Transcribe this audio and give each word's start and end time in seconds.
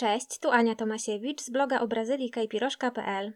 Cześć, 0.00 0.38
tu 0.38 0.50
Ania 0.50 0.74
Tomasiewicz 0.74 1.40
z 1.40 1.50
bloga 1.50 1.80
o 1.80 1.88
Brazylii 1.88 2.30
kajpiroszka.pl. 2.30 3.32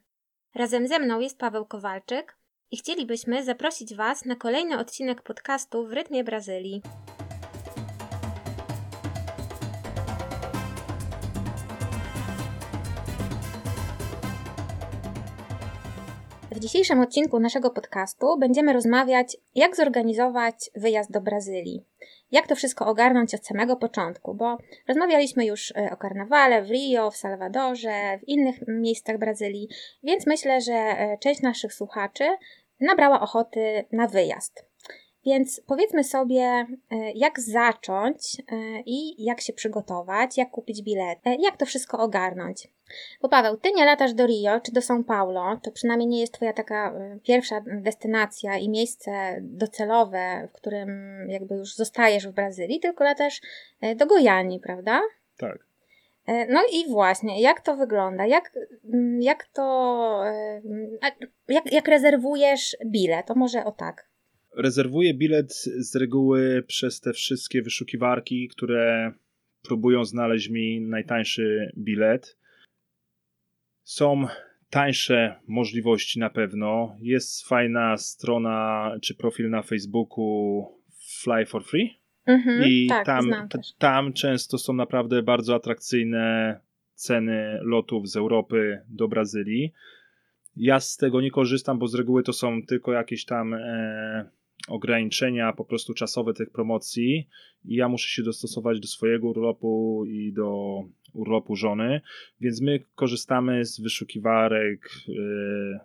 Razem 0.54 0.88
ze 0.88 0.98
mną 0.98 1.20
jest 1.20 1.38
Paweł 1.38 1.66
Kowalczyk 1.66 2.36
i 2.70 2.76
chcielibyśmy 2.76 3.44
zaprosić 3.44 3.94
Was 3.94 4.24
na 4.24 4.36
kolejny 4.36 4.78
odcinek 4.78 5.22
podcastu 5.22 5.86
w 5.86 5.92
rytmie 5.92 6.24
Brazylii. 6.24 6.82
W 16.52 16.58
dzisiejszym 16.58 17.00
odcinku 17.00 17.40
naszego 17.40 17.70
podcastu 17.70 18.38
będziemy 18.38 18.72
rozmawiać, 18.72 19.36
jak 19.54 19.76
zorganizować 19.76 20.70
wyjazd 20.76 21.12
do 21.12 21.20
Brazylii. 21.20 21.84
Jak 22.34 22.46
to 22.46 22.56
wszystko 22.56 22.86
ogarnąć 22.86 23.34
od 23.34 23.46
samego 23.46 23.76
początku, 23.76 24.34
bo 24.34 24.58
rozmawialiśmy 24.88 25.46
już 25.46 25.72
e, 25.76 25.90
o 25.92 25.96
karnawale 25.96 26.62
w 26.62 26.70
Rio, 26.70 27.10
w 27.10 27.16
Salwadorze, 27.16 28.18
w 28.18 28.28
innych 28.28 28.56
miejscach 28.68 29.18
Brazylii, 29.18 29.68
więc 30.02 30.26
myślę, 30.26 30.60
że 30.60 30.72
e, 30.72 31.18
część 31.18 31.42
naszych 31.42 31.74
słuchaczy 31.74 32.24
nabrała 32.80 33.20
ochoty 33.20 33.84
na 33.92 34.06
wyjazd. 34.06 34.73
Więc 35.26 35.62
powiedzmy 35.66 36.04
sobie, 36.04 36.42
e, 36.42 36.66
jak 37.14 37.40
zacząć 37.40 38.42
i 38.86 39.24
jak 39.24 39.40
się 39.40 39.52
przygotować, 39.52 40.38
jak 40.38 40.50
kupić 40.50 40.82
bilet, 40.82 41.18
jak 41.38 41.56
to 41.56 41.66
wszystko 41.66 41.98
ogarnąć. 41.98 42.68
Bo 43.22 43.28
Paweł, 43.28 43.56
ty 43.56 43.72
nie 43.72 43.84
latasz 43.84 44.14
do 44.14 44.26
Rio 44.26 44.60
czy 44.60 44.72
do 44.72 44.80
São 44.80 45.04
Paulo, 45.04 45.60
to 45.62 45.70
przynajmniej 45.70 46.08
nie 46.08 46.20
jest 46.20 46.32
twoja 46.32 46.52
taka 46.52 46.94
pierwsza 47.22 47.60
destynacja 47.66 48.56
i 48.56 48.68
miejsce 48.68 49.36
docelowe, 49.40 50.48
w 50.50 50.52
którym 50.52 50.88
jakby 51.30 51.54
już 51.54 51.74
zostajesz 51.74 52.28
w 52.28 52.32
Brazylii, 52.32 52.80
tylko 52.80 53.04
latasz 53.04 53.40
do 53.96 54.06
Gojani, 54.06 54.60
prawda? 54.60 55.00
Tak. 55.36 55.58
No 56.48 56.62
i 56.72 56.90
właśnie, 56.90 57.40
jak 57.40 57.60
to 57.60 57.76
wygląda? 57.76 58.26
Jak, 58.26 58.52
mm, 58.92 59.22
jak 59.22 59.44
to. 59.44 60.22
Jak, 61.48 61.72
jak 61.72 61.88
rezerwujesz 61.88 62.76
bilet? 62.86 63.26
To 63.26 63.34
może 63.34 63.64
o 63.64 63.72
tak. 63.72 64.08
Rezerwuję 64.56 65.14
bilet 65.14 65.52
z 65.76 65.96
reguły 65.96 66.64
przez 66.66 67.00
te 67.00 67.12
wszystkie 67.12 67.62
wyszukiwarki, 67.62 68.48
które 68.48 69.12
próbują 69.62 70.04
znaleźć 70.04 70.48
mi 70.48 70.80
najtańszy 70.80 71.72
bilet. 71.78 72.38
Są 73.82 74.26
tańsze 74.70 75.40
możliwości 75.48 76.18
na 76.18 76.30
pewno. 76.30 76.96
Jest 77.00 77.48
fajna 77.48 77.96
strona 77.96 78.90
czy 79.02 79.14
profil 79.14 79.50
na 79.50 79.62
Facebooku 79.62 80.66
Fly 81.22 81.46
for 81.46 81.64
Free. 81.64 81.90
Mhm, 82.26 82.64
I 82.68 82.86
tak, 82.88 83.06
tam, 83.06 83.48
tam 83.78 84.12
często 84.12 84.58
są 84.58 84.72
naprawdę 84.72 85.22
bardzo 85.22 85.54
atrakcyjne 85.54 86.60
ceny 86.94 87.58
lotów 87.62 88.08
z 88.08 88.16
Europy 88.16 88.80
do 88.88 89.08
Brazylii. 89.08 89.72
Ja 90.56 90.80
z 90.80 90.96
tego 90.96 91.20
nie 91.20 91.30
korzystam, 91.30 91.78
bo 91.78 91.88
z 91.88 91.94
reguły 91.94 92.22
to 92.22 92.32
są 92.32 92.62
tylko 92.62 92.92
jakieś 92.92 93.24
tam 93.24 93.54
e, 93.54 94.30
ograniczenia 94.68 95.52
po 95.52 95.64
prostu 95.64 95.94
czasowe 95.94 96.34
tych 96.34 96.50
promocji 96.50 97.28
i 97.64 97.74
ja 97.74 97.88
muszę 97.88 98.08
się 98.08 98.22
dostosować 98.22 98.80
do 98.80 98.86
swojego 98.86 99.28
urlopu 99.28 100.04
i 100.06 100.32
do 100.32 100.80
urlopu 101.12 101.56
żony, 101.56 102.00
więc 102.40 102.60
my 102.60 102.80
korzystamy 102.94 103.64
z 103.64 103.80
wyszukiwarek 103.80 104.90
yy, 105.08 105.78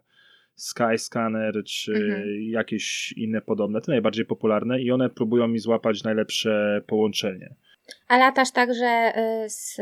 Skyscanner 0.55 1.63
czy 1.63 1.93
mhm. 1.93 2.41
jakieś 2.41 3.13
inne 3.17 3.41
podobne, 3.41 3.81
te 3.81 3.91
najbardziej 3.91 4.25
popularne 4.25 4.81
i 4.81 4.91
one 4.91 5.09
próbują 5.09 5.47
mi 5.47 5.59
złapać 5.59 6.03
najlepsze 6.03 6.81
połączenie. 6.87 7.55
A 8.07 8.17
latasz 8.17 8.51
także 8.51 9.13
y, 9.45 9.49
z, 9.49 9.75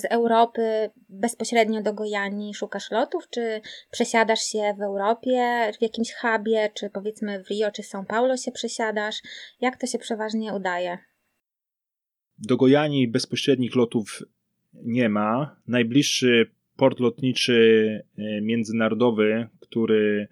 z 0.00 0.04
Europy 0.04 0.90
bezpośrednio 1.08 1.82
do 1.82 1.94
Gojani, 1.94 2.54
szukasz 2.54 2.90
lotów, 2.90 3.30
czy 3.30 3.60
przesiadasz 3.90 4.40
się 4.40 4.74
w 4.78 4.82
Europie, 4.82 5.70
w 5.78 5.82
jakimś 5.82 6.14
hubie, 6.14 6.70
czy 6.74 6.90
powiedzmy 6.90 7.44
w 7.44 7.48
Rio 7.48 7.70
czy 7.70 7.82
São 7.82 8.04
Paulo 8.06 8.36
się 8.36 8.52
przesiadasz? 8.52 9.16
Jak 9.60 9.76
to 9.76 9.86
się 9.86 9.98
przeważnie 9.98 10.54
udaje? 10.54 10.98
Do 12.38 12.56
Gojani 12.56 13.08
bezpośrednich 13.08 13.74
lotów 13.74 14.22
nie 14.74 15.08
ma. 15.08 15.56
Najbliższy 15.66 16.50
port 16.76 17.00
lotniczy 17.00 18.00
e, 18.18 18.40
międzynarodowy, 18.40 19.48
który, 19.60 20.28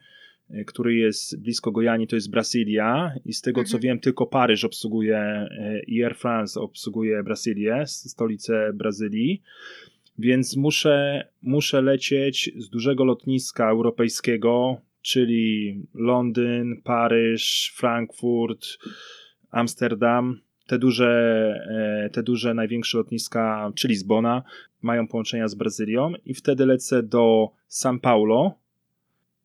który 0.66 0.94
jest 0.94 1.42
blisko 1.42 1.72
Gojani, 1.72 2.06
to 2.06 2.16
jest 2.16 2.30
Brazylia 2.30 3.14
i 3.24 3.32
z 3.32 3.40
tego 3.40 3.60
mhm. 3.60 3.72
co 3.72 3.78
wiem, 3.78 4.00
tylko 4.00 4.26
Paryż 4.26 4.64
obsługuje 4.64 5.18
e, 5.18 5.80
i 5.86 6.04
Air 6.04 6.16
France 6.16 6.60
obsługuje 6.60 7.22
Brazylię, 7.22 7.86
stolicę 7.86 8.72
Brazylii. 8.74 9.42
Więc 10.18 10.56
muszę, 10.56 11.28
muszę 11.42 11.82
lecieć 11.82 12.50
z 12.58 12.68
dużego 12.68 13.04
lotniska 13.04 13.70
europejskiego, 13.70 14.80
czyli 15.02 15.80
Londyn, 15.94 16.82
Paryż, 16.84 17.72
Frankfurt, 17.76 18.66
Amsterdam 19.50 20.40
te 20.66 20.78
duże, 20.78 21.10
e, 21.70 22.10
te 22.10 22.22
duże 22.22 22.54
największe 22.54 22.98
lotniska, 22.98 23.72
czy 23.74 23.88
Lizbona, 23.88 24.42
mają 24.82 25.08
połączenia 25.08 25.48
z 25.48 25.54
Brazylią 25.54 26.12
i 26.24 26.34
wtedy 26.34 26.66
lecę 26.66 27.02
do 27.02 27.50
São 27.70 28.00
Paulo 28.00 28.61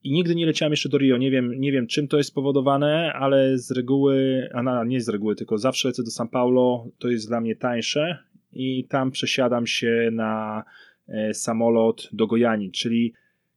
i 0.07 0.12
nigdy 0.12 0.35
nie 0.35 0.45
leciałem 0.45 0.72
jeszcze 0.72 0.90
do 0.90 0.97
Rio. 0.97 1.18
Nie 1.18 1.31
wiem, 1.31 1.53
nie 1.59 1.72
wiem 1.72 1.88
czym 1.88 2.07
to 2.07 2.18
jest 2.18 2.29
spowodowane, 2.29 3.13
ale 3.13 3.57
z 3.57 3.72
reguły, 3.72 4.50
a 4.53 4.63
na, 4.63 4.84
nie 4.84 5.01
z 5.01 5.09
reguły, 5.09 5.35
tylko 5.35 5.57
zawsze 5.57 5.88
lecę 5.88 6.03
do 6.03 6.09
São 6.09 6.28
Paulo, 6.28 6.88
to 7.00 7.09
jest 7.09 7.28
dla 7.28 7.41
mnie 7.41 7.56
tańsze 7.56 8.17
i 8.53 8.85
tam 8.90 9.12
przesiadam 9.12 9.67
się 9.67 10.09
na 10.12 10.63
e, 11.07 11.34
samolot 11.34 12.09
do 12.13 12.28
Gojani, 12.28 12.72
czyli 12.72 13.13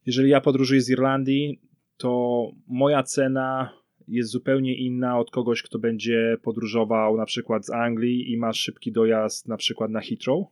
jeżeli 0.06 0.30
ja 0.30 0.40
podróżuję 0.40 0.80
z 0.80 0.90
Irlandii, 0.90 1.60
to 1.96 2.42
moja 2.68 3.02
cena 3.02 3.72
jest 4.08 4.30
zupełnie 4.30 4.74
inna 4.74 5.18
od 5.18 5.30
kogoś, 5.30 5.62
kto 5.62 5.78
będzie 5.78 6.36
podróżował 6.42 7.16
na 7.16 7.26
przykład 7.26 7.66
z 7.66 7.70
Anglii 7.70 8.32
i 8.32 8.36
ma 8.36 8.52
szybki 8.52 8.92
dojazd 8.92 9.48
na 9.48 9.56
przykład 9.56 9.90
na 9.90 10.00
Heathrow. 10.00 10.46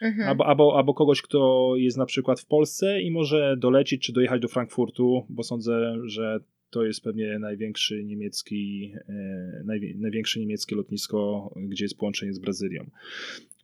Mhm. 0.00 0.28
Albo, 0.28 0.46
albo, 0.46 0.76
albo 0.76 0.94
kogoś, 0.94 1.22
kto 1.22 1.72
jest 1.76 1.96
na 1.96 2.06
przykład 2.06 2.40
w 2.40 2.46
Polsce 2.46 3.02
i 3.02 3.10
może 3.10 3.56
dolecieć 3.56 4.02
czy 4.02 4.12
dojechać 4.12 4.40
do 4.40 4.48
Frankfurtu, 4.48 5.26
bo 5.28 5.42
sądzę, 5.42 5.96
że 6.04 6.40
to 6.70 6.84
jest 6.84 7.04
pewnie 7.04 7.38
największy 7.38 8.04
niemiecki, 8.04 8.92
e, 9.08 9.62
najwi, 9.64 9.96
największe 9.96 10.40
niemieckie 10.40 10.76
lotnisko, 10.76 11.50
gdzie 11.56 11.84
jest 11.84 11.98
połączenie 11.98 12.32
z 12.32 12.38
Brazylią. 12.38 12.90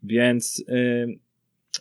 Więc 0.02 0.64
e, 0.68 1.06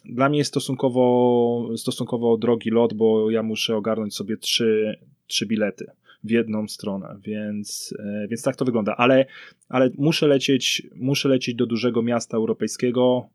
dla 0.06 0.30
mnie 0.30 0.38
jest 0.38 0.52
stosunkowo, 0.52 1.70
stosunkowo 1.78 2.38
drogi 2.38 2.70
lot, 2.70 2.94
bo 2.94 3.32
ja 3.32 3.44
muszę 3.44 3.76
ogarnąć 3.76 4.16
sobie 4.16 4.38
trzy, 4.38 5.00
trzy 5.28 5.46
bilety 5.46 5.86
w 6.24 6.32
jedną 6.32 6.68
stronę, 6.68 7.20
więc, 7.24 7.94
e, 8.00 8.28
więc 8.28 8.42
tak 8.42 8.56
to 8.56 8.66
wygląda. 8.66 8.96
Ale, 8.98 9.26
ale 9.70 9.90
muszę, 9.98 10.28
lecieć, 10.28 10.88
muszę 10.96 11.30
lecieć 11.30 11.56
do 11.56 11.66
dużego 11.66 12.02
miasta 12.02 12.38
europejskiego, 12.38 13.30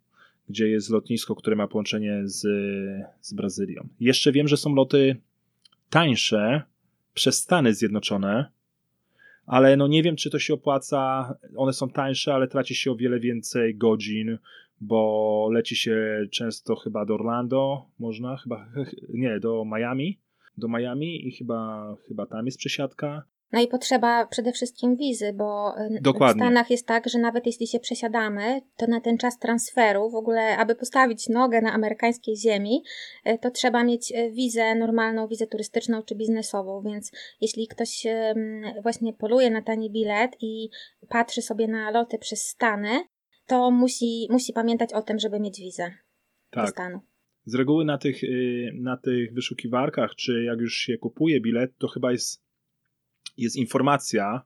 gdzie 0.50 0.69
jest 0.69 0.91
lotnisko, 0.91 1.34
które 1.34 1.56
ma 1.56 1.69
połączenie 1.69 2.21
z, 2.25 2.41
z 3.21 3.34
Brazylią. 3.34 3.88
Jeszcze 4.00 4.33
wiem, 4.33 4.49
że 4.49 4.56
są 4.56 4.75
loty 4.75 5.16
tańsze 5.91 6.62
przez 7.15 7.38
Stany 7.38 7.75
Zjednoczone, 7.75 8.50
ale 9.47 9.77
no 9.77 9.89
nie 9.89 10.03
wiem, 10.03 10.16
czy 10.16 10.31
to 10.31 10.39
się 10.39 10.55
opłaca. 10.55 11.34
One 11.56 11.72
są 11.72 11.91
tańsze, 11.91 12.34
ale 12.34 12.49
traci 12.49 12.75
się 12.75 12.91
o 12.93 12.97
wiele 12.97 13.21
więcej 13.21 13.77
godzin, 13.77 14.39
bo 14.81 15.49
leci 15.53 15.77
się 15.77 16.27
często 16.31 16.77
chyba 16.77 17.05
do 17.06 17.15
Orlando, 17.15 17.87
można, 17.99 18.37
chyba, 18.37 18.66
nie, 19.09 19.41
do 19.41 19.65
Miami 19.65 20.19
do 20.60 20.69
Miami 20.69 21.28
i 21.28 21.33
chyba, 21.33 21.94
chyba 22.09 22.27
tam 22.27 22.47
jest 22.47 22.59
przesiadka. 22.59 23.22
No 23.52 23.60
i 23.60 23.68
potrzeba 23.68 24.26
przede 24.26 24.52
wszystkim 24.52 24.97
wizy, 24.97 25.32
bo 25.32 25.74
Dokładnie. 26.00 26.42
w 26.42 26.47
Stanach 26.47 26.70
jest 26.70 26.86
tak, 26.86 27.08
że 27.08 27.18
nawet 27.18 27.47
jeśli 27.47 27.66
się 27.66 27.80
przesiadamy, 27.80 28.60
to 28.76 28.86
na 28.86 29.00
ten 29.00 29.18
czas 29.18 29.38
transferu, 29.38 30.10
w 30.10 30.14
ogóle, 30.14 30.56
aby 30.56 30.74
postawić 30.74 31.28
nogę 31.28 31.60
na 31.60 31.72
amerykańskiej 31.72 32.36
ziemi, 32.36 32.82
e, 33.24 33.38
to 33.38 33.50
trzeba 33.50 33.84
mieć 33.84 34.12
e, 34.12 34.30
wizę, 34.30 34.74
normalną 34.74 35.28
wizę 35.28 35.47
turystyczną 35.47 36.02
czy 36.02 36.14
biznesową, 36.14 36.82
więc 36.82 37.12
jeśli 37.41 37.68
ktoś 37.68 38.06
właśnie 38.82 39.12
poluje 39.12 39.50
na 39.50 39.62
tani 39.62 39.91
bilet 39.91 40.36
i 40.41 40.68
patrzy 41.08 41.42
sobie 41.42 41.68
na 41.68 41.91
loty 41.91 42.18
przez 42.18 42.47
Stany, 42.47 43.04
to 43.47 43.70
musi, 43.70 44.26
musi 44.30 44.52
pamiętać 44.52 44.92
o 44.92 45.02
tym, 45.02 45.18
żeby 45.18 45.41
mieć 45.41 45.60
wizę 45.60 45.91
tak. 46.50 46.64
do 46.64 46.70
Stanu 46.70 47.00
z 47.44 47.54
reguły 47.54 47.84
na 47.84 47.98
tych, 47.98 48.24
y, 48.24 48.70
na 48.74 48.97
tych 48.97 49.34
wyszukiwarkach, 49.34 50.14
czy 50.14 50.44
jak 50.44 50.60
już 50.60 50.74
się 50.74 50.98
kupuje 50.98 51.41
bilet, 51.41 51.78
to 51.78 51.88
chyba 51.88 52.12
jest, 52.12 52.42
jest 53.41 53.57
informacja 53.57 54.42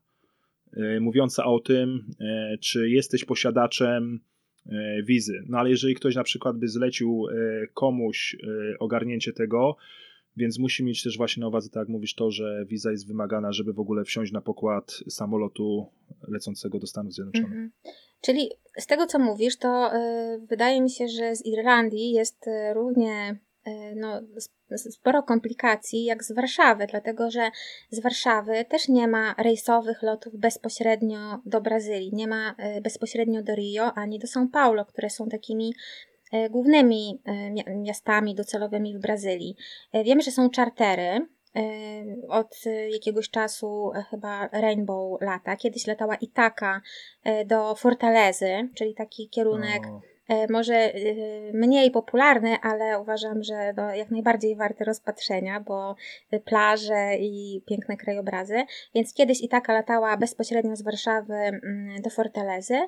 y, 0.76 1.00
mówiąca 1.00 1.44
o 1.44 1.60
tym, 1.60 2.10
y, 2.54 2.58
czy 2.58 2.90
jesteś 2.90 3.24
posiadaczem 3.24 4.20
wizy. 5.04 5.42
No 5.48 5.58
ale 5.58 5.70
jeżeli 5.70 5.94
ktoś 5.94 6.14
na 6.14 6.24
przykład 6.24 6.56
by 6.58 6.68
zlecił 6.68 7.26
komuś 7.74 8.36
ogarnięcie 8.78 9.32
tego, 9.32 9.76
więc 10.36 10.58
musi 10.58 10.84
mieć 10.84 11.02
też 11.02 11.16
właśnie 11.16 11.40
na 11.40 11.48
uwadze, 11.48 11.70
tak 11.70 11.80
jak 11.80 11.88
mówisz, 11.88 12.14
to, 12.14 12.30
że 12.30 12.64
wiza 12.68 12.90
jest 12.90 13.06
wymagana, 13.06 13.52
żeby 13.52 13.72
w 13.72 13.80
ogóle 13.80 14.04
wsiąść 14.04 14.32
na 14.32 14.40
pokład 14.40 15.00
samolotu 15.08 15.86
lecącego 16.28 16.78
do 16.78 16.86
Stanów 16.86 17.12
Zjednoczonych. 17.12 17.46
Mhm. 17.46 17.70
Czyli 18.20 18.50
z 18.78 18.86
tego, 18.86 19.06
co 19.06 19.18
mówisz, 19.18 19.56
to 19.58 19.90
wydaje 20.48 20.80
mi 20.80 20.90
się, 20.90 21.08
że 21.08 21.36
z 21.36 21.46
Irlandii 21.46 22.12
jest 22.12 22.46
równie 22.74 23.38
no, 23.96 24.20
sporo 24.76 25.22
komplikacji 25.22 26.04
jak 26.04 26.24
z 26.24 26.32
Warszawy, 26.32 26.86
dlatego 26.86 27.30
że 27.30 27.50
z 27.90 28.00
Warszawy 28.00 28.64
też 28.64 28.88
nie 28.88 29.08
ma 29.08 29.34
rejsowych 29.38 30.02
lotów 30.02 30.36
bezpośrednio 30.36 31.40
do 31.46 31.60
Brazylii, 31.60 32.10
nie 32.12 32.28
ma 32.28 32.54
bezpośrednio 32.82 33.42
do 33.42 33.54
Rio 33.54 33.92
ani 33.94 34.18
do 34.18 34.26
São 34.26 34.48
Paulo, 34.52 34.84
które 34.84 35.10
są 35.10 35.28
takimi 35.28 35.74
głównymi 36.50 37.22
miastami 37.76 38.34
docelowymi 38.34 38.98
w 38.98 39.00
Brazylii. 39.00 39.56
Wiemy, 40.04 40.22
że 40.22 40.30
są 40.30 40.50
czartery, 40.50 41.26
od 42.28 42.64
jakiegoś 42.90 43.30
czasu 43.30 43.92
e, 43.94 44.02
chyba 44.02 44.48
Rainbow 44.48 45.20
lata. 45.20 45.56
Kiedyś 45.56 45.86
latała 45.86 46.16
Itaka 46.16 46.80
e, 47.24 47.44
do 47.44 47.74
Fortalezy, 47.74 48.68
czyli 48.74 48.94
taki 48.94 49.28
kierunek 49.28 49.82
no. 49.82 50.00
Może 50.50 50.92
mniej 51.52 51.90
popularny, 51.90 52.56
ale 52.62 53.00
uważam, 53.00 53.42
że 53.42 53.72
no, 53.76 53.94
jak 53.94 54.10
najbardziej 54.10 54.56
warty 54.56 54.84
rozpatrzenia, 54.84 55.60
bo 55.60 55.96
plaże 56.44 57.16
i 57.16 57.62
piękne 57.66 57.96
krajobrazy. 57.96 58.64
Więc 58.94 59.14
kiedyś 59.14 59.40
Itaka 59.40 59.72
latała 59.72 60.16
bezpośrednio 60.16 60.76
z 60.76 60.82
Warszawy 60.82 61.34
mm, 61.34 62.02
do 62.02 62.10
Fortalezy, 62.10 62.78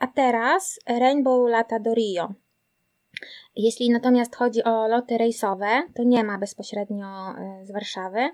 a 0.00 0.06
teraz 0.06 0.80
Rainbow 0.86 1.50
lata 1.50 1.78
do 1.78 1.94
Rio. 1.94 2.34
Jeśli 3.56 3.90
natomiast 3.90 4.36
chodzi 4.36 4.64
o 4.64 4.88
loty 4.88 5.18
rejsowe, 5.18 5.82
to 5.94 6.02
nie 6.02 6.24
ma 6.24 6.38
bezpośrednio 6.38 7.06
e, 7.06 7.64
z 7.64 7.72
Warszawy. 7.72 8.30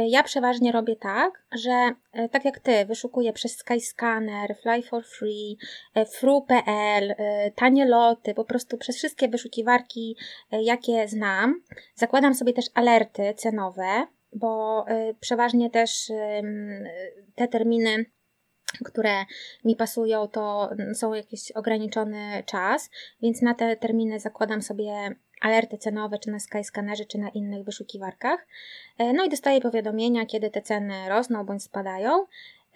E, 0.00 0.08
ja 0.08 0.22
przeważnie 0.22 0.72
robię 0.72 0.96
tak, 0.96 1.44
że 1.52 1.90
e, 2.12 2.28
tak 2.28 2.44
jak 2.44 2.58
ty, 2.58 2.84
wyszukuję 2.84 3.32
przez 3.32 3.56
Skyscanner, 3.56 4.56
Fly 4.62 4.82
for 4.82 5.04
Free, 5.04 5.58
fru.pl, 6.06 7.14
tanie 7.54 7.86
loty, 7.86 8.34
po 8.34 8.44
prostu 8.44 8.78
przez 8.78 8.96
wszystkie 8.96 9.28
wyszukiwarki, 9.28 10.16
jakie 10.52 11.08
znam. 11.08 11.62
Zakładam 11.94 12.34
sobie 12.34 12.52
też 12.52 12.66
alerty 12.74 13.34
cenowe, 13.36 14.06
bo 14.32 14.84
przeważnie 15.20 15.70
też 15.70 16.12
te 17.34 17.48
terminy 17.48 18.04
które 18.84 19.24
mi 19.64 19.76
pasują, 19.76 20.28
to 20.28 20.70
są 20.94 21.14
jakiś 21.14 21.52
ograniczony 21.52 22.42
czas, 22.46 22.90
więc 23.22 23.42
na 23.42 23.54
te 23.54 23.76
terminy 23.76 24.20
zakładam 24.20 24.62
sobie 24.62 25.14
alerty 25.40 25.78
cenowe, 25.78 26.18
czy 26.18 26.30
na 26.30 26.38
Skyscannerze, 26.38 27.04
czy 27.04 27.18
na 27.18 27.28
innych 27.28 27.64
wyszukiwarkach. 27.64 28.46
E, 28.98 29.12
no 29.12 29.24
i 29.24 29.28
dostaję 29.28 29.60
powiadomienia, 29.60 30.26
kiedy 30.26 30.50
te 30.50 30.62
ceny 30.62 31.08
rosną 31.08 31.44
bądź 31.44 31.62
spadają. 31.62 32.26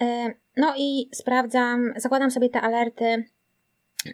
E, 0.00 0.34
no 0.56 0.74
i 0.76 1.08
sprawdzam, 1.12 1.92
zakładam 1.96 2.30
sobie 2.30 2.48
te 2.48 2.60
alerty 2.60 3.24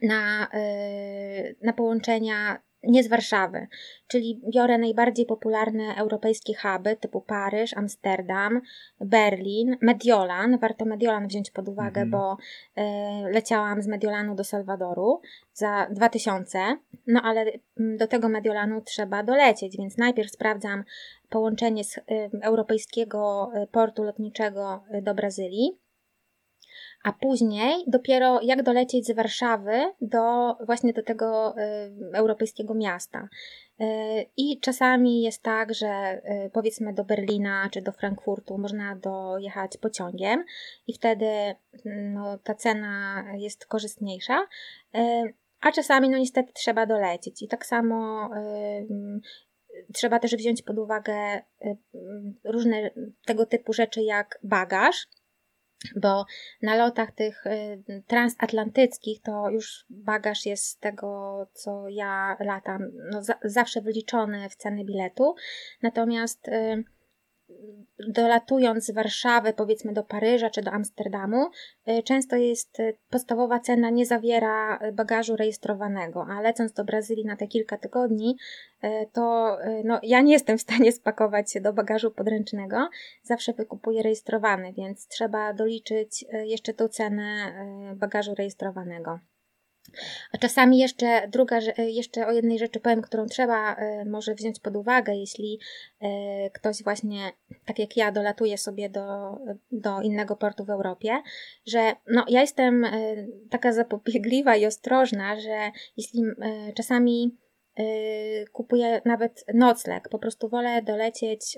na, 0.02 0.49
e, 0.55 1.55
na 1.62 1.73
połączenia 1.73 2.61
nie 2.82 3.03
z 3.05 3.09
Warszawy, 3.09 3.67
czyli 4.06 4.41
biorę 4.55 4.79
najbardziej 4.79 5.27
popularne 5.27 5.94
europejskie 5.97 6.53
huby 6.55 6.97
typu 6.97 7.21
Paryż, 7.21 7.77
Amsterdam, 7.77 8.61
Berlin, 9.00 9.77
Mediolan. 9.81 10.59
Warto 10.59 10.85
Mediolan 10.85 11.29
wziąć 11.29 11.50
pod 11.50 11.69
uwagę, 11.69 12.00
mhm. 12.00 12.11
bo 12.11 12.37
y, 12.37 12.82
leciałam 13.32 13.82
z 13.82 13.87
Mediolanu 13.87 14.35
do 14.35 14.44
Salwadoru 14.44 15.21
za 15.53 15.87
2000, 15.91 16.77
no 17.06 17.23
ale 17.23 17.53
mm, 17.81 17.97
do 17.97 18.06
tego 18.06 18.29
Mediolanu 18.29 18.81
trzeba 18.81 19.23
dolecieć, 19.23 19.77
więc 19.77 19.97
najpierw 19.97 20.31
sprawdzam 20.31 20.85
połączenie 21.29 21.85
z 21.85 21.99
y, 21.99 22.03
europejskiego 22.43 23.50
e, 23.55 23.67
portu 23.67 24.05
lotniczego 24.05 24.85
do 25.03 25.15
Brazylii 25.15 25.79
a 27.02 27.12
później 27.12 27.85
dopiero 27.87 28.41
jak 28.43 28.62
dolecieć 28.62 29.06
z 29.06 29.14
Warszawy 29.14 29.93
do 30.00 30.55
właśnie 30.67 30.93
do 30.93 31.02
tego 31.02 31.55
y, 31.58 32.17
europejskiego 32.17 32.75
miasta. 32.75 33.29
Y, 33.81 33.85
I 34.37 34.61
czasami 34.61 35.23
jest 35.23 35.43
tak, 35.43 35.75
że 35.75 36.23
y, 36.47 36.50
powiedzmy 36.50 36.93
do 36.93 37.05
Berlina 37.05 37.69
czy 37.70 37.82
do 37.82 37.93
Frankfurtu 37.93 38.58
można 38.58 38.97
dojechać 38.97 39.76
pociągiem 39.76 40.44
i 40.87 40.94
wtedy 40.94 41.26
no, 41.85 42.38
ta 42.38 42.55
cena 42.55 43.25
jest 43.37 43.67
korzystniejsza. 43.67 44.46
A 45.61 45.73
czasami, 45.73 46.08
no 46.08 46.19
niestety, 46.19 46.53
trzeba 46.53 46.87
dolecieć. 46.87 47.43
I 47.43 47.49
tak 47.49 47.67
samo 47.67 48.31
trzeba 49.94 50.19
też 50.19 50.37
wziąć 50.37 50.62
pod 50.62 50.79
uwagę 50.79 51.43
różne 52.44 52.91
tego 53.26 53.46
typu 53.46 53.73
rzeczy 53.73 54.03
jak 54.03 54.38
bagaż 54.43 55.06
bo 55.97 56.27
na 56.62 56.77
lotach 56.77 57.12
tych 57.12 57.47
y, 57.47 58.03
transatlantyckich 58.06 59.23
to 59.23 59.50
już 59.50 59.87
bagaż 59.91 60.47
jest 60.47 60.65
z 60.67 60.79
tego, 60.79 61.47
co 61.53 61.88
ja 61.88 62.37
latam, 62.41 62.82
no 63.11 63.23
za, 63.23 63.35
zawsze 63.44 63.81
wyliczony 63.81 64.49
w 64.49 64.56
ceny 64.56 64.85
biletu. 64.85 65.35
Natomiast 65.82 66.49
y, 66.49 66.85
dolatując 68.09 68.85
z 68.85 68.91
Warszawy, 68.91 69.53
powiedzmy 69.53 69.93
do 69.93 70.03
Paryża 70.03 70.51
czy 70.51 70.62
do 70.62 70.71
Amsterdamu, 70.71 71.51
y, 71.89 72.03
często 72.03 72.37
jest 72.37 72.81
y, 72.81 72.97
podstawowa 73.11 73.61
cena 73.61 73.91
nie 73.91 74.07
zawiera 74.07 74.79
y, 74.89 74.93
bagażu 74.93 75.37
rejestrowanego, 75.37 76.27
a 76.31 76.41
lecąc 76.41 76.73
do 76.73 76.85
Brazylii 76.85 77.25
na 77.25 77.37
te 77.37 77.47
kilka 77.47 77.79
tygodni, 77.79 78.37
to 79.12 79.57
no, 79.85 80.01
ja 80.03 80.21
nie 80.21 80.33
jestem 80.33 80.59
w 80.59 80.61
stanie 80.61 80.93
spakować 81.01 81.53
się 81.53 81.61
do 81.61 81.73
bagażu 81.73 82.11
podręcznego, 82.11 82.89
zawsze 83.23 83.53
wykupuję 83.53 84.03
rejestrowany, 84.03 84.73
więc 84.73 85.06
trzeba 85.09 85.53
doliczyć 85.53 86.25
jeszcze 86.45 86.75
tą 86.75 86.89
cenę 86.89 87.53
bagażu 87.97 88.35
rejestrowanego. 88.35 89.19
A 90.32 90.38
czasami 90.38 90.79
jeszcze 90.79 91.29
druga, 91.29 91.59
jeszcze 91.79 92.27
o 92.27 92.32
jednej 92.32 92.59
rzeczy 92.59 92.81
powiem, 92.81 93.03
którą 93.03 93.27
trzeba 93.27 93.75
e, 93.75 94.05
może 94.05 94.35
wziąć 94.35 94.61
pod 94.61 94.77
uwagę, 94.77 95.15
jeśli 95.15 95.61
e, 96.00 96.50
ktoś 96.50 96.82
właśnie, 96.82 97.32
tak 97.65 97.79
jak 97.79 97.97
ja, 97.97 98.12
dolatuje 98.12 98.59
sobie 98.59 98.91
do, 98.91 99.37
do 99.73 100.00
innego 100.00 100.37
portu 100.37 100.65
w 100.65 100.71
Europie, 100.71 101.23
że 101.67 101.93
no, 102.06 102.25
ja 102.29 102.41
jestem 102.41 102.85
e, 102.85 102.91
taka 103.50 103.73
zapobiegliwa 103.73 104.56
i 104.56 104.67
ostrożna, 104.67 105.41
że 105.41 105.71
jeśli 105.97 106.23
czasami 106.75 107.37
kupuję 108.53 109.00
nawet 109.05 109.44
nocleg, 109.55 110.09
po 110.09 110.19
prostu 110.19 110.49
wolę 110.49 110.82
dolecieć 110.82 111.56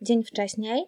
dzień 0.00 0.24
wcześniej, 0.24 0.84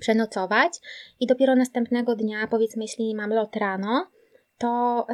przenocować 0.00 0.72
i 1.20 1.26
dopiero 1.26 1.56
następnego 1.56 2.16
dnia, 2.16 2.46
powiedzmy, 2.50 2.84
jeśli 2.84 3.14
mam 3.14 3.30
lot 3.30 3.56
rano, 3.56 4.06
to, 4.58 5.06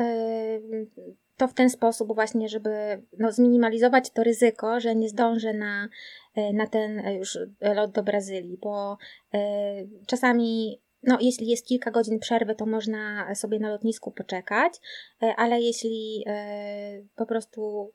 to 1.39 1.49
w 1.49 1.55
ten 1.55 1.71
sposób 1.71 2.15
właśnie, 2.15 2.49
żeby 2.49 3.03
no, 3.19 3.33
zminimalizować 3.33 4.11
to 4.11 4.25
ryzyko, 4.25 4.81
że 4.81 4.95
nie 4.95 5.09
zdążę 5.09 5.53
na, 5.53 5.89
y, 6.39 6.53
na 6.53 6.67
ten 6.67 7.03
już 7.19 7.39
lot 7.61 7.91
do 7.91 8.03
Brazylii, 8.03 8.59
bo 8.63 8.99
y, 9.35 9.39
czasami 10.07 10.81
no, 11.03 11.19
jeśli 11.21 11.49
jest 11.49 11.67
kilka 11.67 11.91
godzin 11.91 12.19
przerwy, 12.19 12.55
to 12.55 12.67
można 12.67 13.35
sobie 13.35 13.59
na 13.59 13.71
lotnisku 13.71 14.13
poczekać, 14.13 14.73
y, 15.23 15.27
ale 15.37 15.61
jeśli 15.61 16.25
po 17.17 17.27
prostu 17.27 17.93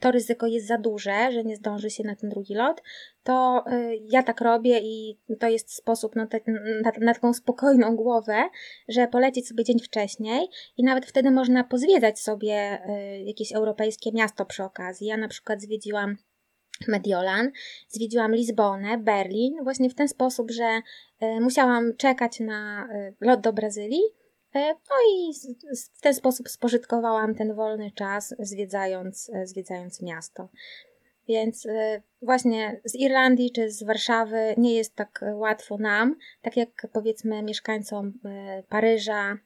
to 0.00 0.10
ryzyko 0.10 0.46
jest 0.46 0.66
za 0.66 0.78
duże, 0.78 1.32
że 1.32 1.44
nie 1.44 1.56
zdąży 1.56 1.90
się 1.90 2.04
na 2.04 2.16
ten 2.16 2.30
drugi 2.30 2.54
lot, 2.54 2.82
to 3.22 3.64
y, 3.72 3.98
ja 4.02 4.22
tak 4.22 4.40
robię 4.40 4.80
i 4.82 5.18
to 5.40 5.48
jest 5.48 5.74
sposób 5.74 6.16
na, 6.16 6.26
te, 6.26 6.40
na, 6.82 6.92
na 7.00 7.14
taką 7.14 7.34
spokojną 7.34 7.96
głowę, 7.96 8.42
że 8.88 9.08
polecieć 9.08 9.48
sobie 9.48 9.64
dzień 9.64 9.80
wcześniej 9.80 10.48
i 10.76 10.84
nawet 10.84 11.06
wtedy 11.06 11.30
można 11.30 11.64
pozwiedzać 11.64 12.20
sobie 12.20 12.78
y, 12.88 13.24
jakieś 13.24 13.52
europejskie 13.52 14.12
miasto 14.12 14.46
przy 14.46 14.64
okazji. 14.64 15.06
Ja 15.06 15.16
na 15.16 15.28
przykład 15.28 15.62
zwiedziłam 15.62 16.16
Mediolan, 16.88 17.50
zwiedziłam 17.88 18.34
Lizbonę, 18.34 18.98
Berlin, 18.98 19.54
właśnie 19.62 19.90
w 19.90 19.94
ten 19.94 20.08
sposób, 20.08 20.50
że 20.50 20.80
y, 21.22 21.40
musiałam 21.40 21.96
czekać 21.96 22.40
na 22.40 22.88
lot 23.20 23.40
do 23.40 23.52
Brazylii, 23.52 24.23
no 24.54 24.96
i 25.10 25.32
w 25.96 26.00
ten 26.00 26.14
sposób 26.14 26.48
spożytkowałam 26.48 27.34
ten 27.34 27.54
wolny 27.54 27.90
czas, 27.90 28.34
zwiedzając, 28.38 29.30
e, 29.34 29.46
zwiedzając 29.46 30.02
miasto. 30.02 30.48
Więc 31.28 31.66
e, 31.66 32.02
właśnie 32.22 32.80
z 32.84 32.94
Irlandii 32.94 33.50
czy 33.50 33.70
z 33.70 33.82
Warszawy 33.82 34.54
nie 34.56 34.74
jest 34.74 34.94
tak 34.94 35.24
łatwo 35.34 35.78
nam, 35.78 36.16
tak 36.42 36.56
jak 36.56 36.86
powiedzmy 36.92 37.42
mieszkańcom 37.42 38.12
Paryża, 38.68 39.38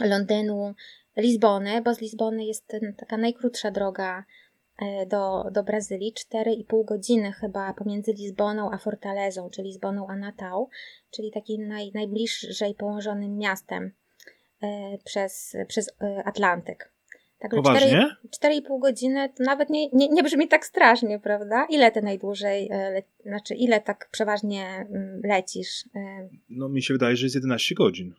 Londynu, 0.00 0.74
Lizbony, 1.16 1.82
bo 1.82 1.94
z 1.94 2.00
Lizbony 2.00 2.44
jest 2.44 2.72
taka 2.96 3.16
najkrótsza 3.16 3.70
droga 3.70 4.24
do, 5.06 5.44
do 5.52 5.62
Brazylii, 5.62 6.14
4,5 6.32 6.84
godziny 6.84 7.32
chyba 7.32 7.74
pomiędzy 7.74 8.12
Lizboną 8.12 8.70
a 8.72 8.78
Fortalezą, 8.78 9.50
czy 9.50 9.62
Lizboną 9.62 10.06
a 10.08 10.16
Natal, 10.16 10.66
czyli 11.10 11.32
takim 11.32 11.68
naj, 11.68 11.90
najbliżej 11.94 12.74
położonym 12.74 13.38
miastem 13.38 13.92
E, 13.92 14.05
przez, 15.04 15.56
przez 15.68 15.90
e, 16.02 16.22
Atlantyk. 16.24 16.92
Także 17.38 17.56
Poważnie? 17.56 18.16
4,5 18.42 18.80
godziny 18.80 19.28
to 19.36 19.44
nawet 19.44 19.70
nie, 19.70 19.88
nie, 19.88 20.08
nie 20.08 20.22
brzmi 20.22 20.48
tak 20.48 20.66
strasznie, 20.66 21.18
prawda? 21.18 21.66
Ile 21.70 21.92
ty 21.92 22.02
najdłużej, 22.02 22.68
le, 22.68 23.02
znaczy 23.26 23.54
ile 23.54 23.80
tak 23.80 24.08
przeważnie 24.10 24.64
mm, 24.64 25.20
lecisz? 25.24 25.84
No 26.50 26.68
mi 26.68 26.82
się 26.82 26.94
wydaje, 26.94 27.16
że 27.16 27.26
jest 27.26 27.34
11 27.34 27.74
godzin. 27.74 28.14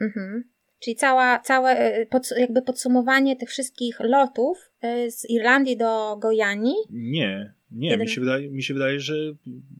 Mhm. 0.00 0.44
Czyli 0.78 0.96
cała, 0.96 1.38
całe 1.38 2.06
pod, 2.06 2.30
jakby 2.38 2.62
podsumowanie 2.62 3.36
tych 3.36 3.48
wszystkich 3.48 4.00
lotów 4.00 4.72
z 5.08 5.30
Irlandii 5.30 5.76
do 5.76 6.16
Gojani? 6.16 6.74
Nie, 6.90 7.54
nie, 7.70 7.90
Jeden... 7.90 8.06
mi, 8.06 8.08
się 8.08 8.20
wydaje, 8.20 8.50
mi, 8.50 8.62
się 8.62 8.74
wydaje, 8.74 9.00
że, 9.00 9.14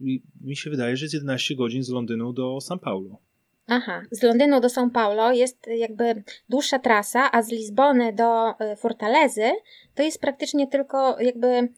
mi, 0.01 0.23
mi 0.41 0.57
się 0.57 0.71
wydaje, 0.71 0.97
że 0.97 1.05
jest 1.05 1.15
11 1.15 1.55
godzin 1.55 1.83
z 1.83 1.89
Londynu 1.89 2.33
do 2.33 2.59
São 2.59 2.79
Paulo. 2.79 3.19
Aha, 3.75 4.03
z 4.11 4.23
Londynu 4.23 4.61
do 4.61 4.69
São 4.69 4.91
Paulo 4.91 5.33
jest 5.33 5.67
jakby 5.67 6.23
dłuższa 6.49 6.79
trasa, 6.79 7.33
a 7.33 7.43
z 7.43 7.49
Lizbony 7.49 8.13
do 8.13 8.51
y, 8.51 8.77
Fortalezy 8.77 9.51
to 9.95 10.03
jest 10.03 10.21
praktycznie 10.21 10.67
tylko 10.67 11.21
jakby 11.21 11.69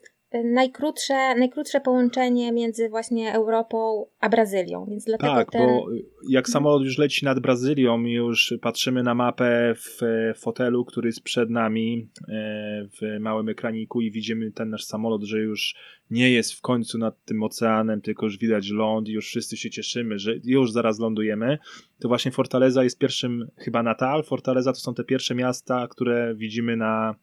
najkrótsze, 0.43 1.35
najkrótsze 1.35 1.81
połączenie 1.81 2.53
między 2.53 2.89
właśnie 2.89 3.33
Europą 3.33 4.07
a 4.21 4.29
Brazylią, 4.29 4.87
więc 4.91 5.05
dlatego 5.05 5.35
Tak, 5.35 5.51
ten... 5.51 5.67
bo 5.67 5.87
jak 6.29 6.49
samolot 6.49 6.83
już 6.83 6.99
leci 6.99 7.25
nad 7.25 7.41
Brazylią 7.41 8.05
i 8.05 8.13
już 8.13 8.55
patrzymy 8.63 9.03
na 9.03 9.15
mapę 9.15 9.75
w 9.77 10.01
fotelu, 10.37 10.85
który 10.85 11.09
jest 11.09 11.23
przed 11.23 11.51
nami 11.51 12.09
e, 12.29 12.89
w 13.01 13.21
małym 13.21 13.49
ekraniku 13.49 14.01
i 14.01 14.11
widzimy 14.11 14.53
ten 14.53 14.71
nasz 14.71 14.85
samolot, 14.85 15.23
że 15.23 15.39
już 15.39 15.75
nie 16.11 16.31
jest 16.31 16.53
w 16.53 16.61
końcu 16.61 16.99
nad 16.99 17.25
tym 17.25 17.43
oceanem, 17.43 18.01
tylko 18.01 18.27
już 18.27 18.39
widać 18.39 18.71
ląd 18.71 19.09
i 19.09 19.13
już 19.13 19.27
wszyscy 19.27 19.57
się 19.57 19.71
cieszymy, 19.71 20.19
że 20.19 20.35
już 20.45 20.73
zaraz 20.73 20.99
lądujemy, 20.99 21.59
to 22.01 22.09
właśnie 22.09 22.31
Fortaleza 22.31 22.85
jest 22.85 22.99
pierwszym, 22.99 23.49
chyba 23.57 23.83
Natal, 23.83 24.25
Fortaleza 24.25 24.73
to 24.73 24.79
są 24.79 24.95
te 24.95 25.05
pierwsze 25.05 25.35
miasta, 25.35 25.89
które 25.91 26.35
widzimy 26.35 26.77
na, 26.77 27.15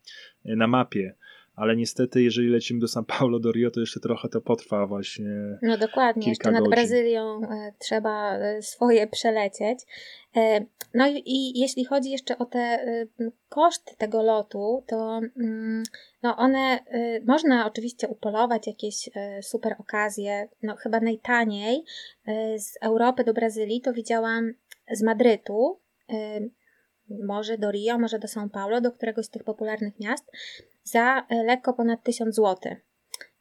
na 0.46 0.68
mapie 0.68 1.16
ale 1.62 1.76
niestety, 1.76 2.24
jeżeli 2.24 2.50
lecimy 2.50 2.80
do 2.80 2.88
São 2.88 3.04
Paulo, 3.04 3.40
do 3.40 3.52
Rio, 3.52 3.72
to 3.72 3.80
jeszcze 3.80 4.00
trochę 4.00 4.30
to 4.30 4.42
potrwa 4.42 4.88
właśnie. 4.88 5.30
No 5.62 5.78
dokładnie, 5.78 6.30
jeszcze 6.30 6.52
nad 6.52 6.70
Brazylią 6.70 7.42
e, 7.44 7.74
trzeba 7.80 8.38
e, 8.38 8.62
swoje 8.62 9.08
przelecieć. 9.08 9.80
E, 10.36 10.66
no 10.94 11.08
i, 11.08 11.24
i, 11.26 11.60
jeśli 11.60 11.86
chodzi 11.86 12.12
jeszcze 12.12 12.38
o 12.38 12.46
te 12.46 12.86
koszty 13.50 13.96
tego 13.98 14.24
lotu, 14.24 14.84
to 14.88 15.22
mm, 15.40 15.84
no 16.24 16.38
one, 16.38 16.80
można 17.26 17.68
oczywiście 17.68 18.08
upolować 18.08 18.68
jakieś 18.68 19.10
super 19.42 19.76
okazje. 19.80 20.50
No 20.64 20.76
chyba 20.76 21.00
najtaniej 21.00 21.84
z 22.58 22.78
Europy 22.82 23.24
do 23.24 23.34
Brazylii 23.34 23.82
to 23.82 23.94
widziałam 23.94 24.54
z 24.92 25.04
Madrytu, 25.04 25.80
może 27.24 27.58
do 27.58 27.72
Rio, 27.72 28.00
może 28.00 28.20
do 28.20 28.28
São 28.28 28.50
Paulo, 28.50 28.82
do 28.82 28.92
któregoś 28.92 29.26
z 29.26 29.30
tych 29.30 29.44
popularnych 29.44 30.00
miast 30.00 30.26
za 30.84 31.26
e, 31.30 31.44
lekko 31.44 31.74
ponad 31.74 32.04
1000 32.04 32.36
zł. 32.36 32.76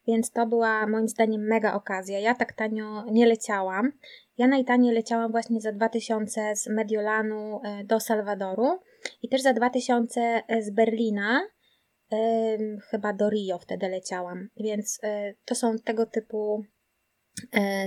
Więc 0.07 0.31
to 0.31 0.45
była 0.45 0.87
moim 0.87 1.07
zdaniem 1.07 1.41
mega 1.41 1.73
okazja. 1.73 2.19
Ja 2.19 2.35
tak 2.35 2.53
tanio 2.53 3.05
nie 3.11 3.25
leciałam. 3.25 3.91
Ja 4.37 4.47
najtaniej 4.47 4.93
leciałam 4.93 5.31
właśnie 5.31 5.61
za 5.61 5.71
2000 5.71 6.55
z 6.55 6.67
Mediolanu 6.67 7.61
e, 7.63 7.83
do 7.83 7.99
Salwadoru 7.99 8.79
i 9.21 9.29
też 9.29 9.41
za 9.41 9.53
2000 9.53 10.43
z 10.61 10.69
Berlina 10.69 11.41
chyba 12.89 13.13
do 13.13 13.29
Rio 13.29 13.57
wtedy 13.57 13.89
leciałam. 13.89 14.49
Więc 14.57 14.99
e, 15.03 15.33
to 15.45 15.55
są 15.55 15.75
tego 15.79 16.05
typu 16.05 16.63
E, 16.63 16.80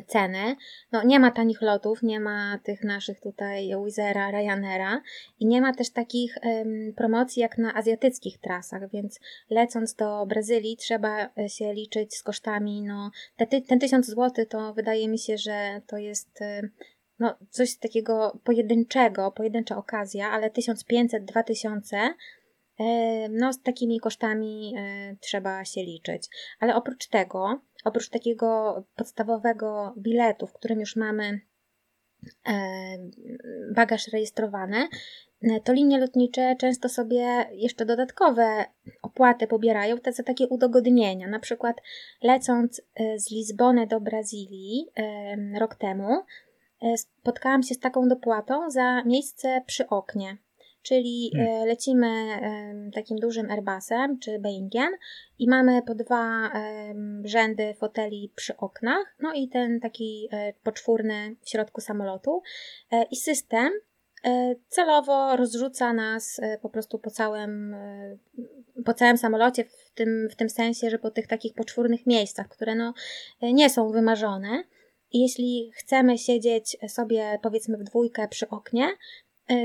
ceny. 0.07 0.57
No, 0.93 1.05
nie 1.05 1.21
ma 1.21 1.31
tanich 1.31 1.63
lotów, 1.63 2.03
nie 2.03 2.21
ma 2.21 2.59
tych 2.65 2.85
naszych 2.85 3.21
tutaj 3.21 3.71
Wizera, 3.85 4.31
Ryanaira 4.31 5.03
i 5.41 5.47
nie 5.47 5.61
ma 5.61 5.75
też 5.75 5.91
takich 5.91 6.39
um, 6.43 6.93
promocji 6.97 7.43
jak 7.43 7.59
na 7.59 7.75
azjatyckich 7.75 8.39
trasach, 8.39 8.91
więc 8.91 9.21
lecąc 9.51 9.95
do 9.95 10.27
Brazylii 10.27 10.77
trzeba 10.77 11.31
e, 11.39 11.49
się 11.49 11.73
liczyć 11.75 12.15
z 12.15 12.23
kosztami. 12.23 12.83
No, 12.83 13.11
te, 13.37 13.61
ten 13.61 13.79
1000 13.79 14.07
zł 14.07 14.47
to 14.49 14.75
wydaje 14.75 15.09
mi 15.09 15.19
się, 15.19 15.39
że 15.39 15.83
to 15.87 15.97
jest 15.97 16.43
e, 16.43 16.69
no, 17.19 17.35
coś 17.51 17.77
takiego 17.77 18.41
pojedynczego, 18.45 19.31
pojedyncza 19.31 19.77
okazja, 19.77 20.31
ale 20.31 20.51
1500-2000 20.51 22.11
no, 23.31 23.53
z 23.53 23.63
takimi 23.63 24.01
kosztami 24.01 24.75
trzeba 25.21 25.65
się 25.65 25.83
liczyć. 25.83 26.29
Ale 26.61 26.75
oprócz 26.75 27.07
tego, 27.07 27.61
oprócz 27.85 28.09
takiego 28.09 28.83
podstawowego 28.97 29.95
biletu, 29.99 30.47
w 30.47 30.53
którym 30.53 30.81
już 30.81 30.97
mamy 30.97 31.41
bagaż 33.75 34.09
rejestrowany, 34.09 34.89
to 35.65 35.73
linie 35.73 35.99
lotnicze 35.99 36.57
często 36.59 36.89
sobie 36.89 37.47
jeszcze 37.53 37.87
dodatkowe 37.87 38.65
opłaty 39.03 39.47
pobierają 39.47 39.97
za 40.13 40.23
takie 40.23 40.49
udogodnienia. 40.49 41.29
Na 41.29 41.39
przykład 41.39 41.77
lecąc 42.23 42.83
z 43.17 43.31
Lizbony 43.31 43.87
do 43.87 44.01
Brazylii 44.01 44.87
rok 45.61 45.75
temu, 45.75 46.09
spotkałam 46.97 47.63
się 47.63 47.75
z 47.75 47.81
taką 47.81 48.09
dopłatą 48.09 48.71
za 48.71 49.03
miejsce 49.05 49.63
przy 49.67 49.89
oknie 49.89 50.37
czyli 50.85 51.31
hmm. 51.37 51.63
e, 51.63 51.67
lecimy 51.67 52.11
takim 52.95 53.19
dużym 53.19 53.51
Airbusem 53.51 54.19
czy 54.19 54.39
Boeingiem 54.39 54.93
i 55.39 55.49
mamy 55.49 55.83
po 55.83 55.95
dwa 55.95 56.51
rzędy 57.25 57.75
foteli 57.75 58.33
przy 58.37 58.57
oknach, 58.57 59.17
no 59.21 59.33
i 59.35 59.49
ten 59.49 59.81
taki 59.81 60.29
e, 60.33 60.53
poczwórny 60.53 61.37
w 61.43 61.51
środku 61.51 61.81
samolotu 61.81 62.43
e, 62.93 63.05
i 63.11 63.17
system 63.17 63.73
celowo 64.69 65.37
rozrzuca 65.37 65.93
nas 65.93 66.41
po 66.63 66.69
prostu 66.69 66.99
po 66.99 67.11
całym, 67.11 67.77
po 68.85 68.95
całym 68.95 69.17
samolocie, 69.17 69.65
w 69.65 69.91
tym, 69.95 70.29
w 70.31 70.37
tym 70.37 70.51
sensie, 70.51 70.91
że 70.91 70.99
po 70.99 71.11
tych 71.11 71.27
takich 71.27 71.55
poczwórnych 71.55 72.07
miejscach, 72.07 72.49
które 72.49 72.75
no, 72.75 72.95
nie 73.43 73.71
są 73.71 73.91
wymarzone. 73.91 74.65
I 75.13 75.21
jeśli 75.21 75.71
chcemy 75.75 76.19
siedzieć 76.19 76.77
sobie 76.89 77.39
powiedzmy 77.43 77.79
w 77.79 77.85
dwójkę 77.85 78.29
przy 78.29 78.49
oknie, 78.49 78.89
E, 78.89 79.24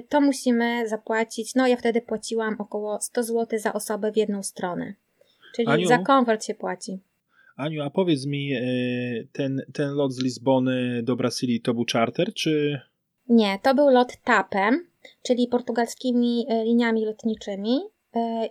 to 0.10 0.22
musimy 0.22 0.88
zapłacić. 0.88 1.56
No, 1.56 1.68
ja 1.68 1.78
wtedy 1.78 2.02
płaciłam 2.02 2.56
około 2.60 3.02
100 3.02 3.24
zł 3.24 3.60
za 3.60 3.74
osobę 3.74 4.12
w 4.12 4.18
jedną 4.18 4.44
stronę. 4.44 4.94
Czyli 5.56 5.68
Aniu, 5.68 5.88
za 5.88 5.98
komfort 5.98 6.46
się 6.46 6.56
płaci. 6.56 7.00
Aniu, 7.56 7.82
a 7.84 7.90
powiedz 7.90 8.26
mi, 8.26 8.54
e, 8.54 8.62
ten, 9.32 9.62
ten 9.74 9.90
lot 9.90 10.14
z 10.14 10.24
Lizbony 10.24 11.04
do 11.04 11.16
Brazylii 11.16 11.62
to 11.62 11.74
był 11.74 11.86
charter, 11.94 12.34
czy. 12.34 12.82
Nie, 13.30 13.60
to 13.64 13.76
był 13.76 13.90
lot 13.90 14.18
TAPem, 14.24 14.88
czyli 15.24 15.48
portugalskimi 15.48 16.46
e, 16.50 16.64
liniami 16.64 17.06
lotniczymi. 17.06 17.80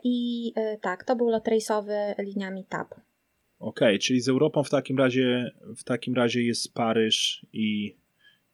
I 0.05 0.53
tak, 0.81 1.05
to 1.05 1.17
był 1.17 1.29
lot 1.29 1.49
rejsowy 1.49 1.95
liniami 2.19 2.65
TAP. 2.65 2.95
Okej, 3.59 3.89
okay, 3.89 3.99
czyli 3.99 4.21
z 4.21 4.29
Europą 4.29 4.65
w 4.65 4.71
takim 4.71 4.99
razie 4.99 5.51
w 5.77 5.85
takim 5.85 6.15
razie 6.15 6.43
jest 6.43 6.75
Paryż 6.75 7.47
i, 7.53 7.97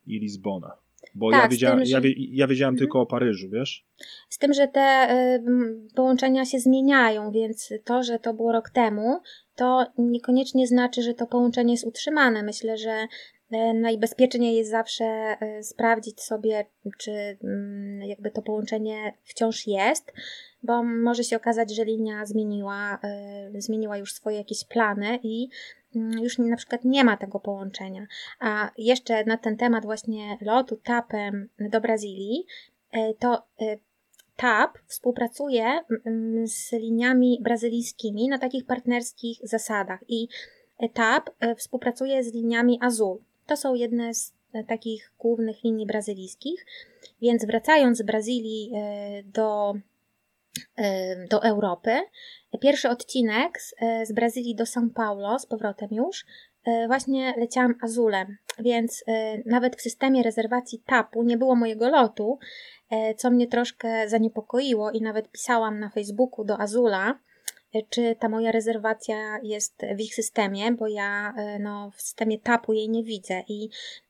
i 0.06 0.18
Lizbona. 0.18 0.83
Bo 1.14 1.30
tak, 1.30 1.42
ja, 1.42 1.48
wiedziałam, 1.48 1.78
tym, 1.78 1.86
że... 1.86 1.92
ja, 1.92 2.00
ja 2.30 2.46
wiedziałam 2.46 2.74
mhm. 2.74 2.78
tylko 2.78 3.00
o 3.00 3.06
Paryżu, 3.06 3.48
wiesz? 3.50 3.86
Z 4.28 4.38
tym, 4.38 4.52
że 4.52 4.68
te 4.68 5.08
y, 5.36 5.42
połączenia 5.94 6.44
się 6.44 6.58
zmieniają, 6.58 7.30
więc 7.30 7.72
to, 7.84 8.02
że 8.02 8.18
to 8.18 8.34
było 8.34 8.52
rok 8.52 8.70
temu, 8.70 9.20
to 9.54 9.86
niekoniecznie 9.98 10.66
znaczy, 10.66 11.02
że 11.02 11.14
to 11.14 11.26
połączenie 11.26 11.72
jest 11.72 11.86
utrzymane. 11.86 12.42
Myślę, 12.42 12.78
że 12.78 13.06
y, 13.52 13.74
najbezpieczniej 13.74 14.56
jest 14.56 14.70
zawsze 14.70 15.36
y, 15.58 15.62
sprawdzić 15.62 16.20
sobie, 16.20 16.66
czy 16.98 17.10
mm, 17.44 18.02
jakby 18.02 18.30
to 18.30 18.42
połączenie 18.42 19.12
wciąż 19.22 19.66
jest, 19.66 20.12
bo 20.62 20.82
może 20.82 21.24
się 21.24 21.36
okazać, 21.36 21.74
że 21.74 21.84
linia 21.84 22.26
zmieniła, 22.26 22.98
zmieniła 23.58 23.98
już 23.98 24.12
swoje 24.12 24.36
jakieś 24.36 24.64
plany 24.64 25.18
i 25.22 25.48
już 25.94 26.38
na 26.38 26.56
przykład 26.56 26.84
nie 26.84 27.04
ma 27.04 27.16
tego 27.16 27.40
połączenia. 27.40 28.06
A 28.40 28.70
jeszcze 28.78 29.24
na 29.24 29.36
ten 29.36 29.56
temat 29.56 29.84
właśnie 29.84 30.38
lotu 30.40 30.76
TAPem 30.76 31.48
do 31.58 31.80
Brazylii, 31.80 32.46
e, 32.92 33.14
to 33.14 33.42
e, 33.60 33.76
TAP 34.36 34.78
współpracuje 34.86 35.80
mm, 36.06 36.48
z 36.48 36.72
liniami 36.72 37.38
brazylijskimi 37.42 38.28
na 38.28 38.38
takich 38.38 38.66
partnerskich 38.66 39.38
zasadach 39.42 40.00
i 40.08 40.28
e, 40.78 40.88
TAP 40.88 41.30
współpracuje 41.56 42.24
z 42.24 42.34
liniami 42.34 42.78
Azul. 42.82 43.18
To 43.46 43.56
są 43.56 43.74
jedne 43.74 44.14
z 44.14 44.34
takich 44.68 45.12
głównych 45.18 45.64
linii 45.64 45.86
brazylijskich, 45.86 46.66
więc 47.22 47.44
wracając 47.44 47.98
z 47.98 48.02
Brazylii 48.02 48.72
do 49.24 49.74
do 51.30 51.42
Europy. 51.42 51.90
Pierwszy 52.60 52.88
odcinek 52.88 53.60
z, 53.60 53.74
z 54.08 54.12
Brazylii 54.12 54.54
do 54.54 54.64
São 54.64 54.90
Paulo, 54.94 55.38
z 55.38 55.46
powrotem 55.46 55.88
już, 55.90 56.24
e, 56.64 56.86
właśnie 56.86 57.34
leciałam 57.36 57.74
Azulem, 57.82 58.36
więc 58.58 59.04
e, 59.06 59.38
nawet 59.46 59.76
w 59.76 59.82
systemie 59.82 60.22
rezerwacji 60.22 60.82
TAP-u 60.86 61.22
nie 61.22 61.36
było 61.36 61.56
mojego 61.56 61.88
lotu, 61.88 62.38
e, 62.90 63.14
co 63.14 63.30
mnie 63.30 63.46
troszkę 63.46 64.08
zaniepokoiło 64.08 64.90
i 64.90 65.00
nawet 65.00 65.30
pisałam 65.30 65.80
na 65.80 65.90
Facebooku 65.90 66.44
do 66.44 66.60
Azula, 66.60 67.18
czy 67.90 68.16
ta 68.18 68.28
moja 68.28 68.52
rezerwacja 68.52 69.38
jest 69.42 69.82
w 69.96 70.00
ich 70.00 70.14
systemie, 70.14 70.72
bo 70.72 70.88
ja 70.88 71.34
no, 71.60 71.90
w 71.96 72.02
systemie 72.02 72.38
TAP-u 72.38 72.72
jej 72.72 72.88
nie 72.88 73.04
widzę. 73.04 73.42
I 73.48 73.68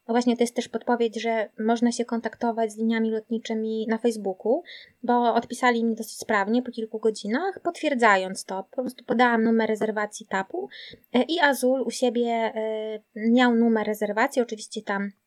no 0.09 0.15
właśnie 0.15 0.37
to 0.37 0.43
jest 0.43 0.55
też 0.55 0.69
podpowiedź, 0.69 1.23
że 1.23 1.49
można 1.59 1.93
się 1.93 2.05
kontaktować 2.05 2.73
z 2.73 2.79
liniami 2.79 3.11
lotniczymi 3.11 3.87
na 3.89 3.99
Facebooku, 3.99 4.63
bo 5.03 5.35
odpisali 5.35 5.85
mi 5.85 5.95
dosyć 5.95 6.19
sprawnie 6.19 6.63
po 6.63 6.71
kilku 6.71 6.99
godzinach, 6.99 7.61
potwierdzając 7.63 8.45
to. 8.45 8.65
Po 8.71 8.83
prostu 8.83 9.05
podałam 9.05 9.45
numer 9.45 9.69
rezerwacji 9.69 10.27
TAP-u 10.27 10.69
i 11.29 11.41
Azul 11.41 11.83
u 11.83 11.91
siebie 11.91 12.53
miał 13.17 13.55
numer 13.55 13.87
rezerwacji, 13.87 14.43
oczywiście 14.43 14.83
tam 14.83 15.11
E, 15.13 15.24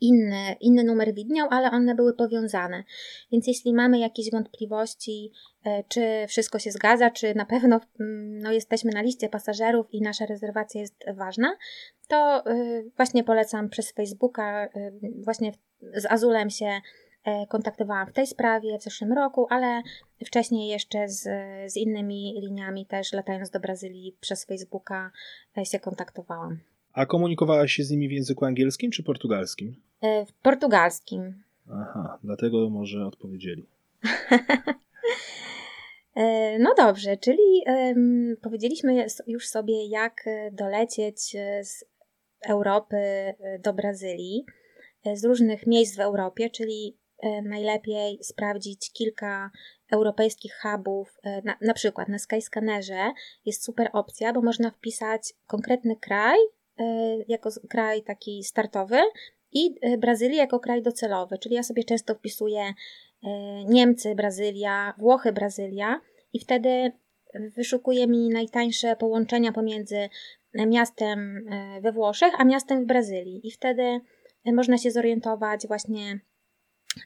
inny, 0.00 0.56
inny 0.60 0.84
numer 0.84 1.14
widniał, 1.14 1.48
ale 1.50 1.70
one 1.70 1.94
były 1.94 2.14
powiązane. 2.14 2.84
Więc 3.32 3.46
jeśli 3.46 3.74
mamy 3.74 3.98
jakieś 3.98 4.30
wątpliwości, 4.30 5.32
e, 5.64 5.84
czy 5.88 6.26
wszystko 6.28 6.58
się 6.58 6.70
zgadza, 6.70 7.10
czy 7.10 7.34
na 7.34 7.46
pewno 7.46 7.80
mm, 8.00 8.38
no, 8.38 8.52
jesteśmy 8.52 8.92
na 8.92 9.02
liście 9.02 9.28
pasażerów 9.28 9.86
i 9.92 10.02
nasza 10.02 10.26
rezerwacja 10.26 10.80
jest 10.80 11.04
ważna, 11.14 11.56
to 12.08 12.46
e, 12.46 12.82
właśnie 12.96 13.24
polecam 13.24 13.68
przez 13.68 13.92
Facebooka, 13.92 14.68
właśnie 15.24 15.52
z 15.94 16.06
Azulem 16.06 16.50
się 16.50 16.80
kontaktowałam 17.48 18.06
w 18.06 18.12
tej 18.12 18.26
sprawie 18.26 18.78
w 18.78 18.82
zeszłym 18.82 19.12
roku, 19.12 19.46
ale 19.50 19.82
wcześniej 20.26 20.68
jeszcze 20.68 21.08
z, 21.08 21.22
z 21.72 21.76
innymi 21.76 22.40
liniami 22.40 22.86
też 22.86 23.12
latając 23.12 23.50
do 23.50 23.60
Brazylii 23.60 24.16
przez 24.20 24.44
Facebooka 24.44 25.10
się 25.64 25.80
kontaktowałam. 25.80 26.58
A 26.92 27.06
komunikowałaś 27.06 27.72
się 27.72 27.84
z 27.84 27.90
nimi 27.90 28.08
w 28.08 28.12
języku 28.12 28.44
angielskim 28.44 28.90
czy 28.90 29.02
portugalskim? 29.02 29.76
E, 30.00 30.26
w 30.26 30.32
portugalskim. 30.32 31.42
Aha, 31.70 32.18
dlatego 32.24 32.70
może 32.70 33.06
odpowiedzieli. 33.06 33.66
E, 36.16 36.58
no 36.58 36.74
dobrze, 36.76 37.16
czyli 37.16 37.62
um, 37.66 38.36
powiedzieliśmy 38.42 39.06
już 39.26 39.48
sobie, 39.48 39.86
jak 39.86 40.24
dolecieć 40.52 41.36
z 41.62 41.84
Europy 42.48 42.96
do 43.64 43.72
Brazylii, 43.72 44.44
z 45.14 45.24
różnych 45.24 45.66
miejsc 45.66 45.96
w 45.96 46.00
Europie, 46.00 46.50
czyli 46.50 46.96
najlepiej 47.42 48.18
sprawdzić 48.22 48.92
kilka 48.92 49.50
europejskich 49.92 50.52
hubów, 50.62 51.18
na, 51.44 51.56
na 51.60 51.74
przykład 51.74 52.08
na 52.08 52.18
Skyscannerze 52.18 53.12
jest 53.44 53.64
super 53.64 53.90
opcja, 53.92 54.32
bo 54.32 54.42
można 54.42 54.70
wpisać 54.70 55.34
konkretny 55.46 55.96
kraj 55.96 56.38
E, 56.38 56.57
jako 57.28 57.50
kraj 57.68 58.02
taki 58.02 58.44
startowy 58.44 58.98
i 59.52 59.74
e, 59.80 59.98
Brazylię 59.98 60.36
jako 60.36 60.60
kraj 60.60 60.82
docelowy. 60.82 61.38
Czyli 61.38 61.54
ja 61.54 61.62
sobie 61.62 61.84
często 61.84 62.14
wpisuję 62.14 62.60
e, 62.62 62.74
Niemcy, 63.64 64.14
Brazylia, 64.14 64.94
Włochy, 64.98 65.32
Brazylia 65.32 66.00
i 66.32 66.40
wtedy 66.40 66.92
wyszukuje 67.56 68.06
mi 68.06 68.28
najtańsze 68.28 68.96
połączenia 68.96 69.52
pomiędzy 69.52 70.08
miastem 70.54 71.48
we 71.80 71.92
Włoszech, 71.92 72.34
a 72.38 72.44
miastem 72.44 72.84
w 72.84 72.86
Brazylii. 72.86 73.46
I 73.46 73.50
wtedy 73.50 74.00
można 74.44 74.78
się 74.78 74.90
zorientować 74.90 75.66
właśnie, 75.66 76.20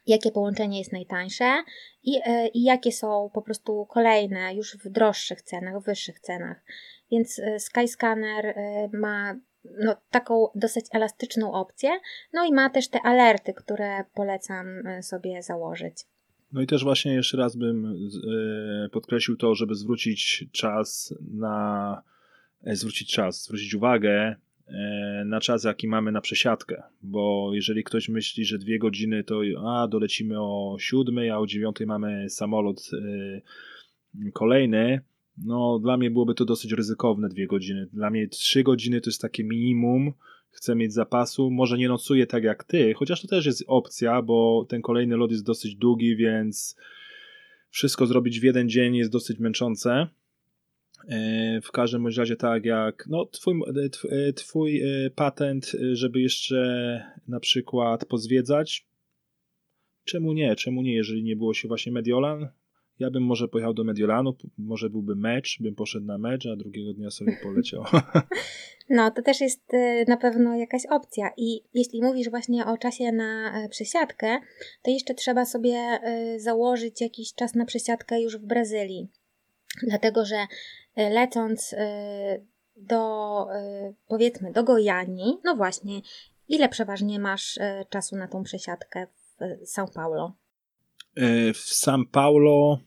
jakie 0.06 0.30
połączenie 0.30 0.78
jest 0.78 0.92
najtańsze 0.92 1.62
i, 2.02 2.20
i 2.54 2.62
jakie 2.62 2.92
są 2.92 3.30
po 3.34 3.42
prostu 3.42 3.86
kolejne 3.86 4.54
już 4.54 4.76
w 4.76 4.88
droższych 4.88 5.42
cenach, 5.42 5.82
w 5.82 5.84
wyższych 5.84 6.20
cenach. 6.20 6.64
Więc 7.10 7.40
Skyscanner 7.58 8.54
ma 8.92 9.34
no, 9.64 9.96
taką 10.10 10.46
dosyć 10.54 10.86
elastyczną 10.92 11.52
opcję. 11.52 11.90
No 12.32 12.44
i 12.44 12.52
ma 12.52 12.70
też 12.70 12.88
te 12.88 13.00
alerty, 13.02 13.54
które 13.54 14.04
polecam 14.14 14.86
e, 14.86 15.02
sobie 15.02 15.42
założyć. 15.42 15.96
No 16.52 16.62
i 16.62 16.66
też 16.66 16.84
właśnie 16.84 17.14
jeszcze 17.14 17.36
raz 17.36 17.56
bym 17.56 17.86
e, 17.86 18.88
podkreślił 18.88 19.36
to, 19.36 19.54
żeby 19.54 19.74
zwrócić 19.74 20.44
czas 20.52 21.14
na 21.30 22.02
e, 22.64 22.76
zwrócić 22.76 23.12
czas, 23.12 23.44
zwrócić 23.44 23.74
uwagę 23.74 24.36
na 25.24 25.40
czas, 25.40 25.64
jaki 25.64 25.88
mamy 25.88 26.12
na 26.12 26.20
przesiadkę, 26.20 26.82
bo 27.02 27.50
jeżeli 27.54 27.84
ktoś 27.84 28.08
myśli, 28.08 28.44
że 28.44 28.58
dwie 28.58 28.78
godziny 28.78 29.24
to 29.24 29.40
a, 29.66 29.88
dolecimy 29.88 30.40
o 30.40 30.76
siódmej, 30.80 31.30
a 31.30 31.38
o 31.38 31.46
dziewiątej 31.46 31.86
mamy 31.86 32.30
samolot 32.30 32.90
kolejny, 34.32 35.00
no, 35.38 35.78
dla 35.78 35.96
mnie 35.96 36.10
byłoby 36.10 36.34
to 36.34 36.44
dosyć 36.44 36.72
ryzykowne 36.72 37.28
dwie 37.28 37.46
godziny. 37.46 37.88
Dla 37.92 38.10
mnie 38.10 38.28
trzy 38.28 38.62
godziny 38.62 39.00
to 39.00 39.10
jest 39.10 39.20
takie 39.20 39.44
minimum. 39.44 40.12
Chcę 40.50 40.74
mieć 40.74 40.92
zapasu. 40.92 41.50
Może 41.50 41.78
nie 41.78 41.88
nocuję 41.88 42.26
tak 42.26 42.44
jak 42.44 42.64
ty, 42.64 42.94
chociaż 42.94 43.22
to 43.22 43.28
też 43.28 43.46
jest 43.46 43.64
opcja, 43.66 44.22
bo 44.22 44.66
ten 44.68 44.82
kolejny 44.82 45.16
lot 45.16 45.30
jest 45.30 45.44
dosyć 45.44 45.76
długi, 45.76 46.16
więc 46.16 46.76
wszystko 47.70 48.06
zrobić 48.06 48.40
w 48.40 48.42
jeden 48.42 48.68
dzień 48.68 48.96
jest 48.96 49.12
dosyć 49.12 49.38
męczące. 49.38 50.06
E, 51.08 51.60
w 51.60 51.72
każdym 51.72 52.06
razie 52.06 52.36
tak 52.36 52.64
jak 52.64 53.06
no, 53.10 53.26
twój, 53.26 53.54
e, 53.54 54.08
e, 54.10 54.32
twój 54.32 54.82
patent, 55.14 55.72
żeby 55.92 56.20
jeszcze 56.20 57.02
na 57.28 57.40
przykład 57.40 58.04
pozwiedzać. 58.04 58.86
Czemu 60.04 60.32
nie? 60.32 60.56
Czemu 60.56 60.82
nie, 60.82 60.94
jeżeli 60.94 61.22
nie 61.22 61.36
było 61.36 61.54
się 61.54 61.68
właśnie 61.68 61.92
Mediolan? 61.92 62.48
Ja 63.02 63.10
bym 63.10 63.22
może 63.22 63.48
pojechał 63.48 63.74
do 63.74 63.84
Mediolanu, 63.84 64.36
może 64.58 64.90
byłby 64.90 65.16
mecz, 65.16 65.58
bym 65.60 65.74
poszedł 65.74 66.06
na 66.06 66.18
mecz, 66.18 66.46
a 66.46 66.56
drugiego 66.56 66.94
dnia 66.94 67.10
sobie 67.10 67.36
poleciał. 67.42 67.84
No, 68.88 69.10
to 69.10 69.22
też 69.22 69.40
jest 69.40 69.74
y, 69.74 70.04
na 70.08 70.16
pewno 70.16 70.56
jakaś 70.56 70.86
opcja. 70.86 71.30
I 71.36 71.60
jeśli 71.74 72.02
mówisz 72.02 72.30
właśnie 72.30 72.66
o 72.66 72.78
czasie 72.78 73.12
na 73.12 73.62
e, 73.64 73.68
przesiadkę, 73.68 74.38
to 74.82 74.90
jeszcze 74.90 75.14
trzeba 75.14 75.44
sobie 75.44 76.00
y, 76.34 76.40
założyć 76.40 77.00
jakiś 77.00 77.34
czas 77.34 77.54
na 77.54 77.64
przesiadkę 77.64 78.20
już 78.20 78.38
w 78.38 78.46
Brazylii. 78.46 79.08
Dlatego, 79.82 80.24
że 80.24 80.36
y, 80.36 80.46
lecąc 81.10 81.74
do, 82.76 83.46
powiedzmy, 84.08 84.52
do 84.52 84.64
Gojani, 84.64 85.38
no 85.44 85.56
właśnie, 85.56 86.00
ile 86.48 86.68
przeważnie 86.68 87.18
masz 87.18 87.58
czasu 87.88 88.16
na 88.16 88.28
tą 88.28 88.42
przesiadkę 88.42 89.06
w 89.06 89.44
São 89.76 89.86
Paulo? 89.94 90.32
W 91.54 91.72
São 91.84 92.04
Paulo 92.12 92.78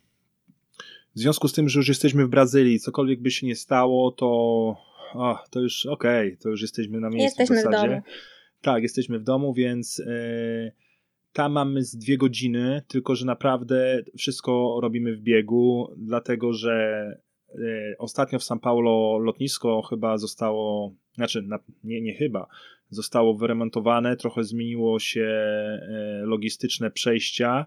w 1.16 1.20
związku 1.20 1.48
z 1.48 1.54
tym, 1.54 1.70
że 1.70 1.80
już 1.80 1.88
jesteśmy 1.88 2.26
w 2.26 2.30
Brazylii, 2.30 2.80
cokolwiek 2.80 3.22
by 3.22 3.32
się 3.32 3.48
nie 3.48 3.56
stało, 3.56 4.12
to, 4.12 4.76
to 5.50 5.60
już 5.60 5.86
okej, 5.86 6.28
okay, 6.28 6.38
to 6.38 6.50
już 6.50 6.62
jesteśmy 6.62 7.00
na 7.00 7.10
miejscu 7.10 7.42
jesteśmy 7.42 7.56
w 7.56 7.64
zasadzie. 7.64 7.88
W 7.88 7.90
domu. 7.90 8.02
Tak, 8.62 8.84
jesteśmy 8.84 9.20
w 9.20 9.24
domu, 9.24 9.54
więc 9.54 9.98
yy, 9.98 10.72
tam 11.34 11.52
mamy 11.52 11.84
z 11.84 11.96
dwie 11.98 12.18
godziny, 12.18 12.82
tylko 12.88 13.16
że 13.16 13.26
naprawdę 13.26 14.04
wszystko 14.18 14.80
robimy 14.82 15.16
w 15.16 15.22
biegu, 15.22 15.94
dlatego 15.98 16.54
że 16.54 17.06
yy, 17.56 17.96
ostatnio 18.00 18.40
w 18.40 18.44
São 18.44 18.60
Paulo 18.60 19.18
lotnisko 19.18 19.82
chyba 19.82 20.18
zostało, 20.18 20.94
znaczy 21.14 21.42
na, 21.42 21.60
nie, 21.84 22.02
nie 22.02 22.14
chyba, 22.14 22.48
zostało 22.90 23.36
wyremontowane, 23.36 24.16
trochę 24.16 24.44
zmieniło 24.44 25.00
się 25.00 25.26
e, 25.26 26.22
logistyczne 26.26 26.92
przejścia 26.92 27.66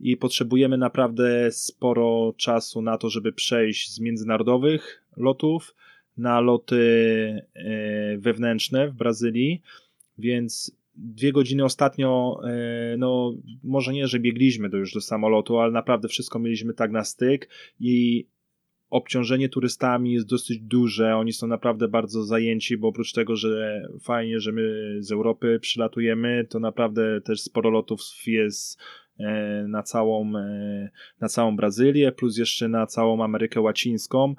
i 0.00 0.16
potrzebujemy 0.16 0.78
naprawdę 0.78 1.52
sporo 1.52 2.34
czasu 2.36 2.82
na 2.82 2.98
to, 2.98 3.10
żeby 3.10 3.32
przejść 3.32 3.94
z 3.94 4.00
międzynarodowych 4.00 5.04
lotów 5.16 5.74
na 6.16 6.40
loty 6.40 6.82
e, 7.54 8.18
wewnętrzne 8.18 8.88
w 8.88 8.94
Brazylii, 8.94 9.62
więc 10.18 10.78
dwie 10.96 11.32
godziny 11.32 11.64
ostatnio, 11.64 12.40
e, 12.44 12.96
no 12.98 13.34
może 13.64 13.92
nie, 13.92 14.06
że 14.06 14.18
biegliśmy 14.18 14.68
do 14.68 14.76
już 14.76 14.94
do 14.94 15.00
samolotu, 15.00 15.58
ale 15.58 15.72
naprawdę 15.72 16.08
wszystko 16.08 16.38
mieliśmy 16.38 16.74
tak 16.74 16.90
na 16.90 17.04
styk 17.04 17.48
i 17.80 18.26
obciążenie 18.90 19.48
turystami 19.48 20.12
jest 20.12 20.26
dosyć 20.26 20.58
duże, 20.60 21.16
oni 21.16 21.32
są 21.32 21.46
naprawdę 21.46 21.88
bardzo 21.88 22.24
zajęci, 22.24 22.76
bo 22.76 22.88
oprócz 22.88 23.12
tego, 23.12 23.36
że 23.36 23.82
fajnie, 24.00 24.40
że 24.40 24.52
my 24.52 24.96
z 25.00 25.12
Europy 25.12 25.58
przylatujemy, 25.60 26.46
to 26.50 26.60
naprawdę 26.60 27.20
też 27.20 27.40
sporo 27.40 27.70
lotów 27.70 28.00
jest 28.26 28.78
e, 29.18 29.64
na 29.68 29.82
całą, 29.82 30.36
e, 30.36 30.90
na 31.20 31.28
całą 31.28 31.56
Brazylię, 31.56 32.12
plus 32.12 32.38
jeszcze 32.38 32.68
na 32.68 32.86
całą 32.86 33.24
Amerykę 33.24 33.60
Łacińską. 33.60 34.34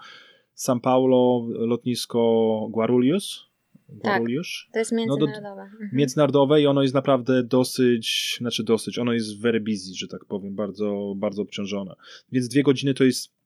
São 0.57 0.79
Paulo, 0.79 1.47
lotnisko 1.49 2.67
Guarulhos, 2.71 3.49
Guarulhos. 3.89 4.63
Tak, 4.65 4.73
to 4.73 4.79
jest 4.79 4.91
międzynarodowe. 4.91 5.41
No 5.41 5.55
do, 5.55 5.61
mhm. 5.61 5.89
Międzynarodowe 5.93 6.61
i 6.61 6.67
ono 6.67 6.81
jest 6.81 6.93
naprawdę 6.93 7.43
dosyć, 7.43 8.37
znaczy 8.41 8.63
dosyć, 8.63 8.99
ono 8.99 9.13
jest 9.13 9.41
very 9.41 9.59
busy, 9.59 9.95
że 9.95 10.07
tak 10.07 10.25
powiem, 10.25 10.55
bardzo, 10.55 11.13
bardzo 11.17 11.41
obciążone. 11.41 11.95
Więc 12.31 12.47
dwie 12.47 12.63
godziny 12.63 12.93
to 12.93 13.03
jest 13.03 13.38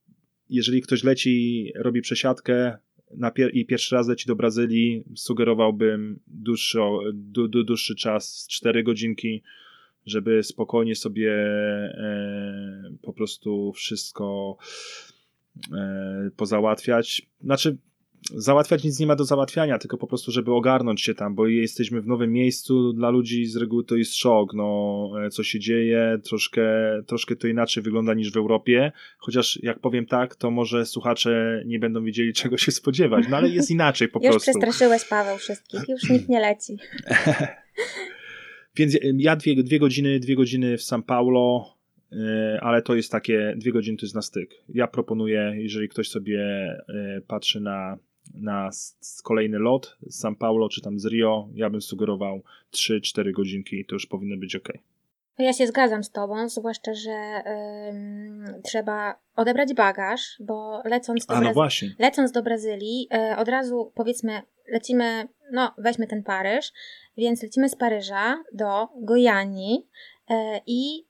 jeżeli 0.54 0.82
ktoś 0.82 1.04
leci, 1.04 1.72
robi 1.76 2.02
przesiadkę 2.02 2.78
pier 3.36 3.56
i 3.56 3.66
pierwszy 3.66 3.96
raz 3.96 4.08
leci 4.08 4.28
do 4.28 4.36
Brazylii, 4.36 5.04
sugerowałbym 5.16 6.20
dłuższy, 6.28 6.80
dłuższy 7.66 7.96
czas, 7.96 8.48
4 8.50 8.84
godzinki, 8.84 9.44
żeby 10.06 10.44
spokojnie 10.44 10.96
sobie 10.96 11.32
e, 11.34 12.94
po 13.02 13.14
prostu 13.14 13.72
wszystko 13.74 14.58
e, 15.74 16.30
pozałatwiać. 16.36 17.22
Znaczy, 17.42 17.78
załatwiać 18.36 18.84
nic 18.84 19.00
nie 19.00 19.08
ma 19.08 19.16
do 19.16 19.26
załatwiania, 19.26 19.78
tylko 19.78 19.98
po 19.98 20.08
prostu, 20.08 20.32
żeby 20.32 20.54
ogarnąć 20.54 21.02
się 21.02 21.14
tam, 21.14 21.36
bo 21.36 21.48
jesteśmy 21.48 22.02
w 22.02 22.08
nowym 22.08 22.32
miejscu, 22.32 22.94
dla 22.94 23.10
ludzi 23.10 23.46
z 23.46 23.56
reguły 23.56 23.84
to 23.84 23.96
jest 23.96 24.16
szok, 24.16 24.54
no, 24.54 25.10
e, 25.26 25.30
co 25.30 25.44
się 25.44 25.60
dzieje, 25.60 26.20
troszkę, 26.24 26.64
troszkę 27.08 27.36
to 27.36 27.48
inaczej 27.48 27.84
wygląda 27.84 28.14
niż 28.14 28.32
w 28.32 28.38
Europie, 28.38 28.92
chociaż 29.18 29.60
jak 29.64 29.80
powiem 29.80 30.06
tak, 30.06 30.36
to 30.36 30.52
może 30.52 30.86
słuchacze 30.86 31.64
nie 31.66 31.80
będą 31.80 32.04
wiedzieli 32.04 32.34
czego 32.44 32.58
się 32.58 32.72
spodziewać, 32.72 33.26
no 33.30 33.38
ale 33.38 33.50
jest 33.50 33.72
inaczej 33.72 34.08
po 34.08 34.20
już 34.20 34.30
prostu. 34.30 34.50
Już 34.50 34.60
przestraszyłeś 34.60 35.06
Paweł 35.06 35.38
wszystkich, 35.38 35.90
już 35.90 36.10
nikt 36.10 36.30
nie 36.30 36.40
leci. 36.40 36.78
Więc 38.76 38.98
ja 39.18 39.36
dwie, 39.36 39.64
dwie 39.64 39.80
godziny, 39.80 40.20
dwie 40.20 40.36
godziny 40.36 40.78
w 40.78 40.82
São 40.82 41.04
Paulo, 41.04 41.76
e, 42.12 42.60
ale 42.62 42.82
to 42.82 42.96
jest 42.96 43.12
takie, 43.12 43.54
dwie 43.58 43.72
godziny 43.72 43.98
to 43.98 44.06
jest 44.06 44.16
na 44.16 44.22
styk. 44.22 44.50
Ja 44.70 44.88
proponuję, 44.88 45.54
jeżeli 45.56 45.90
ktoś 45.90 46.10
sobie 46.10 46.40
e, 46.40 47.22
patrzy 47.28 47.60
na, 47.60 47.98
na 48.34 48.70
kolejny 49.24 49.60
lot 49.60 49.98
z 50.08 50.24
São 50.24 50.36
Paulo 50.36 50.70
czy 50.70 50.82
tam 50.82 51.00
z 51.00 51.06
Rio, 51.06 51.48
ja 51.56 51.70
bym 51.70 51.82
sugerował 51.82 52.42
3-4 52.72 53.32
godzinki 53.32 53.80
i 53.80 53.86
to 53.86 53.96
już 53.96 54.06
powinno 54.06 54.38
być 54.38 54.56
ok. 54.56 54.70
Ja 55.38 55.54
się 55.54 55.68
zgadzam 55.68 56.04
z 56.04 56.12
Tobą, 56.12 56.50
zwłaszcza, 56.50 56.94
że 56.94 57.44
trzeba 58.64 59.16
odebrać 59.36 59.74
bagaż, 59.74 60.38
bo 60.40 60.82
lecąc 60.86 61.26
do, 61.26 61.34
A, 61.34 61.42
no 61.42 61.52
Brazy- 61.54 61.96
lecąc 62.00 62.32
do 62.32 62.44
Brazylii, 62.44 63.08
y, 63.34 63.38
od 63.38 63.48
razu 63.48 63.92
powiedzmy, 63.96 64.42
lecimy, 64.68 65.28
no 65.52 65.74
weźmy 65.78 66.08
ten 66.08 66.24
Paryż, 66.24 66.74
więc 67.18 67.44
lecimy 67.44 67.70
z 67.70 67.76
Paryża 67.76 68.44
do 68.54 68.88
Gojani 69.02 69.86
e, 69.86 69.88
i 70.68 71.08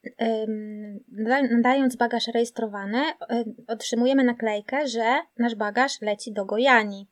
nadając 1.52 1.96
bagaż 1.96 2.28
rejestrowany, 2.28 2.98
e, 2.98 3.44
otrzymujemy 3.68 4.24
naklejkę, 4.24 4.88
że 4.88 5.20
nasz 5.38 5.56
bagaż 5.56 6.02
leci 6.02 6.34
do 6.34 6.46
Gojani. 6.46 7.08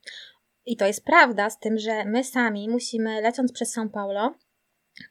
I 0.65 0.77
to 0.77 0.85
jest 0.85 1.05
prawda, 1.05 1.49
z 1.49 1.59
tym, 1.59 1.79
że 1.79 2.05
my 2.05 2.23
sami 2.23 2.69
musimy, 2.69 3.21
lecąc 3.21 3.51
przez 3.51 3.77
São 3.77 3.89
Paulo, 3.89 4.33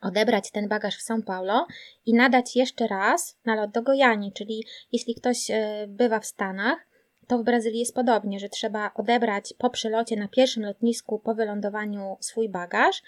odebrać 0.01 0.51
ten 0.51 0.69
bagaż 0.69 0.97
w 0.97 1.11
São 1.11 1.23
Paulo 1.25 1.67
i 2.07 2.15
nadać 2.15 2.57
jeszcze 2.57 2.87
raz 2.87 3.39
na 3.45 3.55
lot 3.55 3.71
do 3.71 3.83
Gojani, 3.83 4.33
czyli 4.33 4.65
jeśli 4.93 5.15
ktoś 5.15 5.51
e, 5.51 5.87
bywa 5.89 6.21
w 6.21 6.27
Stanach, 6.27 6.87
to 7.27 7.39
w 7.39 7.45
Brazylii 7.45 7.81
jest 7.81 7.95
podobnie, 7.95 8.41
że 8.41 8.49
trzeba 8.49 8.91
odebrać 8.95 9.55
po 9.59 9.71
przylocie 9.71 10.17
na 10.17 10.29
pierwszym 10.29 10.63
lotnisku 10.63 11.19
po 11.19 11.35
wylądowaniu 11.35 12.17
swój 12.21 12.49
bagaż 12.49 13.03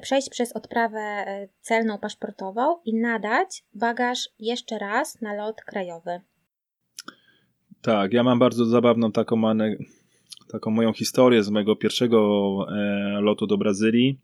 przejść 0.00 0.30
przez 0.30 0.52
odprawę 0.52 0.98
e, 0.98 1.48
celną 1.60 1.98
paszportową 1.98 2.76
i 2.84 2.94
nadać 2.94 3.64
bagaż 3.74 4.28
jeszcze 4.38 4.78
raz 4.78 5.20
na 5.20 5.34
lot 5.34 5.62
krajowy. 5.62 6.20
Tak, 7.82 8.12
ja 8.12 8.22
mam 8.22 8.38
bardzo 8.38 8.64
zabawną 8.64 9.12
taką, 9.12 9.42
taką 10.48 10.70
moją 10.70 10.92
historię 10.92 11.42
z 11.42 11.50
mojego 11.50 11.76
pierwszego 11.76 12.58
e, 12.70 13.20
lotu 13.20 13.46
do 13.46 13.58
Brazylii. 13.58 14.18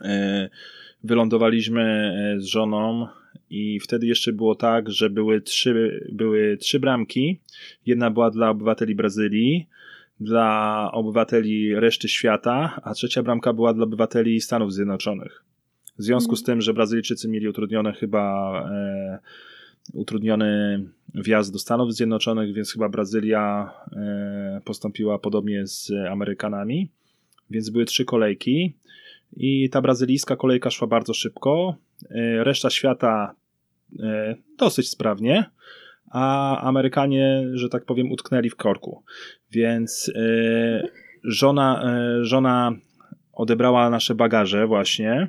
E, 0.00 0.50
wylądowaliśmy 1.04 1.82
e, 1.82 2.40
z 2.40 2.44
żoną 2.44 3.06
i 3.50 3.80
wtedy 3.80 4.06
jeszcze 4.06 4.32
było 4.32 4.54
tak, 4.54 4.90
że 4.90 5.10
były 5.10 5.40
trzy, 5.40 6.04
były 6.12 6.56
trzy 6.56 6.80
bramki. 6.80 7.40
Jedna 7.86 8.10
była 8.10 8.30
dla 8.30 8.50
obywateli 8.50 8.94
Brazylii, 8.94 9.66
dla 10.22 10.90
obywateli 10.92 11.74
reszty 11.74 12.08
świata, 12.08 12.80
a 12.82 12.94
trzecia 12.94 13.22
bramka 13.22 13.52
była 13.52 13.74
dla 13.74 13.84
obywateli 13.84 14.40
Stanów 14.40 14.72
Zjednoczonych. 14.72 15.44
W 15.98 16.02
związku 16.02 16.36
z 16.36 16.40
mhm. 16.40 16.46
tym, 16.46 16.60
że 16.60 16.74
Brazylijczycy 16.74 17.28
mieli 17.28 17.48
utrudnione 17.48 17.92
chyba 17.92 18.52
e, 18.70 19.18
utrudniony 19.92 20.80
wjazd 21.14 21.52
do 21.52 21.58
Stanów 21.58 21.94
Zjednoczonych, 21.94 22.54
więc 22.54 22.72
chyba 22.72 22.88
Brazylia 22.88 23.70
e, 23.92 24.60
postąpiła 24.64 25.18
podobnie 25.18 25.66
z 25.66 25.92
Amerykanami. 26.10 26.90
Więc 27.50 27.70
były 27.70 27.84
trzy 27.84 28.04
kolejki 28.04 28.74
i 29.36 29.70
ta 29.70 29.80
brazylijska 29.82 30.36
kolejka 30.36 30.70
szła 30.70 30.86
bardzo 30.86 31.14
szybko. 31.14 31.76
E, 32.10 32.44
reszta 32.44 32.70
świata 32.70 33.34
e, 34.00 34.34
dosyć 34.58 34.88
sprawnie 34.88 35.50
a 36.12 36.60
Amerykanie, 36.60 37.44
że 37.52 37.68
tak 37.68 37.84
powiem, 37.84 38.12
utknęli 38.12 38.50
w 38.50 38.56
korku. 38.56 39.04
Więc 39.50 40.12
e, 40.14 40.88
żona, 41.24 41.82
e, 41.84 42.24
żona 42.24 42.72
odebrała 43.32 43.90
nasze 43.90 44.14
bagaże 44.14 44.66
właśnie 44.66 45.28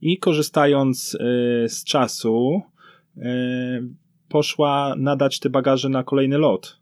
i 0.00 0.18
korzystając 0.18 1.14
e, 1.14 1.18
z 1.68 1.84
czasu 1.84 2.62
poszła 4.28 4.94
nadać 4.98 5.40
te 5.40 5.50
bagaże 5.50 5.88
na 5.88 6.04
kolejny 6.04 6.38
lot. 6.38 6.80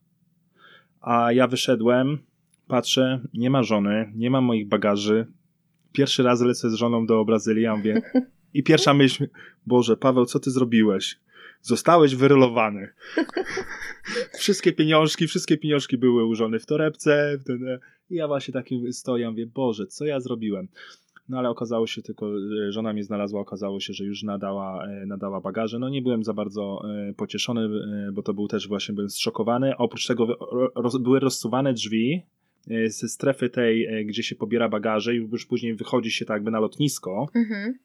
A 1.01 1.33
ja 1.33 1.47
wyszedłem, 1.47 2.19
patrzę, 2.69 3.21
nie 3.35 3.51
ma 3.51 3.63
żony, 3.63 4.13
nie 4.15 4.31
ma 4.31 4.41
moich 4.41 4.69
bagaży. 4.69 5.27
Pierwszy 5.93 6.23
raz 6.23 6.41
lecę 6.41 6.71
z 6.71 6.75
żoną 6.75 7.07
do 7.07 7.25
Brazylii, 7.25 7.63
ja 7.63 7.77
mówię, 7.77 8.03
i 8.55 8.63
pierwsza 8.63 8.95
myśl, 8.95 9.29
Boże, 9.67 9.97
Paweł, 9.97 10.25
co 10.25 10.41
ty 10.41 10.51
zrobiłeś? 10.51 11.19
Zostałeś 11.63 12.15
wyrolowany. 12.17 12.89
wszystkie 14.39 14.73
pieniążki, 14.73 15.27
wszystkie 15.27 15.59
pieniążki 15.59 15.99
były 15.99 16.25
ułożone 16.25 16.59
w 16.59 16.67
torebce. 16.67 17.39
I 18.11 18.15
ja 18.15 18.27
właśnie 18.29 18.55
takim 18.55 18.93
stoję, 18.93 19.31
mówię, 19.31 19.47
Boże, 19.47 19.87
co 19.87 20.05
ja 20.05 20.21
zrobiłem? 20.21 20.69
No 21.29 21.39
ale 21.39 21.51
okazało 21.51 21.87
się 21.87 22.03
tylko, 22.03 22.27
żona 22.69 22.93
mnie 22.93 23.05
znalazła, 23.05 23.41
okazało 23.41 23.81
się, 23.81 23.93
że 23.93 24.05
już 24.05 24.23
nadała, 24.23 24.87
e, 24.87 25.07
nadała 25.07 25.41
bagaże. 25.41 25.79
No 25.79 25.89
nie 25.89 26.03
byłem 26.03 26.25
za 26.25 26.35
bardzo 26.35 26.83
e, 27.09 27.13
pocieszony, 27.15 27.61
e, 27.61 28.13
bo 28.13 28.23
to 28.23 28.35
był 28.35 28.49
też 28.49 28.69
właśnie, 28.69 28.95
byłem 28.95 29.11
zszokowany. 29.11 29.77
Oprócz 29.77 30.07
tego 30.07 30.27
roz, 30.75 30.97
były 30.97 31.21
rozsuwane 31.21 31.73
drzwi 31.73 32.23
ze 32.87 33.09
strefy 33.09 33.51
tej, 33.51 34.07
gdzie 34.07 34.23
się 34.23 34.37
pobiera 34.37 34.69
bagaże 34.69 35.15
i 35.15 35.19
już 35.19 35.47
później 35.47 35.75
wychodzi 35.75 36.11
się 36.11 36.25
tak 36.25 36.35
jakby 36.35 36.51
na 36.51 36.61
lotnisko. 36.61 37.29
Mhm 37.35 37.79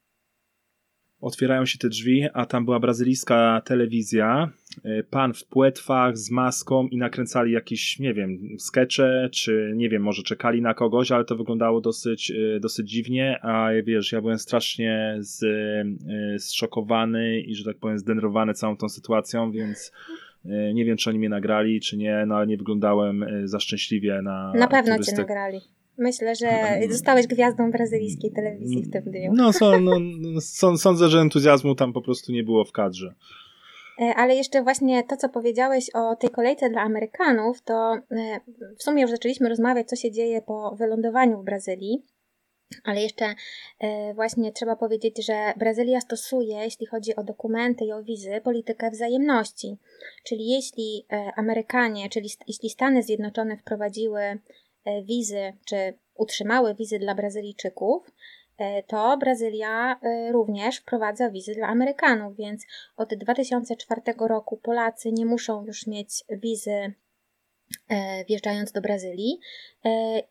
otwierają 1.21 1.65
się 1.65 1.77
te 1.77 1.89
drzwi, 1.89 2.25
a 2.33 2.45
tam 2.45 2.65
była 2.65 2.79
brazylijska 2.79 3.61
telewizja, 3.65 4.49
e, 4.83 5.03
pan 5.03 5.33
w 5.33 5.45
płetwach 5.45 6.17
z 6.17 6.31
maską 6.31 6.87
i 6.87 6.97
nakręcali 6.97 7.51
jakieś, 7.51 7.99
nie 7.99 8.13
wiem, 8.13 8.39
skecze, 8.59 9.29
czy 9.31 9.73
nie 9.75 9.89
wiem, 9.89 10.01
może 10.03 10.23
czekali 10.23 10.61
na 10.61 10.73
kogoś, 10.73 11.11
ale 11.11 11.25
to 11.25 11.35
wyglądało 11.35 11.81
dosyć, 11.81 12.31
e, 12.31 12.59
dosyć 12.59 12.89
dziwnie, 12.89 13.39
a 13.41 13.69
wiesz, 13.83 14.11
ja 14.11 14.21
byłem 14.21 14.37
strasznie 14.39 15.15
z, 15.19 15.43
e, 15.43 16.39
zszokowany 16.39 17.41
i, 17.41 17.55
że 17.55 17.63
tak 17.63 17.77
powiem, 17.77 17.99
zdenerwowany 17.99 18.53
całą 18.53 18.77
tą 18.77 18.89
sytuacją, 18.89 19.51
więc 19.51 19.91
nie 20.73 20.85
wiem, 20.85 20.97
czy 20.97 21.09
oni 21.09 21.19
mnie 21.19 21.29
nagrali, 21.29 21.79
czy 21.81 21.97
nie, 21.97 22.23
no 22.27 22.35
ale 22.35 22.47
nie 22.47 22.57
wyglądałem 22.57 23.25
za 23.43 23.59
szczęśliwie 23.59 24.21
na 24.21 24.53
Na 24.55 24.67
pewno 24.67 24.93
turystę. 24.93 25.11
cię 25.15 25.21
nagrali. 25.21 25.59
Myślę, 25.97 26.35
że 26.35 26.79
zostałeś 26.89 27.27
gwiazdą 27.27 27.71
brazylijskiej 27.71 28.31
telewizji 28.31 28.83
w 28.83 28.91
tym 28.91 29.03
dniu. 29.03 29.31
No, 29.35 29.53
so, 29.53 29.79
no, 29.79 29.97
no 29.99 30.41
sądzę, 30.77 31.09
że 31.09 31.19
entuzjazmu 31.19 31.75
tam 31.75 31.93
po 31.93 32.01
prostu 32.01 32.31
nie 32.31 32.43
było 32.43 32.65
w 32.65 32.71
kadrze. 32.71 33.15
E, 34.01 34.15
ale 34.15 34.35
jeszcze 34.35 34.63
właśnie 34.63 35.03
to, 35.03 35.17
co 35.17 35.29
powiedziałeś 35.29 35.89
o 35.93 36.15
tej 36.15 36.29
kolejce 36.29 36.69
dla 36.69 36.81
Amerykanów, 36.81 37.61
to 37.61 37.93
e, 37.93 38.39
w 38.77 38.83
sumie 38.83 39.01
już 39.01 39.11
zaczęliśmy 39.11 39.49
rozmawiać, 39.49 39.87
co 39.89 39.95
się 39.95 40.11
dzieje 40.11 40.41
po 40.41 40.75
wylądowaniu 40.75 41.41
w 41.41 41.45
Brazylii. 41.45 42.05
Ale 42.83 43.01
jeszcze 43.01 43.35
e, 43.79 44.13
właśnie 44.13 44.51
trzeba 44.51 44.75
powiedzieć, 44.75 45.25
że 45.25 45.53
Brazylia 45.57 46.01
stosuje, 46.01 46.57
jeśli 46.57 46.85
chodzi 46.85 47.15
o 47.15 47.23
dokumenty 47.23 47.85
i 47.85 47.91
o 47.91 48.03
wizy, 48.03 48.41
politykę 48.43 48.91
wzajemności. 48.91 49.77
Czyli 50.25 50.49
jeśli 50.49 51.05
Amerykanie, 51.35 52.09
czyli 52.09 52.29
jeśli 52.47 52.69
Stany 52.69 53.03
Zjednoczone 53.03 53.57
wprowadziły 53.57 54.39
wizy, 55.03 55.53
czy 55.65 55.93
utrzymały 56.15 56.75
wizy 56.75 56.99
dla 56.99 57.15
Brazylijczyków, 57.15 58.11
e, 58.57 58.83
to 58.83 59.17
Brazylia 59.17 59.99
e, 60.01 60.31
również 60.31 60.77
wprowadza 60.77 61.29
wizy 61.29 61.55
dla 61.55 61.67
Amerykanów, 61.67 62.35
więc 62.37 62.65
od 62.97 63.15
2004 63.15 64.01
roku 64.19 64.57
Polacy 64.57 65.11
nie 65.11 65.25
muszą 65.25 65.65
już 65.65 65.87
mieć 65.87 66.09
wizy 66.29 66.93
wjeżdżając 68.27 68.71
do 68.71 68.81
Brazylii 68.81 69.39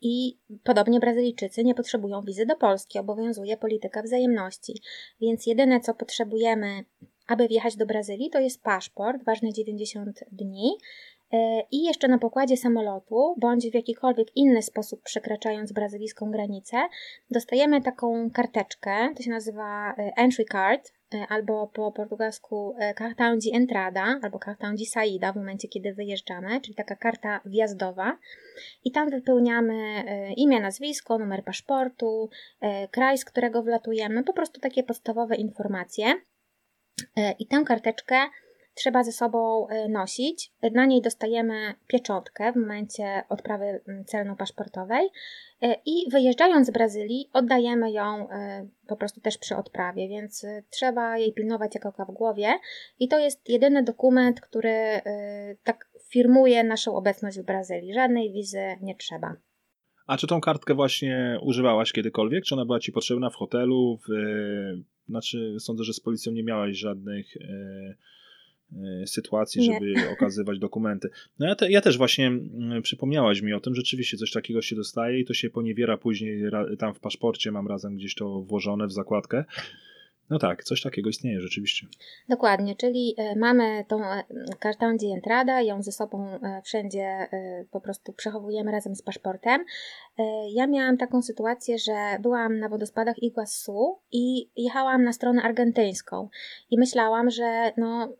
i 0.01 0.37
podobnie 0.63 0.99
Brazylijczycy 0.99 1.63
nie 1.63 1.75
potrzebują 1.75 2.21
wizy 2.21 2.45
do 2.45 2.55
Polski, 2.55 2.99
obowiązuje 2.99 3.57
polityka 3.57 4.01
wzajemności. 4.03 4.81
Więc 5.21 5.45
jedyne 5.45 5.79
co 5.79 5.93
potrzebujemy, 5.93 6.85
aby 7.27 7.47
wjechać 7.47 7.75
do 7.75 7.85
Brazylii, 7.85 8.29
to 8.29 8.39
jest 8.39 8.63
paszport 8.63 9.23
ważny 9.23 9.53
90 9.53 10.19
dni 10.31 10.77
E, 10.77 11.16
i 11.71 11.83
jeszcze 11.83 12.07
na 12.07 12.17
pokładzie 12.17 12.57
samolotu, 12.57 13.35
bądź 13.37 13.71
w 13.71 13.73
jakikolwiek 13.73 14.27
inny 14.35 14.61
sposób 14.61 15.01
przekraczając 15.03 15.71
brazylijską 15.71 16.31
granicę, 16.31 16.77
dostajemy 17.31 17.81
taką 17.81 18.31
karteczkę, 18.31 19.13
to 19.17 19.23
się 19.23 19.31
nazywa 19.31 19.91
e, 19.91 20.11
entry 20.17 20.45
card, 20.45 20.93
e, 21.13 21.27
albo 21.29 21.67
po 21.67 21.91
portugalsku 21.91 22.75
cartão 22.99 23.37
de 23.37 23.57
entrada, 23.57 24.19
albo 24.23 24.39
cartão 24.39 24.75
de 24.75 24.85
saída 24.85 25.33
w 25.33 25.35
momencie, 25.35 25.67
kiedy 25.67 25.93
wyjeżdżamy, 25.93 26.61
czyli 26.61 26.75
taka 26.75 26.95
karta 26.95 27.39
wjazdowa. 27.45 28.17
I 28.83 28.91
tam 28.91 29.09
wypełniamy 29.09 30.03
imię, 30.37 30.59
nazwisko, 30.59 31.17
numer 31.17 31.43
paszportu, 31.43 32.29
kraj, 32.91 33.17
z 33.17 33.25
którego 33.25 33.63
wlatujemy, 33.63 34.23
po 34.23 34.33
prostu 34.33 34.59
takie 34.59 34.83
podstawowe 34.83 35.35
informacje. 35.35 36.13
I 37.39 37.47
tę 37.47 37.63
karteczkę 37.65 38.15
trzeba 38.77 39.03
ze 39.03 39.11
sobą 39.11 39.67
e, 39.67 39.89
nosić. 39.89 40.51
Na 40.73 40.85
niej 40.85 41.01
dostajemy 41.01 41.73
pieczątkę 41.87 42.51
w 42.51 42.55
momencie 42.55 43.23
odprawy 43.29 43.81
celno-paszportowej 44.05 45.07
i 45.85 46.11
wyjeżdżając 46.11 46.67
z 46.67 46.71
Brazylii 46.71 47.29
oddajemy 47.33 47.91
ją 47.91 48.27
po 48.87 48.95
prostu 48.95 49.21
też 49.21 49.37
przy 49.37 49.55
odprawie, 49.55 50.07
więc 50.09 50.45
trzeba 50.69 51.17
jej 51.17 51.33
pilnować 51.33 51.75
jak 51.75 51.85
oka 51.85 52.05
w 52.05 52.11
głowie 52.11 52.53
i 52.99 53.07
to 53.07 53.19
jest 53.19 53.49
jedyny 53.49 53.83
dokument, 53.83 54.41
który 54.41 55.01
tak 55.63 55.89
firmuje 56.09 56.63
naszą 56.63 56.95
obecność 56.95 57.39
w 57.39 57.45
Brazylii. 57.45 57.93
Żadnej 57.93 58.31
wizy 58.31 58.61
nie 58.81 58.95
trzeba. 58.95 59.35
A 60.07 60.17
czy 60.17 60.27
tą 60.27 60.41
kartkę 60.41 60.73
właśnie 60.73 61.39
używałaś 61.41 61.91
kiedykolwiek? 61.91 62.43
Czy 62.43 62.55
ona 62.55 62.65
była 62.65 62.79
ci 62.79 62.91
potrzebna 62.91 63.29
w 63.29 63.35
hotelu? 63.35 63.97
W, 63.97 64.11
znaczy, 65.09 65.55
sądzę, 65.59 65.83
że 65.83 65.93
z 65.93 65.99
policją 65.99 66.33
nie 66.33 66.43
miałaś 66.43 66.77
żadnych 66.77 67.37
e, 67.37 67.39
e, 67.39 67.95
sytuacji, 69.05 69.63
żeby 69.63 69.93
nie. 69.93 70.09
okazywać 70.15 70.59
dokumenty. 70.59 71.09
No 71.39 71.47
ja, 71.47 71.55
te, 71.55 71.71
ja 71.71 71.81
też 71.81 71.97
właśnie 71.97 72.27
mm, 72.27 72.81
przypomniałaś 72.81 73.41
mi 73.41 73.53
o 73.53 73.59
tym, 73.59 73.75
rzeczywiście 73.75 74.17
coś 74.17 74.31
takiego 74.31 74.61
się 74.61 74.75
dostaje 74.75 75.19
i 75.19 75.25
to 75.25 75.33
się 75.33 75.49
poniewiera 75.49 75.97
później 75.97 76.41
tam 76.79 76.93
w 76.93 76.99
paszporcie, 76.99 77.51
mam 77.51 77.67
razem 77.67 77.95
gdzieś 77.95 78.15
to 78.15 78.41
włożone 78.41 78.87
w 78.87 78.91
zakładkę. 78.91 79.45
No 80.29 80.39
tak, 80.39 80.63
coś 80.63 80.81
takiego 80.81 81.09
istnieje 81.09 81.41
rzeczywiście. 81.41 81.87
Dokładnie, 82.29 82.75
czyli 82.75 83.15
e, 83.17 83.35
mamy 83.35 83.85
tą 83.87 84.01
kartę 84.59 84.95
di 84.97 85.11
entrada, 85.11 85.61
ją 85.61 85.83
ze 85.83 85.91
sobą 85.91 86.27
e, 86.27 86.61
wszędzie 86.61 87.01
e, 87.01 87.65
po 87.71 87.81
prostu 87.81 88.13
przechowujemy 88.13 88.71
razem 88.71 88.95
z 88.95 89.01
paszportem. 89.01 89.65
Ja 90.49 90.67
miałam 90.67 90.97
taką 90.97 91.21
sytuację, 91.21 91.79
że 91.79 91.93
byłam 92.21 92.59
na 92.59 92.69
wodospadach 92.69 93.23
Iguazu 93.23 93.99
i 94.11 94.49
jechałam 94.55 95.03
na 95.03 95.13
stronę 95.13 95.41
argentyńską 95.41 96.29
i 96.71 96.79
myślałam, 96.79 97.29
że 97.29 97.71
no 97.77 98.13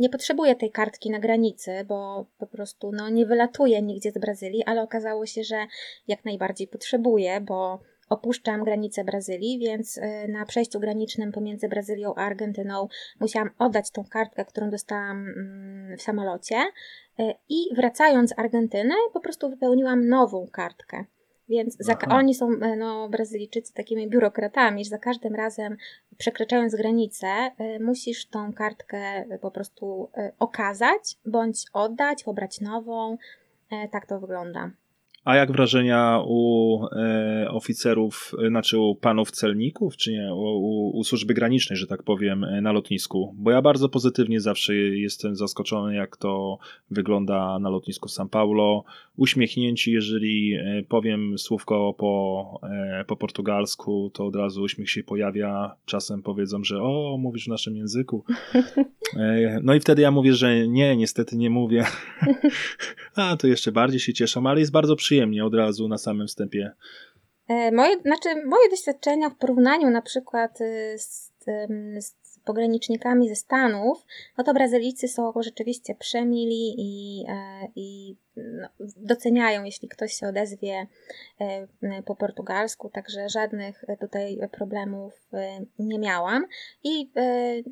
nie 0.00 0.08
potrzebuję 0.08 0.56
tej 0.56 0.70
kartki 0.70 1.10
na 1.10 1.18
granicy, 1.18 1.70
bo 1.88 2.26
po 2.38 2.46
prostu 2.46 2.92
no, 2.92 3.10
nie 3.10 3.26
wylatuję 3.26 3.82
nigdzie 3.82 4.10
z 4.10 4.18
Brazylii, 4.18 4.64
ale 4.64 4.82
okazało 4.82 5.26
się, 5.26 5.44
że 5.44 5.66
jak 6.08 6.24
najbardziej 6.24 6.68
potrzebuję, 6.68 7.40
bo 7.40 7.80
opuszczam 8.08 8.64
granicę 8.64 9.04
Brazylii, 9.04 9.58
więc 9.58 9.96
y, 9.96 10.02
na 10.28 10.46
przejściu 10.46 10.80
granicznym 10.80 11.32
pomiędzy 11.32 11.68
Brazylią 11.68 12.14
a 12.14 12.20
Argentyną 12.20 12.88
musiałam 13.20 13.50
oddać 13.58 13.90
tą 13.90 14.04
kartkę, 14.04 14.44
którą 14.44 14.70
dostałam 14.70 15.28
mm, 15.28 15.96
w 15.98 16.02
samolocie 16.02 16.56
y, 16.56 17.34
i 17.48 17.74
wracając 17.76 18.30
z 18.30 18.38
Argentyny 18.38 18.94
po 19.12 19.20
prostu 19.20 19.50
wypełniłam 19.50 20.08
nową 20.08 20.46
kartkę. 20.52 21.04
Więc 21.48 21.76
za, 21.80 21.98
oni 22.10 22.34
są, 22.34 22.52
y, 22.52 22.76
no, 22.76 23.08
Brazylijczycy, 23.08 23.74
takimi 23.74 24.08
biurokratami, 24.08 24.84
że 24.84 24.90
za 24.90 24.98
każdym 24.98 25.34
razem 25.34 25.76
przekraczając 26.18 26.74
granicę, 26.74 27.26
musisz 27.80 28.26
tą 28.26 28.52
kartkę 28.52 29.24
po 29.40 29.50
prostu 29.50 30.10
okazać, 30.38 31.18
bądź 31.26 31.64
oddać, 31.72 32.24
pobrać 32.24 32.60
nową. 32.60 33.16
Tak 33.90 34.06
to 34.06 34.20
wygląda. 34.20 34.70
A 35.28 35.36
jak 35.36 35.52
wrażenia 35.52 36.22
u 36.26 36.80
e, 36.92 37.50
oficerów, 37.50 38.32
e, 38.44 38.48
znaczy 38.48 38.78
u 38.78 38.94
panów 38.94 39.30
celników, 39.30 39.96
czy 39.96 40.12
nie, 40.12 40.34
u, 40.34 40.98
u, 40.98 41.04
służby 41.04 41.34
granicznej, 41.34 41.76
że 41.76 41.86
tak 41.86 42.02
powiem, 42.02 42.44
e, 42.44 42.60
na 42.60 42.72
lotnisku? 42.72 43.34
Bo 43.38 43.50
ja 43.50 43.62
bardzo 43.62 43.88
pozytywnie 43.88 44.40
zawsze 44.40 44.74
jestem 44.74 45.36
zaskoczony, 45.36 45.94
jak 45.94 46.16
to 46.16 46.58
wygląda 46.90 47.58
na 47.58 47.70
lotnisku 47.70 48.08
São 48.08 48.28
Paulo. 48.28 48.84
Uśmiechnięci, 49.16 49.92
jeżeli 49.92 50.54
e, 50.54 50.82
powiem 50.88 51.38
słówko 51.38 51.94
po, 51.98 52.60
e, 52.62 53.04
po 53.04 53.16
portugalsku, 53.16 54.10
to 54.14 54.26
od 54.26 54.36
razu 54.36 54.62
uśmiech 54.62 54.90
się 54.90 55.02
pojawia. 55.02 55.74
Czasem 55.84 56.22
powiedzą, 56.22 56.64
że 56.64 56.82
o, 56.82 57.16
mówisz 57.18 57.44
w 57.44 57.48
naszym 57.48 57.76
języku. 57.76 58.24
E, 59.16 59.60
no 59.62 59.74
i 59.74 59.80
wtedy 59.80 60.02
ja 60.02 60.10
mówię, 60.10 60.32
że 60.34 60.68
nie, 60.68 60.96
niestety 60.96 61.36
nie 61.36 61.50
mówię. 61.50 61.84
A, 63.16 63.36
to 63.36 63.46
jeszcze 63.46 63.72
bardziej 63.72 64.00
się 64.00 64.12
cieszą, 64.12 64.46
ale 64.46 64.60
jest 64.60 64.72
bardzo 64.72 64.96
przyjemnie 64.96 65.17
przyjemnie 65.18 65.44
od 65.44 65.54
razu 65.54 65.88
na 65.88 65.98
samym 65.98 66.26
wstępie. 66.26 66.72
E, 67.48 67.72
moje, 67.72 68.00
znaczy, 68.00 68.28
moje 68.46 68.70
doświadczenia 68.70 69.30
w 69.30 69.36
porównaniu 69.36 69.90
na 69.90 70.02
przykład 70.02 70.60
y, 70.60 70.98
z, 70.98 71.32
z 72.00 72.38
pogranicznikami 72.44 73.28
ze 73.28 73.36
Stanów, 73.36 74.06
no 74.38 74.44
to 74.44 74.54
Brazylijcy 74.54 75.08
są 75.08 75.32
rzeczywiście 75.40 75.94
przemili 75.94 76.74
i, 76.78 77.24
e, 77.28 77.68
i 77.76 78.16
no, 78.36 78.68
doceniają, 78.96 79.64
jeśli 79.64 79.88
ktoś 79.88 80.12
się 80.12 80.28
odezwie 80.28 80.86
e, 81.40 82.02
po 82.02 82.16
portugalsku, 82.16 82.90
także 82.90 83.28
żadnych 83.28 83.84
tutaj 84.00 84.38
problemów 84.52 85.28
nie 85.78 85.98
miałam. 85.98 86.46
I 86.84 87.10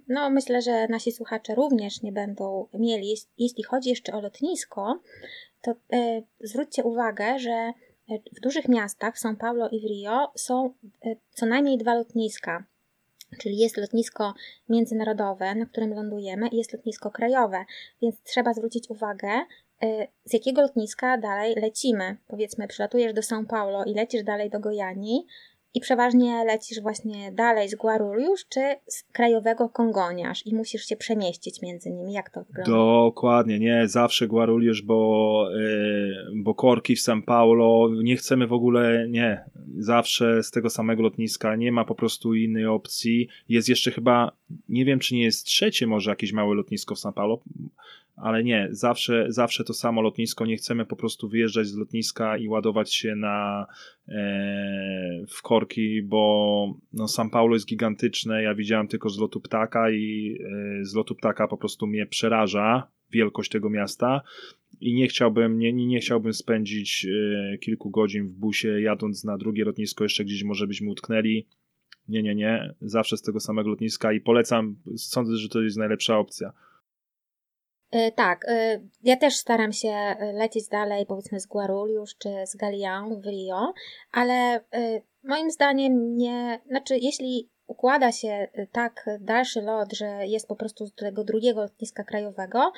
no, 0.09 0.30
myślę, 0.30 0.62
że 0.62 0.88
nasi 0.88 1.12
słuchacze 1.12 1.54
również 1.54 2.02
nie 2.02 2.12
będą 2.12 2.68
mieli. 2.74 3.14
Jeśli 3.38 3.64
chodzi 3.64 3.90
jeszcze 3.90 4.12
o 4.12 4.20
lotnisko, 4.20 5.00
to 5.66 5.96
e, 5.96 6.22
zwróćcie 6.40 6.85
uwagę, 6.85 7.38
że 7.38 7.50
e, 7.50 7.72
w 8.33 8.40
dużych 8.40 8.68
miastach, 8.68 9.16
w 9.16 9.20
São 9.20 9.37
Paulo 9.37 9.68
i 9.68 9.81
w 9.81 9.85
Rio, 9.85 10.33
są 10.37 10.74
e, 11.05 11.16
co 11.31 11.46
najmniej 11.46 11.79
dwa 11.79 11.94
lotniska. 11.94 12.64
Czyli 13.40 13.59
jest 13.59 13.76
lotnisko 13.76 14.35
międzynarodowe, 14.68 15.55
na 15.55 15.66
którym 15.66 15.94
lądujemy, 15.94 16.48
i 16.48 16.57
jest 16.57 16.72
lotnisko 16.72 17.11
krajowe, 17.11 17.64
więc 18.02 18.22
trzeba 18.22 18.55
zwrócić 18.55 18.90
uwagę, 18.90 19.31
z 20.24 20.33
jakiego 20.33 20.62
lotniska 20.62 21.18
dalej 21.18 21.55
lecimy. 21.55 22.16
Powiedzmy, 22.26 22.68
przylatujesz 22.68 23.12
do 23.12 23.20
São 23.20 23.46
Paulo 23.46 23.85
i 23.85 23.94
lecisz 23.94 24.22
dalej 24.22 24.50
do 24.50 24.61
Gojani, 24.61 25.26
i 25.76 25.80
przeważnie 25.80 26.44
lecisz 26.44 26.80
właśnie 26.80 27.32
dalej 27.32 27.68
z 27.68 27.74
Guarulhos 27.74 28.46
czy 28.48 28.60
z 28.86 29.02
krajowego 29.12 29.68
Kongoniarz 29.68 30.46
i 30.46 30.54
musisz 30.54 30.84
się 30.84 30.96
przemieścić 30.96 31.62
między 31.62 31.90
nimi. 31.90 32.12
Jak 32.12 32.30
to 32.30 32.44
wygląda? 32.44 32.72
Dokładnie, 32.72 33.58
nie, 33.58 33.88
zawsze 33.88 34.26
Guarulhos, 34.26 34.80
bo, 34.80 35.48
yy, 35.54 36.42
bo 36.42 36.54
korki 36.54 36.96
w 36.96 36.98
São 36.98 37.22
Paulo, 37.22 37.88
nie 38.02 38.16
chcemy 38.16 38.46
w 38.46 38.52
ogóle, 38.52 39.08
nie, 39.08 39.44
zawsze 39.78 40.42
z 40.42 40.50
tego 40.50 40.70
samego 40.70 41.02
lotniska, 41.02 41.56
nie 41.56 41.72
ma 41.72 41.84
po 41.84 41.94
prostu 41.94 42.34
innej 42.34 42.66
opcji. 42.66 43.28
Jest 43.48 43.68
jeszcze 43.68 43.90
chyba, 43.90 44.32
nie 44.68 44.84
wiem 44.84 44.98
czy 44.98 45.14
nie 45.14 45.22
jest 45.22 45.46
trzecie 45.46 45.86
może 45.86 46.10
jakieś 46.10 46.32
małe 46.32 46.54
lotnisko 46.54 46.94
w 46.94 46.98
São 46.98 47.12
Paulo, 47.12 47.40
ale 48.16 48.44
nie, 48.44 48.68
zawsze, 48.70 49.26
zawsze 49.29 49.64
to 49.64 49.74
samo 49.74 50.02
lotnisko, 50.02 50.46
nie 50.46 50.57
chcemy 50.57 50.87
po 50.87 50.96
prostu 50.96 51.29
wyjeżdżać 51.29 51.66
z 51.66 51.76
lotniska 51.76 52.38
i 52.38 52.48
ładować 52.48 52.94
się 52.94 53.16
na 53.16 53.66
e, 54.09 55.24
w 55.29 55.42
korki, 55.42 56.02
bo 56.02 56.74
no, 56.92 57.05
São 57.05 57.31
Paulo 57.31 57.55
jest 57.55 57.66
gigantyczne, 57.66 58.42
ja 58.42 58.55
widziałem 58.55 58.88
tylko 58.88 59.09
z 59.11 59.18
lotu 59.18 59.40
ptaka 59.40 59.90
i 59.90 60.38
e, 60.81 60.85
z 60.85 60.94
lotu 60.94 61.14
ptaka 61.14 61.48
po 61.48 61.57
prostu 61.57 61.87
mnie 61.87 62.07
przeraża 62.07 62.88
wielkość 63.11 63.50
tego 63.50 63.70
miasta 63.70 64.22
i 64.81 64.94
nie 64.94 65.09
chciałbym, 65.09 65.59
nie, 65.59 65.72
nie 65.72 66.00
chciałbym 66.00 66.33
spędzić 66.33 67.07
e, 67.07 67.59
kilku 67.59 67.90
godzin 67.90 68.26
w 68.26 68.33
busie 68.33 68.81
jadąc 68.81 69.24
na 69.24 69.38
drugie 69.38 69.64
lotnisko, 69.64 70.05
jeszcze 70.05 70.24
gdzieś 70.24 70.44
może 70.44 70.66
byśmy 70.66 70.90
utknęli. 70.90 71.46
Nie, 72.09 72.22
nie, 72.22 72.35
nie, 72.35 72.74
zawsze 72.81 73.16
z 73.16 73.22
tego 73.22 73.40
samego 73.40 73.70
lotniska 73.70 74.12
i 74.12 74.20
polecam, 74.20 74.76
sądzę, 74.96 75.37
że 75.37 75.48
to 75.48 75.62
jest 75.62 75.76
najlepsza 75.76 76.18
opcja. 76.18 76.52
E, 77.96 78.12
tak, 78.12 78.44
e, 78.48 78.80
ja 79.02 79.16
też 79.16 79.37
staram 79.37 79.72
się 79.72 79.88
e, 79.88 80.32
lecieć 80.32 80.68
dalej, 80.68 81.06
powiedzmy 81.06 81.40
z 81.40 81.46
Guarulhos 81.46 82.16
czy 82.18 82.28
z 82.46 82.56
Galian 82.56 83.20
w 83.20 83.26
Rio, 83.26 83.72
ale 84.12 84.61
moim 85.24 85.50
zdaniem 85.50 86.16
nie, 86.16 86.61
znaczy 86.66 86.98
jeśli 86.98 87.48
układa 87.66 88.12
się 88.12 88.48
tak 88.72 89.06
dalszy 89.20 89.62
lot, 89.62 89.92
że 89.92 90.26
jest 90.26 90.48
po 90.48 90.56
prostu 90.56 90.87
z 90.87 90.94
tego 90.94 91.24
drugiego 91.24 91.61
lotniska 91.61 92.04
krajowego, 92.04 92.72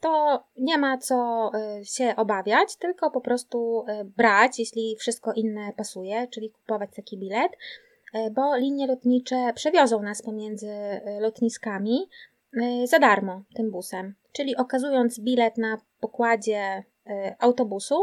to 0.00 0.44
nie 0.56 0.78
ma 0.78 0.98
co 0.98 1.50
się 1.84 2.16
obawiać, 2.16 2.76
tylko 2.76 3.10
po 3.10 3.20
prostu 3.20 3.84
brać, 4.16 4.58
jeśli 4.58 4.96
wszystko 4.96 5.32
inne 5.32 5.72
pasuje, 5.76 6.28
czyli 6.28 6.50
kupować 6.50 6.90
taki 6.96 7.18
bilet, 7.18 7.52
bo 8.32 8.56
linie 8.56 8.86
lotnicze 8.86 9.52
przewiozą 9.54 10.02
nas 10.02 10.22
pomiędzy 10.22 11.00
lotniskami 11.20 12.08
za 12.86 12.98
darmo 12.98 13.44
tym 13.54 13.70
busem 13.70 14.14
czyli 14.34 14.56
okazując 14.56 15.20
bilet 15.20 15.58
na 15.58 15.78
pokładzie 16.00 16.82
e, 17.06 17.36
autobusu, 17.38 17.94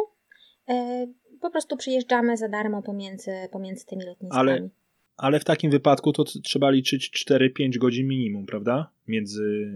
e, 0.69 1.07
po 1.41 1.51
prostu 1.51 1.77
przyjeżdżamy 1.77 2.37
za 2.37 2.49
darmo 2.49 2.81
pomiędzy, 2.81 3.31
pomiędzy 3.51 3.85
tymi 3.85 4.05
lotniskami. 4.05 4.49
Ale, 4.49 4.69
ale 5.17 5.39
w 5.39 5.45
takim 5.45 5.71
wypadku 5.71 6.13
to 6.13 6.23
trzeba 6.23 6.69
liczyć 6.69 7.25
4-5 7.29 7.77
godzin 7.77 8.07
minimum, 8.07 8.45
prawda? 8.45 8.91
Między, 9.07 9.73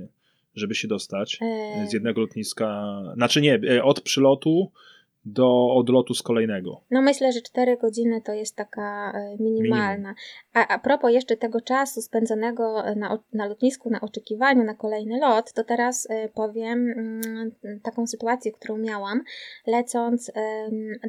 żeby 0.55 0.75
się 0.75 0.88
dostać 0.88 1.39
e... 1.41 1.88
z 1.88 1.93
jednego 1.93 2.21
lotniska, 2.21 3.01
znaczy 3.15 3.41
nie, 3.41 3.59
e, 3.69 3.83
od 3.83 4.01
przylotu 4.01 4.71
do 5.25 5.75
odlotu 5.75 6.13
z 6.13 6.23
kolejnego. 6.23 6.81
No 6.91 7.01
myślę, 7.01 7.31
że 7.31 7.41
4 7.41 7.77
godziny 7.77 8.21
to 8.21 8.33
jest 8.33 8.55
taka 8.55 9.11
e, 9.11 9.43
minimalna. 9.43 10.15
A, 10.53 10.67
a 10.67 10.79
propos 10.79 11.11
jeszcze 11.11 11.38
tego 11.38 11.61
czasu 11.61 12.01
spędzonego 12.01 12.83
na, 12.95 13.19
na 13.33 13.45
lotnisku, 13.45 13.89
na 13.89 14.01
oczekiwaniu 14.01 14.63
na 14.63 14.73
kolejny 14.73 15.19
lot, 15.19 15.53
to 15.53 15.63
teraz 15.63 16.07
e, 16.09 16.29
powiem 16.29 16.89
mm, 16.89 17.51
taką 17.83 18.07
sytuację, 18.07 18.51
którą 18.51 18.77
miałam 18.77 19.21
lecąc 19.67 20.31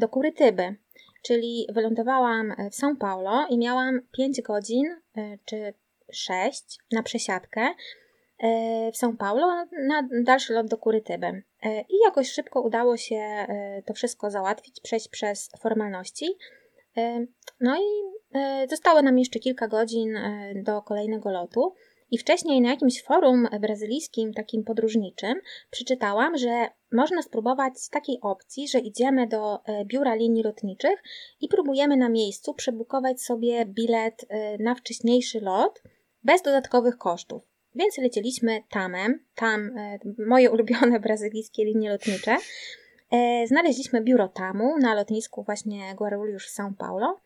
do 0.01 0.09
Kurytyby. 0.09 0.77
Czyli 1.23 1.67
wylądowałam 1.73 2.55
w 2.71 2.75
São 2.75 2.97
Paulo 2.97 3.47
i 3.51 3.59
miałam 3.59 4.01
5 4.17 4.43
godzin 4.43 4.87
e, 5.17 5.39
czy 5.45 5.75
6 6.13 6.79
na 6.93 7.03
przesiadkę 7.03 7.69
w 8.93 8.97
São 8.97 9.17
Paulo 9.17 9.67
na 9.89 10.09
dalszy 10.23 10.53
lot 10.53 10.67
do 10.67 10.79
Kurytyby. 10.79 11.43
I 11.89 11.99
jakoś 12.05 12.31
szybko 12.31 12.61
udało 12.61 12.97
się 12.97 13.47
to 13.87 13.95
wszystko 13.95 14.31
załatwić, 14.31 14.81
przejść 14.81 15.09
przez 15.09 15.51
formalności. 15.61 16.27
No 17.61 17.77
i 17.77 17.87
zostało 18.69 19.03
nam 19.03 19.19
jeszcze 19.19 19.39
kilka 19.39 19.69
godzin 19.69 20.19
do 20.55 20.83
kolejnego 20.83 21.31
lotu. 21.31 21.75
I 22.11 22.19
wcześniej 22.19 22.61
na 22.61 22.71
jakimś 22.71 23.03
forum 23.03 23.49
brazylijskim, 23.61 24.35
takim 24.35 24.65
podróżniczym, 24.65 25.41
przeczytałam, 25.71 26.39
że 26.39 26.69
można 26.93 27.23
spróbować 27.23 27.73
takiej 27.91 28.19
opcji, 28.23 28.69
że 28.69 28.79
idziemy 28.79 29.27
do 29.27 29.65
e, 29.65 29.85
biura 29.85 30.15
linii 30.15 30.43
lotniczych 30.43 31.03
i 31.41 31.49
próbujemy 31.49 31.97
na 31.97 32.09
miejscu 32.09 32.55
przebukować 32.55 33.23
sobie 33.23 33.65
bilet 33.67 34.27
e, 34.29 34.59
na 34.59 34.75
wcześniejszy 34.75 35.41
lot 35.41 35.83
bez 36.23 36.43
dodatkowych 36.43 36.99
kosztów. 36.99 37.56
Więc 37.77 37.99
lecieliśmy 37.99 38.63
tamem, 38.71 39.25
tam 39.35 39.79
e, 39.79 39.99
moje 40.27 40.51
ulubione 40.51 41.01
brazylijskie 41.01 41.65
linie 41.65 41.91
lotnicze. 41.91 42.37
Znaleźliśmy 43.47 44.03
biuro 44.03 44.29
tamu 44.29 44.79
na 44.79 44.95
lotnisku 44.95 45.43
właśnie 45.43 45.95
Guarulhos 45.95 46.43
w 46.43 46.61
São 46.61 46.75
Paulo. 46.79 47.21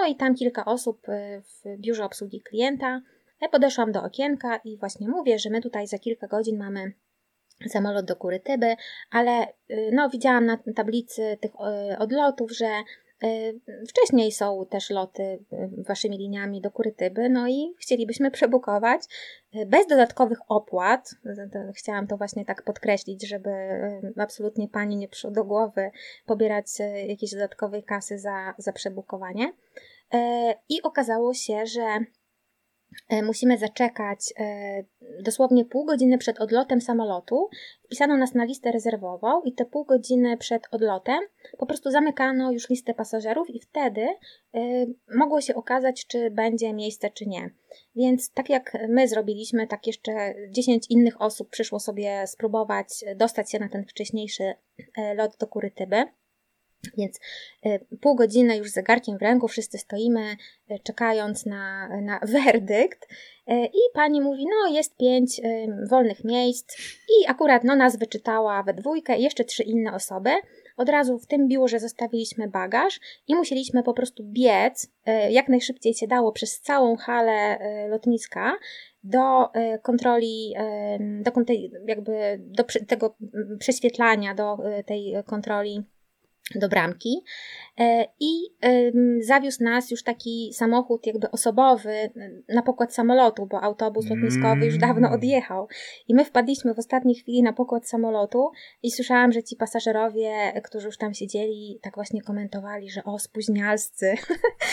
No 0.00 0.06
i 0.08 0.16
tam 0.16 0.34
kilka 0.34 0.64
osób 0.64 1.06
w 1.42 1.78
biurze 1.78 2.04
obsługi 2.04 2.40
klienta. 2.40 3.00
Podeszłam 3.52 3.92
do 3.92 4.02
okienka 4.02 4.60
i 4.64 4.78
właśnie 4.78 5.08
mówię, 5.08 5.38
że 5.38 5.50
my 5.50 5.60
tutaj 5.60 5.86
za 5.86 5.98
kilka 5.98 6.26
godzin 6.26 6.58
mamy 6.58 6.92
samolot 7.68 8.06
do 8.06 8.16
Kurytyby, 8.16 8.76
ale 9.10 9.46
no, 9.92 10.10
widziałam 10.10 10.46
na 10.46 10.58
tablicy 10.74 11.38
tych 11.40 11.50
odlotów, 11.98 12.52
że 12.52 12.68
wcześniej 13.88 14.32
są 14.32 14.66
też 14.70 14.90
loty 14.90 15.44
waszymi 15.88 16.18
liniami 16.18 16.60
do 16.60 16.70
Kurytyby, 16.70 17.28
no 17.28 17.48
i 17.48 17.74
chcielibyśmy 17.78 18.30
przebukować 18.30 19.00
bez 19.66 19.86
dodatkowych 19.86 20.38
opłat. 20.48 21.10
Chciałam 21.74 22.06
to 22.06 22.16
właśnie 22.16 22.44
tak 22.44 22.62
podkreślić, 22.62 23.28
żeby 23.28 23.50
absolutnie 24.16 24.68
pani 24.68 24.96
nie 24.96 25.08
przyszło 25.08 25.30
do 25.30 25.44
głowy 25.44 25.90
pobierać 26.26 26.66
jakiejś 27.06 27.32
dodatkowej 27.32 27.82
kasy 27.82 28.18
za, 28.18 28.54
za 28.58 28.72
przebukowanie. 28.72 29.52
I 30.68 30.82
okazało 30.82 31.34
się, 31.34 31.66
że 31.66 31.82
E, 31.82 32.04
musimy 33.22 33.58
zaczekać 33.58 34.32
e, 34.38 34.84
dosłownie 35.22 35.64
pół 35.64 35.84
godziny 35.84 36.18
przed 36.18 36.40
odlotem 36.40 36.80
samolotu. 36.80 37.48
Wpisano 37.84 38.16
nas 38.16 38.34
na 38.34 38.44
listę 38.44 38.72
rezerwową 38.72 39.42
i 39.42 39.52
te 39.52 39.64
pół 39.64 39.84
godziny 39.84 40.36
przed 40.36 40.62
odlotem 40.70 41.18
po 41.58 41.66
prostu 41.66 41.90
zamykano 41.90 42.52
już 42.52 42.68
listę 42.68 42.94
pasażerów 42.94 43.50
i 43.50 43.60
wtedy 43.60 44.00
e, 44.00 44.60
mogło 45.16 45.40
się 45.40 45.54
okazać, 45.54 46.06
czy 46.06 46.30
będzie 46.30 46.72
miejsce, 46.72 47.10
czy 47.10 47.26
nie. 47.26 47.50
Więc 47.96 48.32
tak 48.32 48.48
jak 48.48 48.78
my 48.88 49.08
zrobiliśmy, 49.08 49.66
tak 49.66 49.86
jeszcze 49.86 50.34
10 50.50 50.86
innych 50.90 51.22
osób 51.22 51.50
przyszło 51.50 51.80
sobie 51.80 52.26
spróbować 52.26 52.88
dostać 53.16 53.50
się 53.50 53.58
na 53.58 53.68
ten 53.68 53.84
wcześniejszy 53.84 54.54
lot 55.16 55.36
do 55.40 55.46
Kurytyby. 55.46 56.04
Więc 56.96 57.20
e, 57.64 57.78
pół 57.78 58.14
godziny 58.14 58.56
już 58.56 58.70
zegarkiem 58.70 59.18
w 59.18 59.22
ręku, 59.22 59.48
wszyscy 59.48 59.78
stoimy, 59.78 60.36
e, 60.68 60.78
czekając 60.78 61.46
na, 61.46 61.88
na 62.00 62.20
werdykt. 62.44 63.08
E, 63.46 63.66
I 63.66 63.80
pani 63.94 64.20
mówi: 64.20 64.44
No, 64.44 64.74
jest 64.74 64.96
pięć 64.96 65.40
wolnych 65.90 66.24
miejsc, 66.24 66.78
i 67.08 67.26
akurat 67.28 67.64
no, 67.64 67.76
nas 67.76 67.96
wyczytała 67.96 68.62
we 68.62 68.74
dwójkę, 68.74 69.18
jeszcze 69.18 69.44
trzy 69.44 69.62
inne 69.62 69.94
osoby. 69.94 70.30
Od 70.76 70.88
razu 70.88 71.18
w 71.18 71.26
tym 71.26 71.48
biurze 71.48 71.80
zostawiliśmy 71.80 72.48
bagaż 72.48 73.00
i 73.28 73.34
musieliśmy 73.34 73.82
po 73.82 73.94
prostu 73.94 74.24
biec, 74.24 74.90
jak 75.30 75.48
najszybciej 75.48 75.94
się 75.94 76.06
dało, 76.06 76.32
przez 76.32 76.60
całą 76.60 76.96
halę 76.96 77.58
lotniska 77.90 78.56
do 79.04 79.48
kontroli, 79.82 80.54
do, 81.20 81.32
jakby 81.86 82.38
do 82.38 82.64
tego 82.88 83.16
prześwietlania, 83.58 84.34
do 84.34 84.58
tej 84.86 85.14
kontroli 85.26 85.84
do 86.54 86.68
bramki 86.68 87.24
e, 87.78 88.04
i 88.20 88.32
zawiózł 89.20 89.64
nas 89.64 89.90
już 89.90 90.02
taki 90.02 90.50
samochód 90.54 91.06
jakby 91.06 91.30
osobowy 91.30 92.10
na 92.48 92.62
pokład 92.62 92.94
samolotu, 92.94 93.46
bo 93.46 93.62
autobus 93.62 94.10
lotniskowy 94.10 94.66
już 94.66 94.78
dawno 94.78 95.06
mm. 95.06 95.12
odjechał. 95.12 95.68
I 96.08 96.14
my 96.14 96.24
wpadliśmy 96.24 96.74
w 96.74 96.78
ostatniej 96.78 97.14
chwili 97.14 97.42
na 97.42 97.52
pokład 97.52 97.88
samolotu 97.88 98.50
i 98.82 98.90
słyszałam, 98.90 99.32
że 99.32 99.42
ci 99.42 99.56
pasażerowie, 99.56 100.60
którzy 100.64 100.86
już 100.86 100.98
tam 100.98 101.14
siedzieli, 101.14 101.78
tak 101.82 101.94
właśnie 101.94 102.22
komentowali, 102.22 102.90
że 102.90 103.04
o, 103.04 103.18
spóźnialscy. 103.18 104.14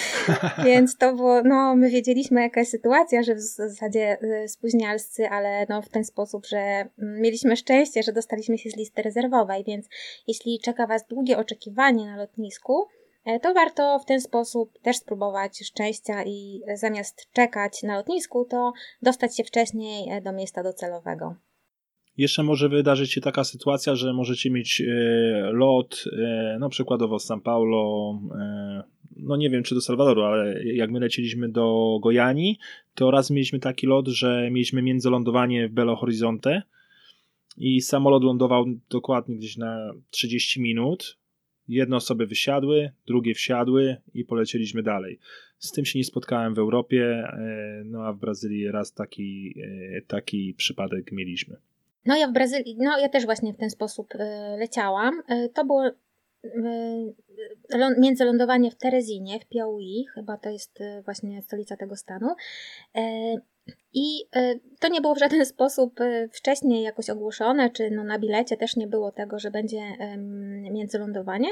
Więc 0.65 0.97
to 0.97 1.15
było, 1.15 1.41
no 1.43 1.75
my 1.75 1.89
wiedzieliśmy 1.89 2.41
jaka 2.41 2.59
jest 2.59 2.71
sytuacja, 2.71 3.23
że 3.23 3.35
w 3.35 3.39
zasadzie 3.39 4.17
y, 4.43 4.47
spóźnialscy, 4.47 5.29
ale 5.29 5.65
no 5.69 5.81
w 5.81 5.89
ten 5.89 6.05
sposób, 6.05 6.45
że 6.45 6.57
mm, 6.57 6.89
mieliśmy 7.21 7.55
szczęście, 7.55 8.03
że 8.03 8.13
dostaliśmy 8.13 8.57
się 8.57 8.69
z 8.69 8.77
listy 8.77 9.01
rezerwowej, 9.01 9.63
więc 9.67 9.87
jeśli 10.27 10.59
czeka 10.59 10.87
Was 10.87 11.07
długie 11.07 11.37
oczekiwanie 11.37 11.62
oczekiwanie 11.63 12.05
na 12.05 12.17
lotnisku, 12.17 12.87
e, 13.25 13.39
to 13.39 13.53
warto 13.53 13.99
w 13.99 14.05
ten 14.05 14.21
sposób 14.21 14.79
też 14.81 14.97
spróbować 14.97 15.59
szczęścia 15.67 16.23
i 16.25 16.61
zamiast 16.75 17.27
czekać 17.33 17.83
na 17.83 17.97
lotnisku, 17.97 18.45
to 18.45 18.73
dostać 19.01 19.37
się 19.37 19.43
wcześniej 19.43 20.09
e, 20.09 20.21
do 20.21 20.33
miejsca 20.33 20.63
docelowego. 20.63 21.35
Jeszcze 22.17 22.43
może 22.43 22.69
wydarzyć 22.69 23.11
się 23.11 23.21
taka 23.21 23.43
sytuacja, 23.43 23.95
że 23.95 24.13
możecie 24.13 24.51
mieć 24.51 24.81
e, 24.81 24.85
lot, 25.51 26.03
no 26.59 26.69
przykładowo 26.69 27.19
z 27.19 27.29
São 27.29 27.41
Paulo, 27.41 28.13
no 29.15 29.37
nie 29.37 29.49
wiem 29.49 29.63
czy 29.63 29.75
do 29.75 29.81
Salwadoru, 29.81 30.21
ale 30.21 30.63
jak 30.63 30.91
my 30.91 30.99
leciliśmy 30.99 31.49
do 31.49 31.97
Gojani, 32.01 32.59
to 32.95 33.11
raz 33.11 33.29
mieliśmy 33.29 33.59
taki 33.59 33.87
lot, 33.87 34.07
że 34.07 34.49
mieliśmy 34.51 34.81
międzylądowanie 34.81 35.67
w 35.67 35.71
Belo 35.71 35.95
Horizonte 35.95 36.61
i 37.57 37.81
samolot 37.81 38.23
lądował 38.23 38.65
dokładnie 38.89 39.35
gdzieś 39.35 39.57
na 39.57 39.93
30 40.09 40.61
minut, 40.61 41.17
Jedne 41.67 41.95
osoby 41.95 42.27
wysiadły, 42.27 42.91
drugie 43.07 43.33
wsiadły 43.33 43.97
i 44.13 44.25
polecieliśmy 44.25 44.83
dalej. 44.83 45.19
Z 45.59 45.71
tym 45.71 45.85
się 45.85 45.99
nie 45.99 46.05
spotkałem 46.05 46.53
w 46.53 46.59
Europie, 46.59 47.05
e, 47.05 47.81
no 47.85 48.05
a 48.05 48.13
w 48.13 48.17
Brazylii 48.17 48.71
raz 48.71 48.93
taki, 48.93 49.55
e, 49.97 50.01
taki 50.01 50.53
przypadek 50.57 51.11
mieliśmy. 51.11 51.57
No 52.05 52.17
ja 52.17 52.27
w 52.27 52.33
Brazylii, 52.33 52.77
no 52.79 52.99
ja 52.99 53.09
też 53.09 53.25
właśnie 53.25 53.53
w 53.53 53.57
ten 53.57 53.69
sposób 53.69 54.07
e, 54.15 54.57
leciałam. 54.59 55.21
To 55.53 55.65
było 55.65 55.83
międzylądowanie 57.97 58.71
w 58.71 58.75
Terezinie, 58.75 59.39
w 59.39 59.45
Piauí, 59.45 60.05
chyba 60.13 60.37
to 60.37 60.49
jest 60.49 60.79
właśnie 61.05 61.41
stolica 61.41 61.77
tego 61.77 61.95
stanu. 61.95 62.27
I 63.93 64.25
e, 64.35 64.55
to 64.79 64.87
nie 64.87 65.01
było 65.01 65.15
w 65.15 65.19
żaden 65.19 65.45
sposób 65.55 66.01
e, 66.01 66.29
wcześniej 66.33 66.83
jakoś 66.83 67.09
ogłoszone, 67.09 67.69
czy 67.69 67.91
no 67.91 68.03
na 68.03 68.19
bilecie 68.19 68.57
też 68.57 68.75
nie 68.75 68.87
było 68.87 69.11
tego, 69.11 69.39
że 69.39 69.51
będzie 69.51 69.81
międzylądowanie, 70.71 71.47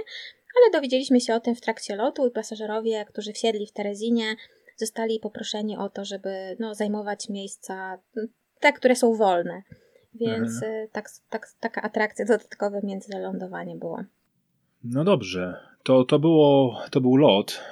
ale 0.57 0.71
dowiedzieliśmy 0.73 1.21
się 1.21 1.35
o 1.35 1.39
tym 1.39 1.55
w 1.55 1.61
trakcie 1.61 1.95
lotu 1.95 2.27
i 2.27 2.31
pasażerowie, 2.31 3.05
którzy 3.05 3.33
wsiedli 3.33 3.67
w 3.67 3.71
Terezinie, 3.71 4.35
zostali 4.77 5.19
poproszeni 5.19 5.77
o 5.77 5.89
to, 5.89 6.05
żeby 6.05 6.55
no, 6.59 6.75
zajmować 6.75 7.29
miejsca, 7.29 7.99
te, 8.59 8.73
które 8.73 8.95
są 8.95 9.15
wolne. 9.15 9.63
Więc 10.13 10.53
mhm. 10.53 10.73
E, 10.73 10.87
tak, 10.87 11.09
tak, 11.29 11.47
taka 11.59 11.81
atrakcja 11.81 12.25
dodatkowe 12.25 12.81
międzylądowanie 12.83 13.75
było. 13.75 14.03
No 14.83 15.03
dobrze, 15.03 15.57
to, 15.83 16.03
to, 16.03 16.19
było, 16.19 16.77
to 16.91 17.01
był 17.01 17.15
lot. 17.15 17.63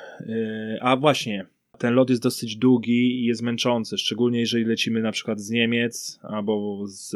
A 0.82 0.97
właśnie, 0.97 1.45
ten 1.79 1.93
lot 1.93 2.09
jest 2.09 2.23
dosyć 2.23 2.55
długi 2.55 3.21
i 3.21 3.25
jest 3.25 3.41
męczący, 3.41 3.97
szczególnie 3.97 4.39
jeżeli 4.39 4.65
lecimy 4.65 5.01
na 5.01 5.11
przykład 5.11 5.39
z 5.39 5.49
Niemiec 5.49 6.19
albo 6.23 6.83
z, 6.87 7.15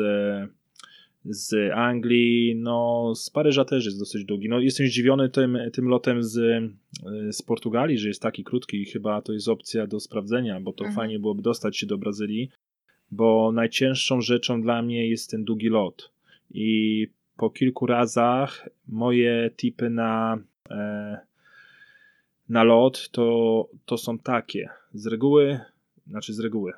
z 1.26 1.72
Anglii, 1.74 2.56
no 2.56 3.12
z 3.16 3.30
Paryża 3.30 3.66
też 3.66 3.86
jest 3.86 4.00
dosyć 4.00 4.26
długi. 4.26 4.50
No, 4.50 4.60
jestem 4.60 4.88
zdziwiony 4.88 5.30
tym, 5.30 5.58
tym 5.74 5.88
lotem 5.88 6.24
z, 6.24 6.64
z 7.32 7.42
Portugalii, 7.42 7.98
że 7.98 8.08
jest 8.08 8.22
taki 8.22 8.44
krótki 8.44 8.82
i 8.82 8.86
chyba 8.86 9.22
to 9.22 9.34
jest 9.34 9.48
opcja 9.48 9.88
do 9.88 10.00
sprawdzenia, 10.00 10.60
bo 10.60 10.74
to 10.74 10.86
mhm. 10.86 10.96
fajnie 10.96 11.20
byłoby 11.20 11.42
dostać 11.42 11.78
się 11.78 11.88
do 11.88 11.98
Brazylii, 11.98 12.50
bo 13.12 13.52
najcięższą 13.52 14.22
rzeczą 14.22 14.62
dla 14.62 14.82
mnie 14.82 15.08
jest 15.08 15.32
ten 15.32 15.44
długi 15.44 15.70
lot 15.70 16.12
i 16.52 17.08
po 17.38 17.50
kilku 17.50 17.86
razach 17.86 18.70
moje 18.88 19.50
tipy 19.58 19.90
na 19.90 20.38
e, 20.70 21.33
na 22.54 22.64
lot, 22.64 23.10
to, 23.12 23.70
to 23.86 23.98
są 23.98 24.20
takie. 24.20 24.70
Z 24.94 25.08
reguły, 25.08 25.60
znaczy 26.08 26.34
z 26.34 26.40
reguły. 26.40 26.74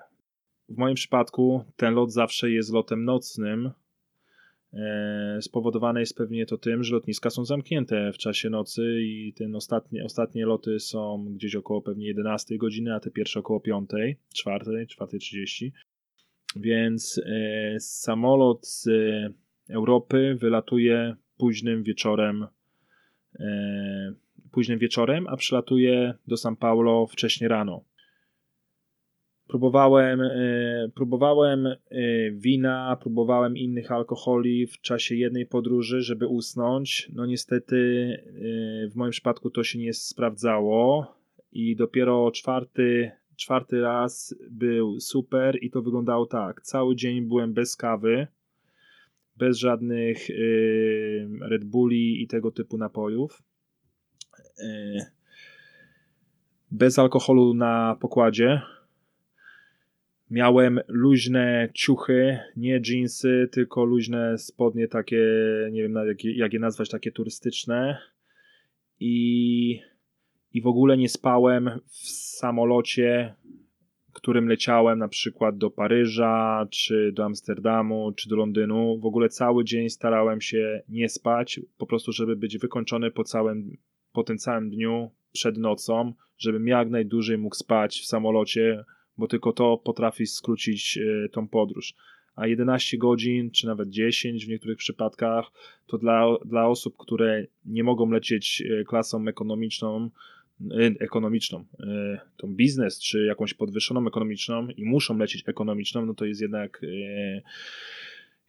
W 0.70 0.78
moim 0.78 0.96
przypadku 0.96 1.64
ten 1.76 1.94
lot 1.94 2.12
zawsze 2.12 2.52
jest 2.52 2.74
lotem 2.74 3.06
nocnym. 3.06 3.72
E, 4.74 5.38
spowodowane 5.42 6.00
jest 6.00 6.18
pewnie 6.18 6.46
to 6.46 6.58
tym, 6.58 6.84
że 6.84 6.96
lotniska 6.96 7.30
są 7.30 7.46
zamknięte 7.46 8.12
w 8.14 8.18
czasie 8.18 8.50
nocy 8.50 9.02
i 9.02 9.34
ten 9.34 9.56
ostatnie, 9.56 10.06
ostatnie 10.06 10.46
loty 10.46 10.80
są 10.80 11.26
gdzieś 11.30 11.56
około 11.56 11.82
pewnie 11.82 12.08
11 12.08 12.58
godziny, 12.58 12.94
a 12.94 13.00
te 13.00 13.12
pierwsze 13.12 13.40
około 13.40 13.60
5, 13.60 13.90
4, 14.34 14.86
4.30. 14.86 15.72
Więc 16.56 17.22
e, 17.26 17.80
samolot 17.80 18.68
z 18.68 18.90
Europy 19.70 20.36
wylatuje 20.40 21.16
późnym 21.38 21.84
wieczorem 21.84 22.48
e, 23.40 24.25
późnym 24.56 24.80
wieczorem, 24.80 25.28
a 25.28 25.36
przylatuje 25.38 26.14
do 26.28 26.36
São 26.36 26.56
Paulo 26.56 27.08
wcześnie 27.08 27.48
rano. 27.48 27.84
Próbowałem, 29.48 30.22
próbowałem 30.96 31.68
wina, 32.32 32.98
próbowałem 33.02 33.58
innych 33.58 33.92
alkoholi 33.92 34.68
w 34.68 34.82
czasie 34.82 35.16
jednej 35.16 35.46
podróży, 35.46 36.02
żeby 36.02 36.28
usnąć. 36.28 37.12
No 37.14 37.26
niestety 37.26 37.78
w 38.92 38.96
moim 38.96 39.12
przypadku 39.12 39.50
to 39.50 39.64
się 39.64 39.80
nie 39.80 39.94
sprawdzało 39.94 41.16
i 41.52 41.76
dopiero 41.76 42.32
czwarty, 42.32 43.12
czwarty 43.36 43.82
raz 43.82 44.36
był 44.52 45.00
super 45.00 45.58
i 45.62 45.70
to 45.70 45.82
wyglądało 45.82 46.26
tak. 46.26 46.62
Cały 46.62 46.96
dzień 46.96 47.22
byłem 47.22 47.54
bez 47.54 47.76
kawy, 47.76 48.28
bez 49.38 49.58
żadnych 49.58 50.18
Red 51.42 51.66
Bulli 51.66 52.24
i 52.24 52.28
tego 52.28 52.52
typu 52.52 52.78
napojów. 52.78 53.44
Yy, 54.60 55.06
bez 56.72 57.00
alkoholu 57.00 57.54
na 57.54 57.98
pokładzie. 58.02 58.62
Miałem 60.30 60.80
luźne 60.88 61.70
ciuchy, 61.74 62.40
nie 62.58 62.82
jeansy, 62.88 63.50
tylko 63.52 63.86
luźne 63.86 64.38
spodnie 64.38 64.88
takie, 64.88 65.28
nie 65.72 65.82
wiem 65.82 65.96
jak, 66.08 66.24
jak 66.24 66.54
je 66.54 66.60
nazwać, 66.60 66.90
takie 66.90 67.12
turystyczne. 67.12 67.98
I 69.00 69.82
i 70.56 70.62
w 70.62 70.68
ogóle 70.68 70.98
nie 70.98 71.10
spałem 71.10 71.70
w 71.88 72.10
samolocie, 72.38 73.36
którym 74.14 74.48
leciałem 74.48 75.00
na 75.00 75.08
przykład 75.08 75.58
do 75.58 75.72
Paryża, 75.72 76.68
czy 76.72 77.12
do 77.12 77.26
Amsterdamu, 77.26 78.12
czy 78.12 78.30
do 78.30 78.36
Londynu. 78.36 79.00
W 79.00 79.06
ogóle 79.06 79.30
cały 79.30 79.66
dzień 79.66 79.90
starałem 79.90 80.42
się 80.42 80.82
nie 80.90 81.10
spać, 81.10 81.60
po 81.78 81.86
prostu, 81.86 82.12
żeby 82.12 82.36
być 82.36 82.58
wykończony 82.58 83.12
po 83.12 83.24
całym, 83.24 83.78
po 84.16 84.24
tym 84.24 84.38
całym 84.38 84.70
dniu, 84.70 85.12
przed 85.32 85.58
nocą, 85.58 86.14
żebym 86.38 86.68
jak 86.68 86.90
najdłużej 86.90 87.38
mógł 87.38 87.56
spać 87.56 88.00
w 88.00 88.06
samolocie, 88.06 88.84
bo 89.18 89.28
tylko 89.28 89.54
to 89.54 89.78
potrafi 89.78 90.26
skrócić 90.28 90.98
e, 90.98 91.30
tą 91.30 91.48
podróż. 91.48 91.94
A 92.36 92.48
11 92.48 92.98
godzin, 92.98 93.52
czy 93.52 93.68
nawet 93.68 93.90
10 93.90 94.46
w 94.46 94.50
niektórych 94.50 94.78
przypadkach, 94.78 95.46
to 95.88 95.98
dla, 95.98 96.26
dla 96.46 96.68
osób, 96.68 96.98
które 96.98 97.46
nie 97.66 97.84
mogą 97.84 98.10
lecieć 98.10 98.64
e, 98.82 98.84
klasą 98.84 99.28
ekonomiczną, 99.28 100.10
Y, 100.62 100.96
ekonomiczną, 101.00 101.66
tą 102.38 102.56
biznes, 102.56 103.00
czy 103.00 103.26
jakąś 103.26 103.54
podwyższoną 103.54 104.08
ekonomiczną 104.08 104.68
i 104.68 104.86
muszą 104.86 105.18
lecieć 105.18 105.44
ekonomiczną, 105.48 106.06
no 106.06 106.14
to 106.14 106.26
jest 106.26 106.42
jednak 106.42 106.82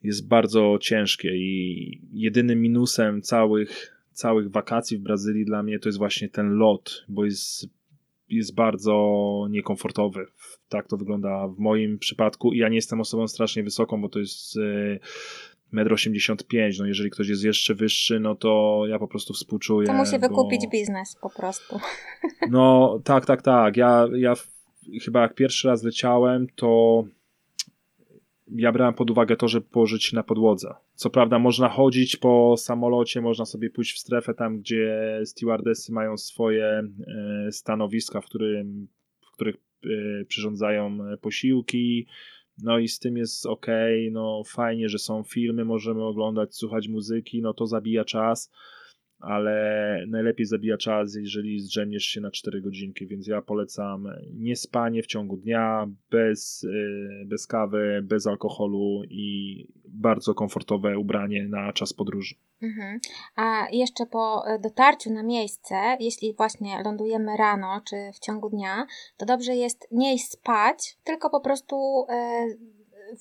jest 0.02 0.28
bardzo 0.28 0.78
ciężkie 0.80 1.36
i 1.36 2.00
jedynym 2.12 2.62
minusem 2.62 3.22
całych, 3.22 3.95
całych 4.16 4.50
wakacji 4.50 4.98
w 4.98 5.00
Brazylii 5.00 5.44
dla 5.44 5.62
mnie 5.62 5.78
to 5.78 5.88
jest 5.88 5.98
właśnie 5.98 6.28
ten 6.28 6.48
lot, 6.48 7.04
bo 7.08 7.24
jest, 7.24 7.68
jest 8.28 8.54
bardzo 8.54 9.46
niekomfortowy. 9.50 10.26
Tak 10.68 10.88
to 10.88 10.96
wygląda 10.96 11.48
w 11.48 11.58
moim 11.58 11.98
przypadku 11.98 12.52
i 12.52 12.58
ja 12.58 12.68
nie 12.68 12.76
jestem 12.76 13.00
osobą 13.00 13.28
strasznie 13.28 13.62
wysoką, 13.62 14.00
bo 14.00 14.08
to 14.08 14.18
jest 14.18 14.56
1,85 15.74 16.58
m. 16.58 16.72
No 16.78 16.86
jeżeli 16.86 17.10
ktoś 17.10 17.28
jest 17.28 17.44
jeszcze 17.44 17.74
wyższy, 17.74 18.20
no 18.20 18.34
to 18.34 18.82
ja 18.88 18.98
po 18.98 19.08
prostu 19.08 19.34
współczuję. 19.34 19.86
To 19.86 19.92
musi 19.92 20.18
wykupić 20.18 20.66
biznes 20.72 21.16
po 21.20 21.30
prostu. 21.30 21.78
No 22.50 22.98
tak, 23.04 23.26
tak, 23.26 23.42
tak. 23.42 23.76
Ja, 23.76 24.08
ja 24.16 24.34
chyba 25.04 25.22
jak 25.22 25.34
pierwszy 25.34 25.68
raz 25.68 25.82
leciałem, 25.82 26.46
to 26.54 27.04
ja 28.48 28.72
brałem 28.72 28.94
pod 28.94 29.10
uwagę 29.10 29.36
to, 29.36 29.48
żeby 29.48 29.66
położyć 29.66 30.04
się 30.04 30.16
na 30.16 30.22
podłodze. 30.22 30.74
Co 30.94 31.10
prawda 31.10 31.38
można 31.38 31.68
chodzić 31.68 32.16
po 32.16 32.54
samolocie, 32.56 33.20
można 33.20 33.44
sobie 33.44 33.70
pójść 33.70 33.96
w 33.96 33.98
strefę 33.98 34.34
tam, 34.34 34.58
gdzie 34.58 35.20
stewardessy 35.24 35.92
mają 35.92 36.16
swoje 36.16 36.64
e, 36.66 37.52
stanowiska, 37.52 38.20
w, 38.20 38.26
którym, 38.26 38.88
w 39.20 39.34
których 39.34 39.56
e, 39.84 40.24
przyrządzają 40.24 40.98
posiłki, 41.20 42.06
no 42.62 42.78
i 42.78 42.88
z 42.88 42.98
tym 42.98 43.16
jest 43.16 43.46
ok, 43.46 43.66
no 44.10 44.42
fajnie, 44.46 44.88
że 44.88 44.98
są 44.98 45.22
filmy, 45.22 45.64
możemy 45.64 46.04
oglądać, 46.04 46.56
słuchać 46.56 46.88
muzyki, 46.88 47.42
no 47.42 47.54
to 47.54 47.66
zabija 47.66 48.04
czas, 48.04 48.52
ale 49.18 50.04
najlepiej 50.08 50.46
zabija 50.46 50.76
czas, 50.76 51.14
jeżeli 51.14 51.60
zdrzemniesz 51.60 52.04
się 52.04 52.20
na 52.20 52.30
4 52.30 52.60
godzinki, 52.60 53.06
więc 53.06 53.26
ja 53.26 53.42
polecam 53.42 54.08
nie 54.34 54.56
spanie 54.56 55.02
w 55.02 55.06
ciągu 55.06 55.36
dnia, 55.36 55.86
bez, 56.10 56.64
y, 56.64 57.24
bez 57.26 57.46
kawy, 57.46 58.00
bez 58.02 58.26
alkoholu 58.26 59.02
i 59.10 59.66
bardzo 59.88 60.34
komfortowe 60.34 60.98
ubranie 60.98 61.48
na 61.48 61.72
czas 61.72 61.92
podróży. 61.92 62.34
Mhm. 62.62 63.00
A 63.36 63.66
jeszcze 63.72 64.06
po 64.06 64.44
dotarciu 64.62 65.12
na 65.12 65.22
miejsce, 65.22 65.74
jeśli 66.00 66.34
właśnie 66.34 66.82
lądujemy 66.84 67.36
rano 67.36 67.80
czy 67.88 67.96
w 68.14 68.18
ciągu 68.18 68.50
dnia, 68.50 68.86
to 69.16 69.26
dobrze 69.26 69.56
jest 69.56 69.88
nie 69.92 70.18
spać, 70.18 70.98
tylko 71.04 71.30
po 71.30 71.40
prostu 71.40 72.06
e, 72.08 72.46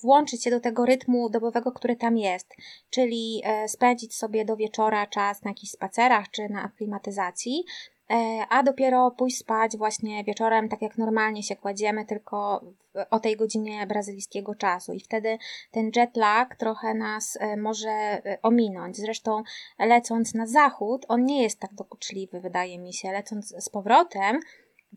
włączyć 0.01 0.43
się 0.43 0.51
do 0.51 0.59
tego 0.59 0.85
rytmu 0.85 1.29
dobowego, 1.29 1.71
który 1.71 1.95
tam 1.95 2.17
jest, 2.17 2.55
czyli 2.89 3.41
e, 3.43 3.67
spędzić 3.67 4.15
sobie 4.15 4.45
do 4.45 4.55
wieczora 4.57 5.07
czas 5.07 5.43
na 5.43 5.51
jakichś 5.51 5.71
spacerach 5.71 6.29
czy 6.31 6.49
na 6.49 6.63
aklimatyzacji, 6.63 7.65
e, 8.09 8.15
a 8.49 8.63
dopiero 8.63 9.11
pójść 9.11 9.37
spać 9.37 9.77
właśnie 9.77 10.23
wieczorem, 10.23 10.69
tak 10.69 10.81
jak 10.81 10.97
normalnie 10.97 11.43
się 11.43 11.55
kładziemy, 11.55 12.05
tylko 12.05 12.61
o 13.09 13.19
tej 13.19 13.35
godzinie 13.35 13.87
brazylijskiego 13.87 14.55
czasu. 14.55 14.93
I 14.93 14.99
wtedy 14.99 15.37
ten 15.71 15.91
jet 15.95 16.17
lag 16.17 16.55
trochę 16.55 16.93
nas 16.93 17.37
e, 17.41 17.57
może 17.57 18.21
ominąć. 18.41 18.97
Zresztą 18.97 19.43
lecąc 19.79 20.33
na 20.33 20.47
zachód, 20.47 21.05
on 21.07 21.25
nie 21.25 21.43
jest 21.43 21.59
tak 21.59 21.73
dokuczliwy, 21.73 22.39
wydaje 22.39 22.79
mi 22.79 22.93
się. 22.93 23.11
Lecąc 23.11 23.55
z 23.57 23.69
powrotem, 23.69 24.39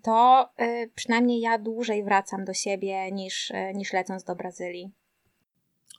to 0.03 0.49
y, 0.61 0.91
przynajmniej 0.95 1.41
ja 1.41 1.59
dłużej 1.59 2.05
wracam 2.05 2.45
do 2.45 2.55
siebie 2.55 3.13
niż, 3.13 3.51
y, 3.51 3.73
niż 3.75 3.93
lecąc 3.93 4.25
do 4.25 4.37
Brazylii. 4.37 4.93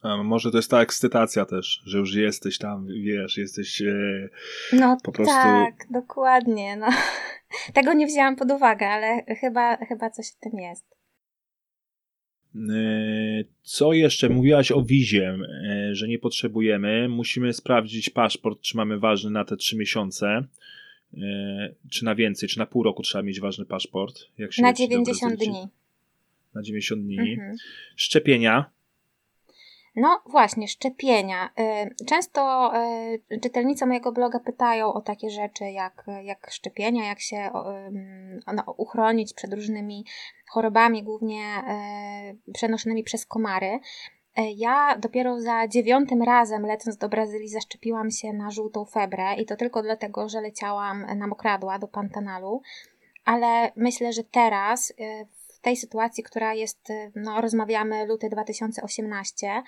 A 0.02 0.24
może 0.24 0.52
to 0.52 0.58
jest 0.58 0.72
ta 0.72 0.82
ekscytacja 0.82 1.46
też, 1.46 1.82
że 1.86 1.98
już 1.98 2.16
jesteś 2.16 2.58
tam, 2.58 2.88
wiesz, 2.88 3.38
jesteś 3.38 3.82
e, 3.82 4.30
no, 4.74 4.98
po 5.04 5.12
prostu... 5.12 5.34
tak, 5.34 5.88
dokładnie. 5.90 6.78
No. 6.78 6.88
Tego 7.74 7.94
nie 7.94 8.08
wzięłam 8.08 8.36
pod 8.36 8.52
uwagę, 8.52 8.88
ale 8.88 9.36
chyba, 9.36 9.78
chyba 9.78 10.10
coś 10.10 10.28
w 10.32 10.40
tym 10.40 10.60
jest. 10.60 10.86
E, 12.56 13.44
co 13.62 13.94
jeszcze? 13.94 14.30
Mówiłaś 14.30 14.72
o 14.72 14.82
wizie, 14.82 15.38
e, 15.70 15.96
że 15.96 16.08
nie 16.08 16.20
potrzebujemy. 16.20 17.10
Musimy 17.10 17.54
sprawdzić 17.54 18.10
paszport, 18.10 18.62
czy 18.62 18.78
mamy 18.78 19.00
ważny 19.00 19.32
na 19.32 19.46
te 19.46 19.58
trzy 19.58 19.78
miesiące. 19.78 20.44
E, 21.14 21.20
czy 21.92 22.06
na 22.06 22.16
więcej, 22.16 22.50
czy 22.50 22.60
na 22.60 22.66
pół 22.66 22.84
roku 22.84 23.04
trzeba 23.04 23.22
mieć 23.22 23.40
ważny 23.40 23.66
paszport? 23.66 24.16
Jak 24.38 24.54
się 24.54 24.62
na 24.62 24.74
90 24.74 25.36
dni. 25.36 25.68
Na 26.56 26.62
90 26.62 27.04
dni. 27.04 27.32
Mhm. 27.32 27.56
Szczepienia. 27.96 28.72
No 29.96 30.22
właśnie, 30.26 30.68
szczepienia. 30.68 31.50
E, 31.58 31.90
często 32.06 32.72
e, 32.76 33.40
czytelnicy 33.42 33.86
mojego 33.86 34.12
bloga 34.12 34.40
pytają 34.40 34.94
o 34.94 35.02
takie 35.02 35.30
rzeczy 35.30 35.64
jak, 35.64 36.06
jak 36.24 36.52
szczepienia, 36.52 37.08
jak 37.08 37.20
się 37.20 37.50
no, 38.54 38.74
uchronić 38.78 39.34
przed 39.34 39.54
różnymi 39.54 40.06
chorobami, 40.50 41.04
głównie 41.04 41.42
przenoszonymi 42.54 43.04
przez 43.04 43.26
komary. 43.26 43.80
E, 44.40 44.52
ja 44.52 44.98
dopiero 44.98 45.42
za 45.42 45.68
dziewiątym 45.68 46.24
razem 46.24 46.66
lecąc 46.66 46.98
do 46.98 47.10
Brazylii 47.10 47.50
zaszczepiłam 47.50 48.12
się 48.12 48.34
na 48.34 48.52
żółtą 48.52 48.86
febrę 48.86 49.36
i 49.36 49.46
to 49.46 49.56
tylko 49.56 49.82
dlatego, 49.82 50.30
że 50.30 50.42
leciałam 50.42 51.06
na 51.18 51.28
mokradła 51.28 51.80
do 51.80 51.88
Pantanalu, 51.88 52.62
ale 53.26 53.72
myślę, 53.76 54.14
że 54.14 54.24
teraz 54.24 54.94
e, 55.00 55.26
w 55.26 55.60
tej 55.60 55.78
sytuacji, 55.78 56.24
która 56.24 56.54
jest, 56.54 56.90
e, 56.90 57.12
no 57.16 57.42
rozmawiamy 57.42 58.06
luty 58.06 58.30
2018, 58.30 59.64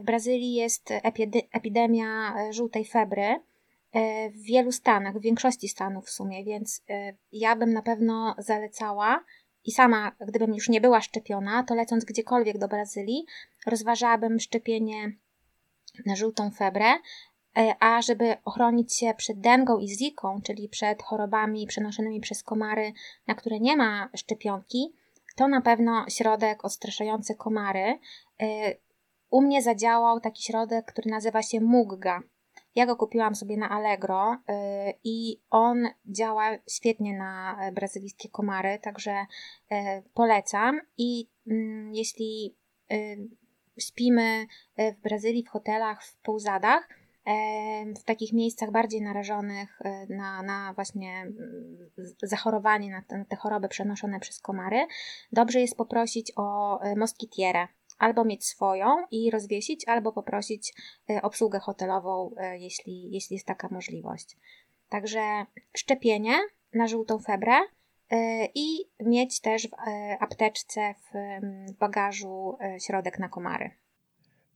w 0.00 0.02
Brazylii 0.02 0.54
jest 0.54 0.90
epidemia 1.52 2.34
żółtej 2.50 2.84
febry 2.84 3.40
w 4.30 4.42
wielu 4.42 4.72
stanach, 4.72 5.18
w 5.18 5.20
większości 5.20 5.68
stanów 5.68 6.06
w 6.06 6.10
sumie, 6.10 6.44
więc 6.44 6.82
ja 7.32 7.56
bym 7.56 7.72
na 7.72 7.82
pewno 7.82 8.34
zalecała 8.38 9.24
i 9.68 9.72
sama, 9.72 10.12
gdybym 10.26 10.54
już 10.54 10.68
nie 10.68 10.80
była 10.80 11.00
szczepiona, 11.00 11.62
to 11.62 11.74
lecąc 11.74 12.04
gdziekolwiek 12.04 12.58
do 12.58 12.68
Brazylii, 12.68 13.26
rozważałabym 13.66 14.40
szczepienie 14.40 15.12
na 16.06 16.16
żółtą 16.16 16.50
febrę, 16.50 16.86
e, 17.56 17.74
a 17.80 18.02
żeby 18.02 18.36
ochronić 18.44 18.96
się 18.96 19.14
przed 19.16 19.40
dengą 19.40 19.78
i 19.78 19.88
ziką, 19.88 20.40
czyli 20.44 20.68
przed 20.68 21.02
chorobami 21.02 21.66
przenoszonymi 21.66 22.20
przez 22.20 22.42
komary, 22.42 22.92
na 23.26 23.34
które 23.34 23.60
nie 23.60 23.76
ma 23.76 24.08
szczepionki, 24.16 24.92
to 25.36 25.48
na 25.48 25.60
pewno 25.60 26.04
środek 26.08 26.64
odstraszający 26.64 27.34
komary. 27.34 27.98
E, 28.40 28.74
u 29.30 29.42
mnie 29.42 29.62
zadziałał 29.62 30.20
taki 30.20 30.42
środek, 30.42 30.92
który 30.92 31.10
nazywa 31.10 31.42
się 31.42 31.60
Mugga. 31.60 32.22
Ja 32.78 32.86
go 32.86 32.96
kupiłam 32.96 33.34
sobie 33.34 33.56
na 33.56 33.68
Allegro 33.68 34.34
y, 34.34 34.38
i 35.04 35.40
on 35.50 35.88
działa 36.06 36.50
świetnie 36.70 37.18
na 37.18 37.58
brazylijskie 37.72 38.28
komary, 38.28 38.78
także 38.82 39.26
y, 39.72 39.76
polecam. 40.14 40.80
I 40.98 41.28
mm, 41.46 41.94
jeśli 41.94 42.56
y, 42.92 43.28
śpimy 43.78 44.46
w 44.78 45.00
Brazylii 45.02 45.44
w 45.44 45.48
hotelach 45.48 46.04
w 46.04 46.16
półzadach, 46.16 46.88
w 47.96 48.04
takich 48.04 48.32
miejscach 48.32 48.70
bardziej 48.70 49.02
narażonych 49.02 49.78
na, 50.08 50.42
na 50.42 50.72
właśnie 50.74 51.20
mm, 51.20 51.90
zachorowanie, 52.22 52.90
na 52.90 53.02
te, 53.02 53.24
te 53.28 53.36
choroby 53.36 53.68
przenoszone 53.68 54.20
przez 54.20 54.40
komary, 54.40 54.86
dobrze 55.32 55.60
jest 55.60 55.76
poprosić 55.76 56.32
o 56.36 56.78
moskitierę 56.96 57.68
albo 57.98 58.24
mieć 58.24 58.44
swoją 58.44 59.06
i 59.10 59.30
rozwiesić, 59.30 59.88
albo 59.88 60.12
poprosić 60.12 60.74
obsługę 61.22 61.58
hotelową, 61.58 62.30
jeśli, 62.58 63.10
jeśli 63.10 63.34
jest 63.34 63.46
taka 63.46 63.68
możliwość. 63.70 64.36
Także 64.88 65.20
szczepienie 65.76 66.32
na 66.74 66.88
żółtą 66.88 67.18
febrę 67.18 67.54
e, 68.10 68.46
i 68.54 68.66
mieć 69.00 69.40
też 69.40 69.68
w 69.68 69.72
e, 69.72 70.18
apteczce 70.20 70.94
w 70.98 71.12
bagażu 71.78 72.56
e, 72.60 72.80
środek 72.80 73.18
na 73.18 73.28
komary. 73.28 73.70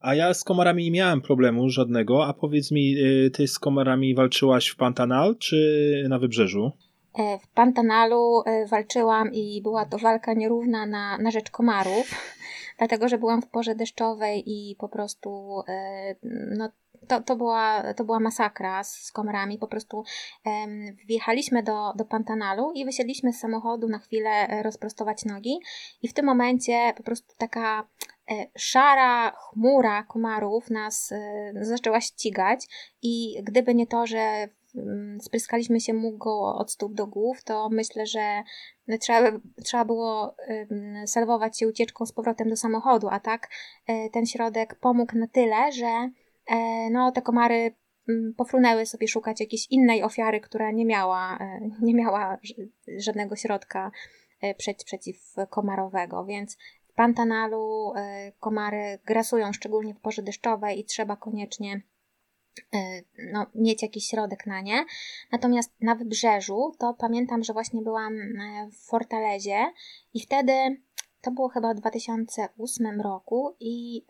A 0.01 0.15
ja 0.15 0.35
z 0.35 0.45
komarami 0.45 0.85
nie 0.85 0.91
miałem 0.91 1.21
problemu 1.21 1.69
żadnego, 1.69 2.27
a 2.27 2.35
powiedz 2.35 2.71
mi, 2.71 2.97
ty 3.33 3.49
z 3.49 3.59
komarami 3.59 4.15
walczyłaś 4.15 4.69
w 4.69 4.77
Pantanal 4.77 5.37
czy 5.39 6.07
na 6.09 6.19
wybrzeżu? 6.19 6.73
W 7.43 7.49
Pantanalu 7.55 8.43
walczyłam 8.71 9.33
i 9.33 9.61
była 9.63 9.87
to 9.87 9.99
walka 9.99 10.35
nierówna 10.35 10.87
na, 10.87 11.19
na 11.19 11.31
rzecz 11.31 11.51
komarów, 11.51 12.35
dlatego 12.83 13.09
że 13.09 13.19
byłam 13.19 13.43
w 13.43 13.49
porze 13.49 13.75
deszczowej 13.75 14.43
i 14.47 14.77
po 14.77 14.89
prostu 14.89 15.63
no, 16.57 16.69
to, 17.09 17.21
to, 17.21 17.37
była, 17.37 17.95
to 17.95 18.05
była 18.05 18.21
masakra 18.21 18.85
z, 18.85 18.95
z 18.95 19.13
komarami. 19.13 19.59
Po 19.59 19.67
prostu 19.67 20.05
um, 20.45 20.97
wjechaliśmy 21.07 21.63
do, 21.63 21.93
do 21.97 22.05
Pantanalu 22.05 22.73
i 22.75 22.85
wysiedliśmy 22.85 23.33
z 23.33 23.39
samochodu 23.39 23.89
na 23.89 23.99
chwilę 23.99 24.31
e, 24.31 24.63
rozprostować 24.63 25.25
nogi 25.25 25.61
i 26.03 26.09
w 26.09 26.13
tym 26.13 26.27
momencie 26.27 26.93
po 26.97 27.03
prostu 27.03 27.35
taka 27.39 27.89
e, 28.31 28.47
szara 28.57 29.31
chmura 29.31 30.03
komarów 30.03 30.71
nas 30.71 31.13
e, 31.13 31.53
zaczęła 31.61 32.01
ścigać 32.01 32.67
i 33.03 33.43
gdyby 33.43 33.75
nie 33.75 33.87
to, 33.87 34.07
że 34.07 34.49
spryskaliśmy 35.21 35.81
się 35.81 35.95
mugą 35.95 36.43
od 36.43 36.73
stóp 36.73 36.95
do 36.95 37.07
głów, 37.07 37.45
to 37.45 37.69
myślę, 37.73 38.07
że 38.07 38.43
trzeba, 39.01 39.39
trzeba 39.65 39.85
było 39.85 40.37
salwować 41.07 41.59
się 41.59 41.69
ucieczką 41.69 42.07
z 42.07 42.13
powrotem 42.13 42.49
do 42.49 42.57
samochodu, 42.57 43.09
a 43.11 43.21
tak 43.21 43.49
ten 44.13 44.27
środek 44.27 44.75
pomógł 44.75 45.19
na 45.19 45.27
tyle, 45.27 45.73
że 45.73 46.11
E, 46.47 46.91
no 46.91 47.13
te 47.13 47.23
komary 47.23 47.75
mm, 48.09 48.35
pofrunęły 48.35 48.87
sobie 48.87 49.09
szukać 49.09 49.41
jakiejś 49.41 49.67
innej 49.71 50.03
ofiary, 50.03 50.41
która 50.41 50.71
nie 50.71 50.85
miała, 50.85 51.39
e, 51.39 51.61
nie 51.83 51.95
miała 51.95 52.39
żadnego 52.99 53.37
środka 53.37 53.91
e, 54.41 54.55
przeciwkomarowego, 54.85 56.25
więc 56.25 56.57
w 56.89 56.95
Pantanalu 56.95 57.93
komary 58.41 58.99
grasują 59.07 59.53
szczególnie 59.53 59.95
w 59.95 60.01
porze 60.01 60.23
deszczowej 60.23 60.81
i 60.81 60.85
trzeba 60.85 61.17
koniecznie 61.17 61.81
no, 63.33 63.47
mieć 63.55 63.83
jakiś 63.83 64.07
środek 64.07 64.47
na 64.47 64.61
nie. 64.61 64.85
Natomiast 65.33 65.73
na 65.81 65.95
wybrzeżu 65.95 66.73
to 66.79 66.95
pamiętam, 66.95 67.45
że 67.45 67.53
właśnie 67.53 67.83
byłam 67.83 68.15
w 68.73 68.87
Fortalezie 68.87 69.73
i 70.15 70.21
wtedy 70.21 70.53
to 71.23 71.31
było 71.31 71.49
chyba 71.49 71.75
w 71.75 71.77
2008 71.77 73.01
roku 73.01 73.57
i 73.61 74.05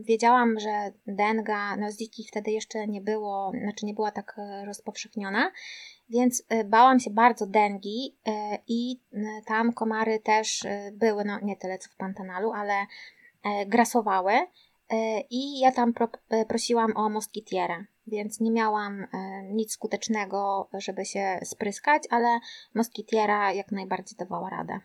wiedziałam, 0.00 0.60
że 0.60 0.92
denga, 1.06 1.76
no 1.76 1.90
ziki 1.90 2.24
wtedy 2.28 2.50
jeszcze 2.50 2.86
nie 2.86 3.00
było, 3.00 3.52
znaczy 3.62 3.86
nie 3.86 3.94
była 3.94 4.10
tak 4.10 4.34
e, 4.38 4.64
rozpowszechniona, 4.64 5.50
więc 6.10 6.40
y, 6.40 6.64
bałam 6.64 7.00
się 7.00 7.10
bardzo 7.10 7.46
dengi 7.46 8.16
y, 8.28 8.32
i 8.68 9.00
y, 9.12 9.18
tam 9.46 9.72
komary 9.72 10.20
też 10.20 10.66
były, 10.92 11.24
no 11.24 11.38
nie 11.42 11.56
tyle 11.56 11.78
co 11.78 11.90
w 11.90 11.96
Pantanalu, 11.96 12.52
ale 12.52 12.86
grasowały 13.66 14.32
i 15.30 15.60
ja 15.60 15.72
tam 15.72 15.92
pro, 15.92 16.08
prosiłam 16.48 16.96
o 16.96 17.08
moskitierę, 17.08 17.84
więc 18.06 18.40
nie 18.40 18.50
miałam 18.50 19.06
nic 19.52 19.72
skutecznego, 19.72 20.68
żeby 20.78 21.04
się 21.04 21.38
spryskać, 21.44 22.02
ale 22.10 22.38
moskitiera 22.74 23.52
jak 23.52 23.72
najbardziej 23.72 24.16
dawała 24.18 24.50
radę. 24.50 24.80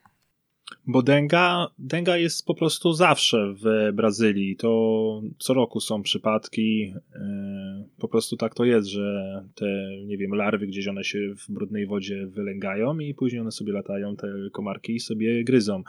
Bo 0.87 1.01
denga, 1.01 1.67
denga 1.79 2.17
jest 2.17 2.45
po 2.45 2.55
prostu 2.55 2.93
zawsze 2.93 3.53
w 3.53 3.93
Brazylii. 3.93 4.55
To 4.55 5.21
co 5.37 5.53
roku 5.53 5.79
są 5.79 6.03
przypadki. 6.03 6.93
E, 7.15 7.83
po 7.99 8.07
prostu 8.07 8.37
tak 8.37 8.55
to 8.55 8.65
jest, 8.65 8.87
że 8.87 9.43
te, 9.55 9.65
nie 10.05 10.17
wiem, 10.17 10.31
larwy 10.31 10.67
gdzieś 10.67 10.87
one 10.87 11.03
się 11.03 11.19
w 11.35 11.51
brudnej 11.51 11.87
wodzie 11.87 12.27
wylęgają 12.27 12.99
i 12.99 13.13
później 13.13 13.41
one 13.41 13.51
sobie 13.51 13.73
latają, 13.73 14.15
te 14.15 14.27
komarki 14.51 14.95
i 14.95 14.99
sobie 14.99 15.43
gryzą. 15.43 15.83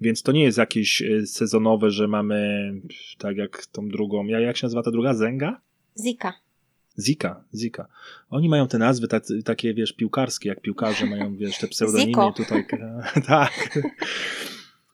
Więc 0.00 0.22
to 0.22 0.32
nie 0.32 0.42
jest 0.42 0.58
jakieś 0.58 1.02
e, 1.02 1.26
sezonowe, 1.26 1.90
że 1.90 2.08
mamy 2.08 2.72
tak 3.18 3.36
jak 3.36 3.66
tą 3.66 3.88
drugą. 3.88 4.26
Jak 4.26 4.56
się 4.56 4.66
nazywa 4.66 4.82
ta 4.82 4.90
druga? 4.90 5.14
Zenga? 5.14 5.60
Zika. 6.04 6.32
Zika, 6.98 7.44
Zika. 7.54 7.88
Oni 8.30 8.48
mają 8.48 8.68
te 8.68 8.78
nazwy 8.78 9.08
tak, 9.08 9.24
takie, 9.44 9.74
wiesz, 9.74 9.92
piłkarskie, 9.92 10.48
jak 10.48 10.60
piłkarze 10.60 11.06
mają, 11.06 11.36
wiesz, 11.36 11.58
te 11.58 11.68
pseudonimy 11.68 12.08
Ziko. 12.08 12.32
tutaj. 12.36 12.64
tak. 13.26 13.78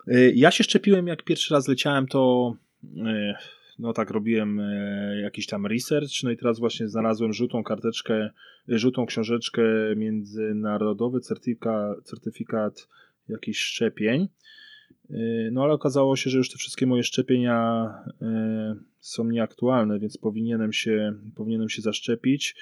Y, 0.09 0.33
ja 0.37 0.51
się 0.51 0.65
szczepiłem, 0.65 1.07
jak 1.07 1.23
pierwszy 1.23 1.55
raz 1.55 1.69
leciałem, 1.69 2.07
to 2.07 2.55
y, 2.85 3.35
no 3.79 3.93
tak, 3.93 4.11
robiłem 4.11 4.61
jakiś 5.23 5.47
tam 5.47 5.67
research, 5.67 6.23
no 6.23 6.31
i 6.31 6.37
teraz 6.37 6.59
właśnie 6.59 6.89
znalazłem 6.89 7.33
żółtą 7.33 7.65
karteczkę, 7.65 8.31
żółtą 8.69 9.07
książeczkę 9.07 9.63
międzynarodowy 9.97 11.21
certyfikat, 11.21 12.05
certyfikat 12.05 12.89
jakichś 13.29 13.59
szczepień. 13.59 14.29
No 15.53 15.63
ale 15.63 15.73
okazało 15.73 16.17
się, 16.17 16.31
że 16.31 16.39
już 16.39 16.51
te 16.51 16.59
wszystkie 16.59 16.87
moje 16.87 17.03
szczepienia 17.03 17.89
są 19.01 19.25
nieaktualne, 19.25 19.99
więc 19.99 20.19
powinienem 20.19 20.73
się, 20.73 21.15
powinienem 21.37 21.69
się 21.69 21.83
zaszczepić. 21.83 22.55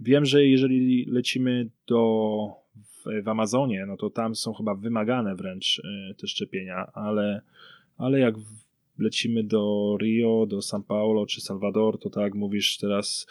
Wiem, 0.00 0.24
że 0.24 0.46
jeżeli 0.46 1.04
lecimy 1.04 1.70
do 1.86 2.48
w, 2.76 3.24
w 3.24 3.28
Amazonie, 3.28 3.86
no 3.86 3.96
to 3.96 4.10
tam 4.10 4.34
są 4.34 4.52
chyba 4.52 4.74
wymagane 4.74 5.36
wręcz 5.36 5.82
e, 5.84 6.14
te 6.14 6.26
szczepienia, 6.26 6.90
ale, 6.94 7.42
ale 7.96 8.18
jak 8.18 8.34
lecimy 8.98 9.44
do 9.44 9.96
Rio, 10.00 10.46
do 10.46 10.58
São 10.58 10.82
Paulo 10.82 11.26
czy 11.26 11.40
Salvador, 11.40 11.98
to 11.98 12.10
tak 12.10 12.22
jak 12.22 12.34
mówisz 12.34 12.78
teraz 12.78 13.26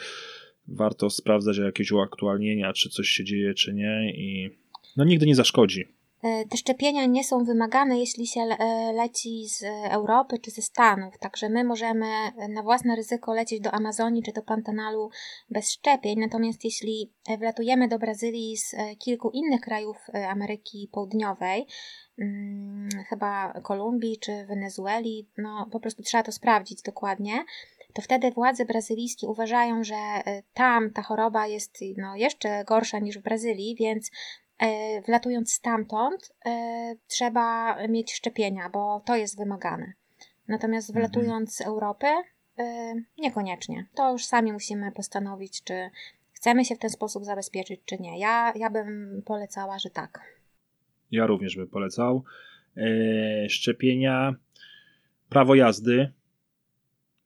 warto 0.68 1.10
sprawdzać 1.10 1.58
jakieś 1.58 1.92
uaktualnienia, 1.92 2.74
czy 2.74 2.90
coś 2.90 3.08
się 3.08 3.24
dzieje, 3.24 3.54
czy 3.54 3.74
nie 3.74 4.14
i 4.16 4.50
no 4.98 5.04
nigdy 5.04 5.26
nie 5.26 5.36
zaszkodzi. 5.36 5.86
E, 6.28 6.46
te 6.46 6.58
szczepienia 6.58 7.06
nie 7.06 7.24
są 7.24 7.44
wymagane, 7.44 8.00
jeśli 8.00 8.28
się 8.28 8.42
e, 8.42 8.94
leci 8.94 9.48
z 9.50 9.64
Europy 9.90 10.40
czy 10.40 10.52
ze 10.52 10.62
Stanów, 10.62 11.18
także 11.18 11.50
my 11.50 11.64
możemy 11.64 12.06
na 12.50 12.64
własne 12.64 12.96
ryzyko 12.96 13.34
lecieć 13.34 13.62
do 13.62 13.72
Amazonii 13.72 14.24
czy 14.24 14.32
do 14.32 14.42
Pantanalu 14.42 15.10
bez 15.50 15.72
szczepień. 15.72 16.20
Natomiast 16.20 16.66
jeśli 16.66 17.14
wlatujemy 17.40 17.88
do 17.88 18.00
Brazylii 18.00 18.58
z 18.58 18.74
e, 18.74 18.96
kilku 18.96 19.30
innych 19.30 19.62
krajów 19.62 19.98
Ameryki 20.30 20.90
Południowej, 20.92 21.68
hmm, 22.18 22.90
chyba 23.10 23.54
Kolumbii 23.64 24.20
czy 24.20 24.46
Wenezueli, 24.46 25.30
no 25.38 25.70
po 25.72 25.80
prostu 25.80 26.04
trzeba 26.04 26.24
to 26.24 26.32
sprawdzić 26.32 26.82
dokładnie 26.82 27.46
to 27.94 28.02
wtedy 28.02 28.32
władze 28.32 28.66
brazylijskie 28.66 29.28
uważają, 29.28 29.84
że 29.84 29.96
tam 30.54 30.92
ta 30.92 31.02
choroba 31.02 31.48
jest 31.48 31.78
no, 31.98 32.16
jeszcze 32.16 32.64
gorsza 32.66 33.00
niż 33.00 33.20
w 33.20 33.22
Brazylii, 33.24 33.76
więc 33.80 34.12
wlatując 35.06 35.54
stamtąd, 35.54 36.34
e, 36.46 36.96
trzeba 37.08 37.78
mieć 37.88 38.14
szczepienia, 38.14 38.70
bo 38.70 39.02
to 39.06 39.16
jest 39.16 39.38
wymagane. 39.38 39.94
Natomiast 40.48 40.90
mhm. 40.90 41.06
wlatując 41.06 41.56
z 41.56 41.62
Europy, 41.62 42.08
e, 42.60 42.94
niekoniecznie. 43.18 43.86
To 43.96 44.12
już 44.12 44.26
sami 44.26 44.54
musimy 44.54 44.92
postanowić, 44.92 45.64
czy 45.64 45.90
chcemy 46.32 46.66
się 46.66 46.76
w 46.76 46.80
ten 46.80 46.90
sposób 46.90 47.26
zabezpieczyć, 47.26 47.82
czy 47.86 47.98
nie. 48.00 48.20
Ja, 48.20 48.54
ja 48.56 48.70
bym 48.70 49.22
polecała, 49.26 49.80
że 49.80 49.90
tak. 49.90 50.22
Ja 51.12 51.28
również 51.28 51.56
bym 51.56 51.68
polecał. 51.68 52.24
szczepienia, 53.50 54.36
prawo 55.30 55.56
jazdy 55.56 56.12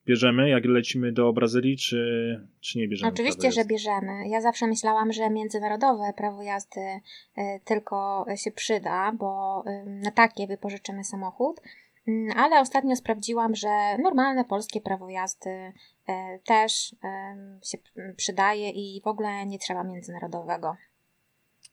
bierzemy, 0.06 0.48
jak 0.48 0.64
lecimy 0.64 1.12
do 1.12 1.32
Brazylii, 1.32 1.76
czy, 1.76 2.40
czy 2.60 2.78
nie 2.78 2.88
bierzemy? 2.88 3.12
Oczywiście, 3.12 3.52
że 3.52 3.64
bierzemy. 3.64 4.28
Ja 4.28 4.40
zawsze 4.40 4.66
myślałam, 4.66 5.12
że 5.12 5.30
międzynarodowe 5.30 6.12
prawo 6.16 6.42
jazdy 6.42 6.80
e, 6.80 7.60
tylko 7.64 8.26
się 8.36 8.50
przyda, 8.50 9.12
bo 9.12 9.62
na 9.86 10.10
takie 10.10 10.46
wypożyczymy 10.46 11.04
samochód. 11.04 11.60
Mm, 12.08 12.38
ale 12.38 12.60
ostatnio 12.60 12.96
sprawdziłam, 12.96 13.54
że 13.54 13.98
normalne 13.98 14.44
polskie 14.44 14.80
prawo 14.80 15.08
jazdy 15.08 15.50
e, 15.50 15.72
też 16.44 16.96
się 17.64 17.78
przydaje 18.16 18.70
i 18.70 19.00
w 19.04 19.06
ogóle 19.06 19.46
nie 19.46 19.58
trzeba 19.58 19.84
międzynarodowego. 19.84 20.76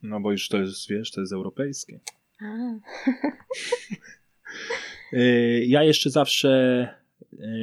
No 0.02 0.20
bo 0.20 0.32
już 0.32 0.48
to 0.48 0.58
jest, 0.58 0.88
wiesz, 0.88 1.10
to 1.10 1.20
jest 1.20 1.32
europejskie. 1.32 2.00
E, 5.12 5.18
ja 5.64 5.82
jeszcze 5.82 6.10
zawsze 6.10 6.99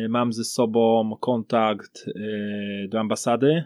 mam 0.09 0.33
ze 0.33 0.43
sobą 0.43 1.17
kontakt 1.19 2.07
y, 2.07 2.87
do 2.89 2.99
ambasady 2.99 3.63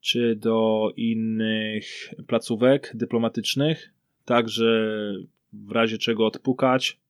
czy 0.00 0.36
do 0.36 0.88
innych 0.96 2.14
placówek 2.26 2.92
dyplomatycznych, 2.94 3.90
tak 4.24 4.48
że 4.48 4.98
w 5.52 5.70
razie 5.70 5.98
czego 5.98 6.26
odpukać, 6.26 7.00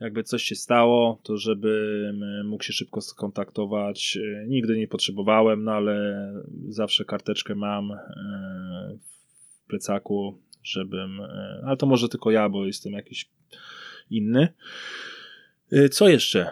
jakby 0.00 0.22
coś 0.22 0.42
się 0.42 0.54
stało, 0.54 1.20
to 1.22 1.36
żebym 1.36 2.24
mógł 2.44 2.64
się 2.64 2.72
szybko 2.72 3.00
skontaktować. 3.00 4.18
Nigdy 4.46 4.76
nie 4.78 4.88
potrzebowałem, 4.88 5.64
no 5.64 5.72
ale 5.72 6.26
zawsze 6.68 7.04
karteczkę 7.04 7.54
mam 7.54 7.92
w 9.00 9.68
plecaku, 9.68 10.38
żebym. 10.62 11.20
Ale 11.64 11.76
to 11.76 11.86
może 11.86 12.08
tylko 12.08 12.30
ja, 12.30 12.48
bo 12.48 12.66
jestem 12.66 12.92
jakiś 12.92 13.30
inny. 14.10 14.48
Co 15.90 16.08
jeszcze? 16.08 16.50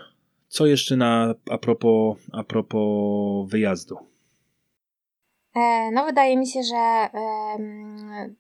Co 0.48 0.66
jeszcze 0.66 0.96
na, 0.96 1.34
a, 1.50 1.58
propos, 1.58 2.16
a 2.32 2.44
propos 2.44 3.50
wyjazdu? 3.50 3.96
E, 5.56 5.90
no, 5.90 6.04
wydaje 6.04 6.36
mi 6.36 6.46
się, 6.46 6.62
że 6.62 7.08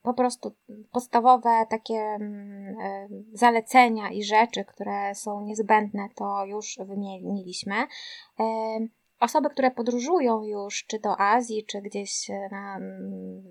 po 0.02 0.14
prostu 0.14 0.54
podstawowe 0.92 1.66
takie 1.70 1.94
e, 1.94 2.18
zalecenia 3.32 4.10
i 4.10 4.24
rzeczy, 4.24 4.64
które 4.64 5.14
są 5.14 5.40
niezbędne, 5.40 6.08
to 6.14 6.44
już 6.44 6.78
wymieniliśmy. 6.86 7.74
E, 8.40 8.44
osoby, 9.20 9.50
które 9.50 9.70
podróżują 9.70 10.44
już, 10.44 10.84
czy 10.86 10.98
do 10.98 11.20
Azji, 11.20 11.64
czy 11.64 11.80
gdzieś 11.80 12.28
na 12.50 12.78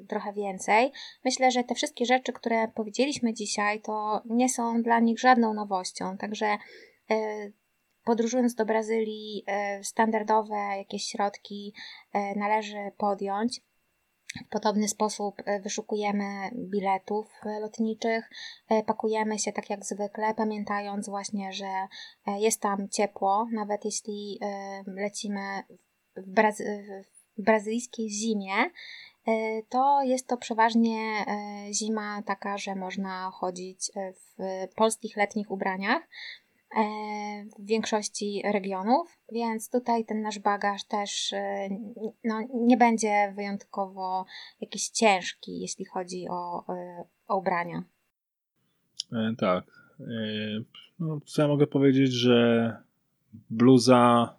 trochę 0.08 0.34
więcej, 0.34 0.92
myślę, 1.26 1.52
że 1.52 1.64
te 1.64 1.76
wszystkie 1.76 2.06
rzeczy, 2.06 2.34
które 2.34 2.68
powiedzieliśmy 2.68 3.34
dzisiaj, 3.34 3.82
to 3.82 4.22
nie 4.26 4.50
są 4.50 4.82
dla 4.82 5.00
nich 5.00 5.20
żadną 5.20 5.54
nowością. 5.54 6.18
Także 6.18 6.58
podróżując 8.10 8.56
do 8.56 8.66
Brazylii, 8.66 9.44
e, 9.48 9.84
standardowe 9.84 10.56
jakieś 10.56 11.04
środki 11.04 11.74
e, 12.14 12.36
należy 12.36 12.92
podjąć. 12.98 13.62
W 14.46 14.50
podobny 14.50 14.88
sposób 14.88 15.36
e, 15.46 15.60
wyszukujemy 15.60 16.24
biletów 16.56 17.28
lotniczych, 17.62 18.30
pakujemy 18.86 19.40
się 19.40 19.52
tak 19.52 19.70
jak 19.70 19.86
zwykle, 19.86 20.34
pamiętając 20.34 21.10
właśnie, 21.10 21.54
że 21.54 21.88
jest 22.38 22.62
tam 22.62 22.90
ciepło, 22.90 23.48
nawet 23.54 23.86
jeśli 23.86 24.40
lecimy 24.88 25.64
w, 26.16 26.30
Brazy 26.30 26.84
w 27.38 27.44
brazylijskiej 27.44 28.10
zimie, 28.10 28.54
to 29.70 30.02
jest 30.04 30.28
to 30.28 30.38
przeważnie 30.38 31.26
zima 31.74 32.22
taka, 32.26 32.58
że 32.58 32.76
można 32.76 33.32
chodzić 33.32 33.92
w 34.38 34.68
polskich 34.76 35.18
letnich 35.18 35.52
ubraniach. 35.52 36.02
E, 36.78 36.82
w 37.60 37.66
większości 37.66 38.42
regionów, 38.54 39.18
więc 39.32 39.70
tutaj 39.70 40.06
ten 40.06 40.22
nasz 40.22 40.40
bagaż 40.40 40.84
też 40.84 41.34
e, 41.34 41.70
no, 42.24 42.48
nie 42.54 42.78
będzie 42.78 43.34
wyjątkowo 43.36 44.26
jakiś 44.62 44.90
ciężki, 44.90 45.60
jeśli 45.60 45.86
chodzi 45.86 46.26
o, 46.30 46.66
e, 46.70 47.04
o 47.28 47.38
ubrania. 47.38 47.84
Tak. 49.38 49.64
No, 51.00 51.20
co 51.26 51.42
ja 51.42 51.48
mogę 51.48 51.68
powiedzieć, 51.68 52.14
że 52.14 52.78
bluza 53.50 54.36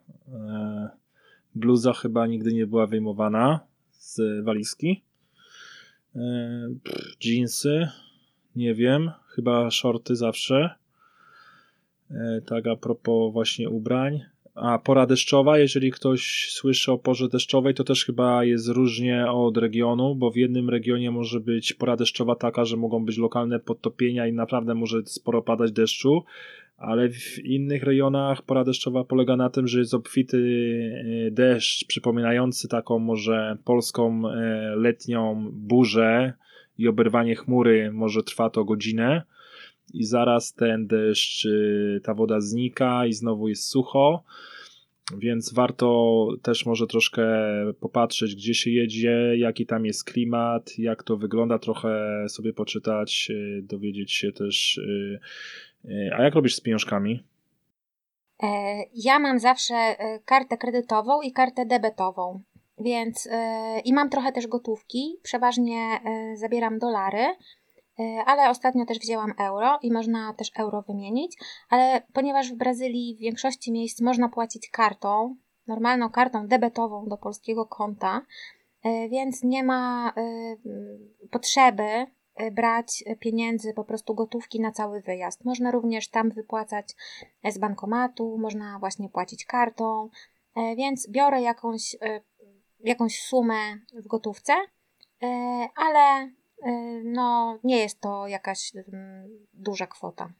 bluza 1.55 1.93
chyba 1.93 2.27
nigdy 2.27 2.53
nie 2.53 2.67
była 2.67 2.87
wyjmowana 2.87 3.61
z 3.91 4.45
walizki. 4.45 5.03
Jeansy, 7.25 7.89
nie 8.57 8.75
wiem, 8.75 9.11
chyba 9.27 9.71
shorty 9.71 10.17
zawsze. 10.17 10.80
E, 12.11 12.41
tak 12.41 12.67
a 12.67 12.77
propos 12.77 13.33
właśnie 13.33 13.71
ubrań. 13.71 14.21
A 14.55 14.79
pora 14.79 15.07
deszczowa, 15.07 15.59
jeżeli 15.59 15.91
ktoś 15.91 16.49
słyszy 16.51 16.93
o 16.93 16.99
porze 16.99 17.29
deszczowej, 17.29 17.75
to 17.75 17.85
też 17.85 18.05
chyba 18.05 18.45
jest 18.45 18.69
różnie 18.69 19.31
od 19.31 19.57
regionu, 19.57 20.15
bo 20.15 20.31
w 20.31 20.37
jednym 20.37 20.71
regionie 20.71 21.11
może 21.11 21.41
być 21.41 21.73
pora 21.73 21.97
deszczowa 21.97 22.35
taka, 22.35 22.65
że 22.65 22.77
mogą 22.77 23.05
być 23.05 23.19
lokalne 23.19 23.61
podtopienia 23.61 24.27
i 24.27 24.33
naprawdę 24.33 24.75
może 24.75 24.99
sporo 25.05 25.43
padać 25.43 25.73
deszczu, 25.73 26.25
ale 26.77 27.09
w 27.09 27.45
innych 27.45 27.83
rejonach 27.83 28.43
pora 28.43 28.65
deszczowa 28.65 29.05
polega 29.05 29.37
na 29.37 29.51
tym, 29.51 29.69
że 29.69 29.79
jest 29.79 29.95
obfity 29.95 30.39
e, 31.27 31.31
deszcz, 31.31 31.87
przypominający 31.87 32.69
taką 32.69 32.99
może 32.99 33.57
polską 33.65 34.29
e, 34.29 34.33
letnią 34.77 35.51
burzę 35.53 36.33
i 36.79 36.89
oberwanie 36.89 37.37
chmury 37.37 37.93
może 37.93 38.23
trwa 38.23 38.51
to 38.51 38.65
godzinę 38.65 39.23
i 39.93 40.05
zaraz 40.05 40.55
ten 40.55 40.87
deszcz, 40.87 41.45
y, 41.45 42.01
ta 42.05 42.15
woda 42.15 42.41
znika 42.41 43.07
i 43.07 43.13
znowu 43.13 43.49
jest 43.49 43.65
sucho. 43.65 44.25
Więc 45.19 45.53
warto 45.53 46.29
też 46.43 46.67
może 46.67 46.87
troszkę 46.87 47.25
popatrzeć, 47.81 48.35
gdzie 48.35 48.55
się 48.55 48.71
jedzie, 48.71 49.33
jaki 49.37 49.67
tam 49.67 49.87
jest 49.87 50.05
klimat, 50.05 50.79
jak 50.79 51.03
to 51.03 51.17
wygląda, 51.17 51.59
trochę 51.59 52.25
sobie 52.29 52.53
poczytać, 52.53 53.29
y, 53.31 53.63
dowiedzieć 53.63 54.13
się 54.13 54.33
też. 54.33 54.79
Y, 54.79 55.21
a 56.17 56.23
jak 56.23 56.35
robisz 56.35 56.55
z 56.55 56.61
pieniążkami? 56.61 57.23
E, 58.43 58.83
ja 58.95 59.19
mam 59.19 59.39
zawsze 59.39 59.75
e, 59.75 60.19
kartę 60.25 60.59
kredytową 60.59 61.23
i 61.23 61.33
kartę 61.33 61.67
debetową, 61.67 62.43
więc 62.79 63.29
e, 63.31 63.81
i 63.85 63.93
mam 63.93 64.11
trochę 64.11 64.33
też 64.33 64.47
gotówki. 64.47 65.17
Przeważnie 65.23 66.01
zabieram 66.35 66.79
dolary 66.79 67.25
ale 68.27 68.51
ostatnio 68.51 68.87
też 68.87 68.99
wzięłam 68.99 69.33
euro 69.39 69.79
i 69.83 69.93
można 69.93 70.35
też 70.35 70.51
euro 70.59 70.83
wymienić, 70.83 71.37
ale 71.69 72.03
ponieważ 72.13 72.53
w 72.53 72.57
Brazylii 72.57 73.17
w 73.17 73.21
większości 73.21 73.73
miejsc 73.73 74.01
można 74.01 74.29
płacić 74.29 74.71
kartą, 74.71 75.37
normalną 75.67 76.11
kartą 76.11 76.47
debetową 76.47 77.09
do 77.09 77.17
polskiego 77.17 77.67
konta, 77.67 78.23
e, 78.83 79.09
więc 79.09 79.43
nie 79.43 79.65
ma 79.65 80.13
e, 80.17 80.23
potrzeby 81.31 82.07
brać 82.53 83.05
pieniędzy, 83.21 83.75
po 83.75 83.85
prostu 83.85 84.15
gotówki 84.15 84.61
na 84.61 84.73
cały 84.73 85.01
wyjazd. 85.01 85.45
Można 85.45 85.71
również 85.71 86.09
tam 86.09 86.31
wypłacać 86.31 86.97
z 87.45 87.59
bankomatu, 87.59 88.39
można 88.39 88.79
właśnie 88.79 89.09
płacić 89.09 89.45
kartą, 89.45 90.09
więc 90.77 91.11
biorę 91.11 91.43
jakąś, 91.43 91.97
jakąś 92.81 93.21
sumę 93.21 93.57
w 93.93 94.07
gotówce, 94.07 94.53
ale 95.77 96.31
no 97.05 97.59
nie 97.65 97.79
jest 97.79 98.01
to 98.01 98.27
jakaś 98.27 98.73
mm, 98.77 99.47
duża 99.53 99.87
kwota. 99.87 100.33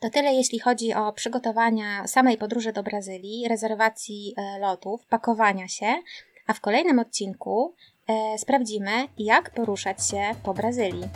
To 0.00 0.10
tyle 0.10 0.34
jeśli 0.34 0.58
chodzi 0.58 0.94
o 0.94 1.12
przygotowania 1.12 2.06
samej 2.06 2.38
podróży 2.38 2.72
do 2.72 2.82
Brazylii, 2.82 3.48
rezerwacji 3.48 4.34
e, 4.36 4.58
lotów, 4.58 5.06
pakowania 5.06 5.68
się, 5.68 5.94
a 6.46 6.52
w 6.52 6.60
kolejnym 6.60 6.98
odcinku 6.98 7.74
e, 8.08 8.38
sprawdzimy, 8.38 9.08
jak 9.18 9.50
poruszać 9.50 10.08
się 10.08 10.22
po 10.42 10.54
Brazylii. 10.54 11.08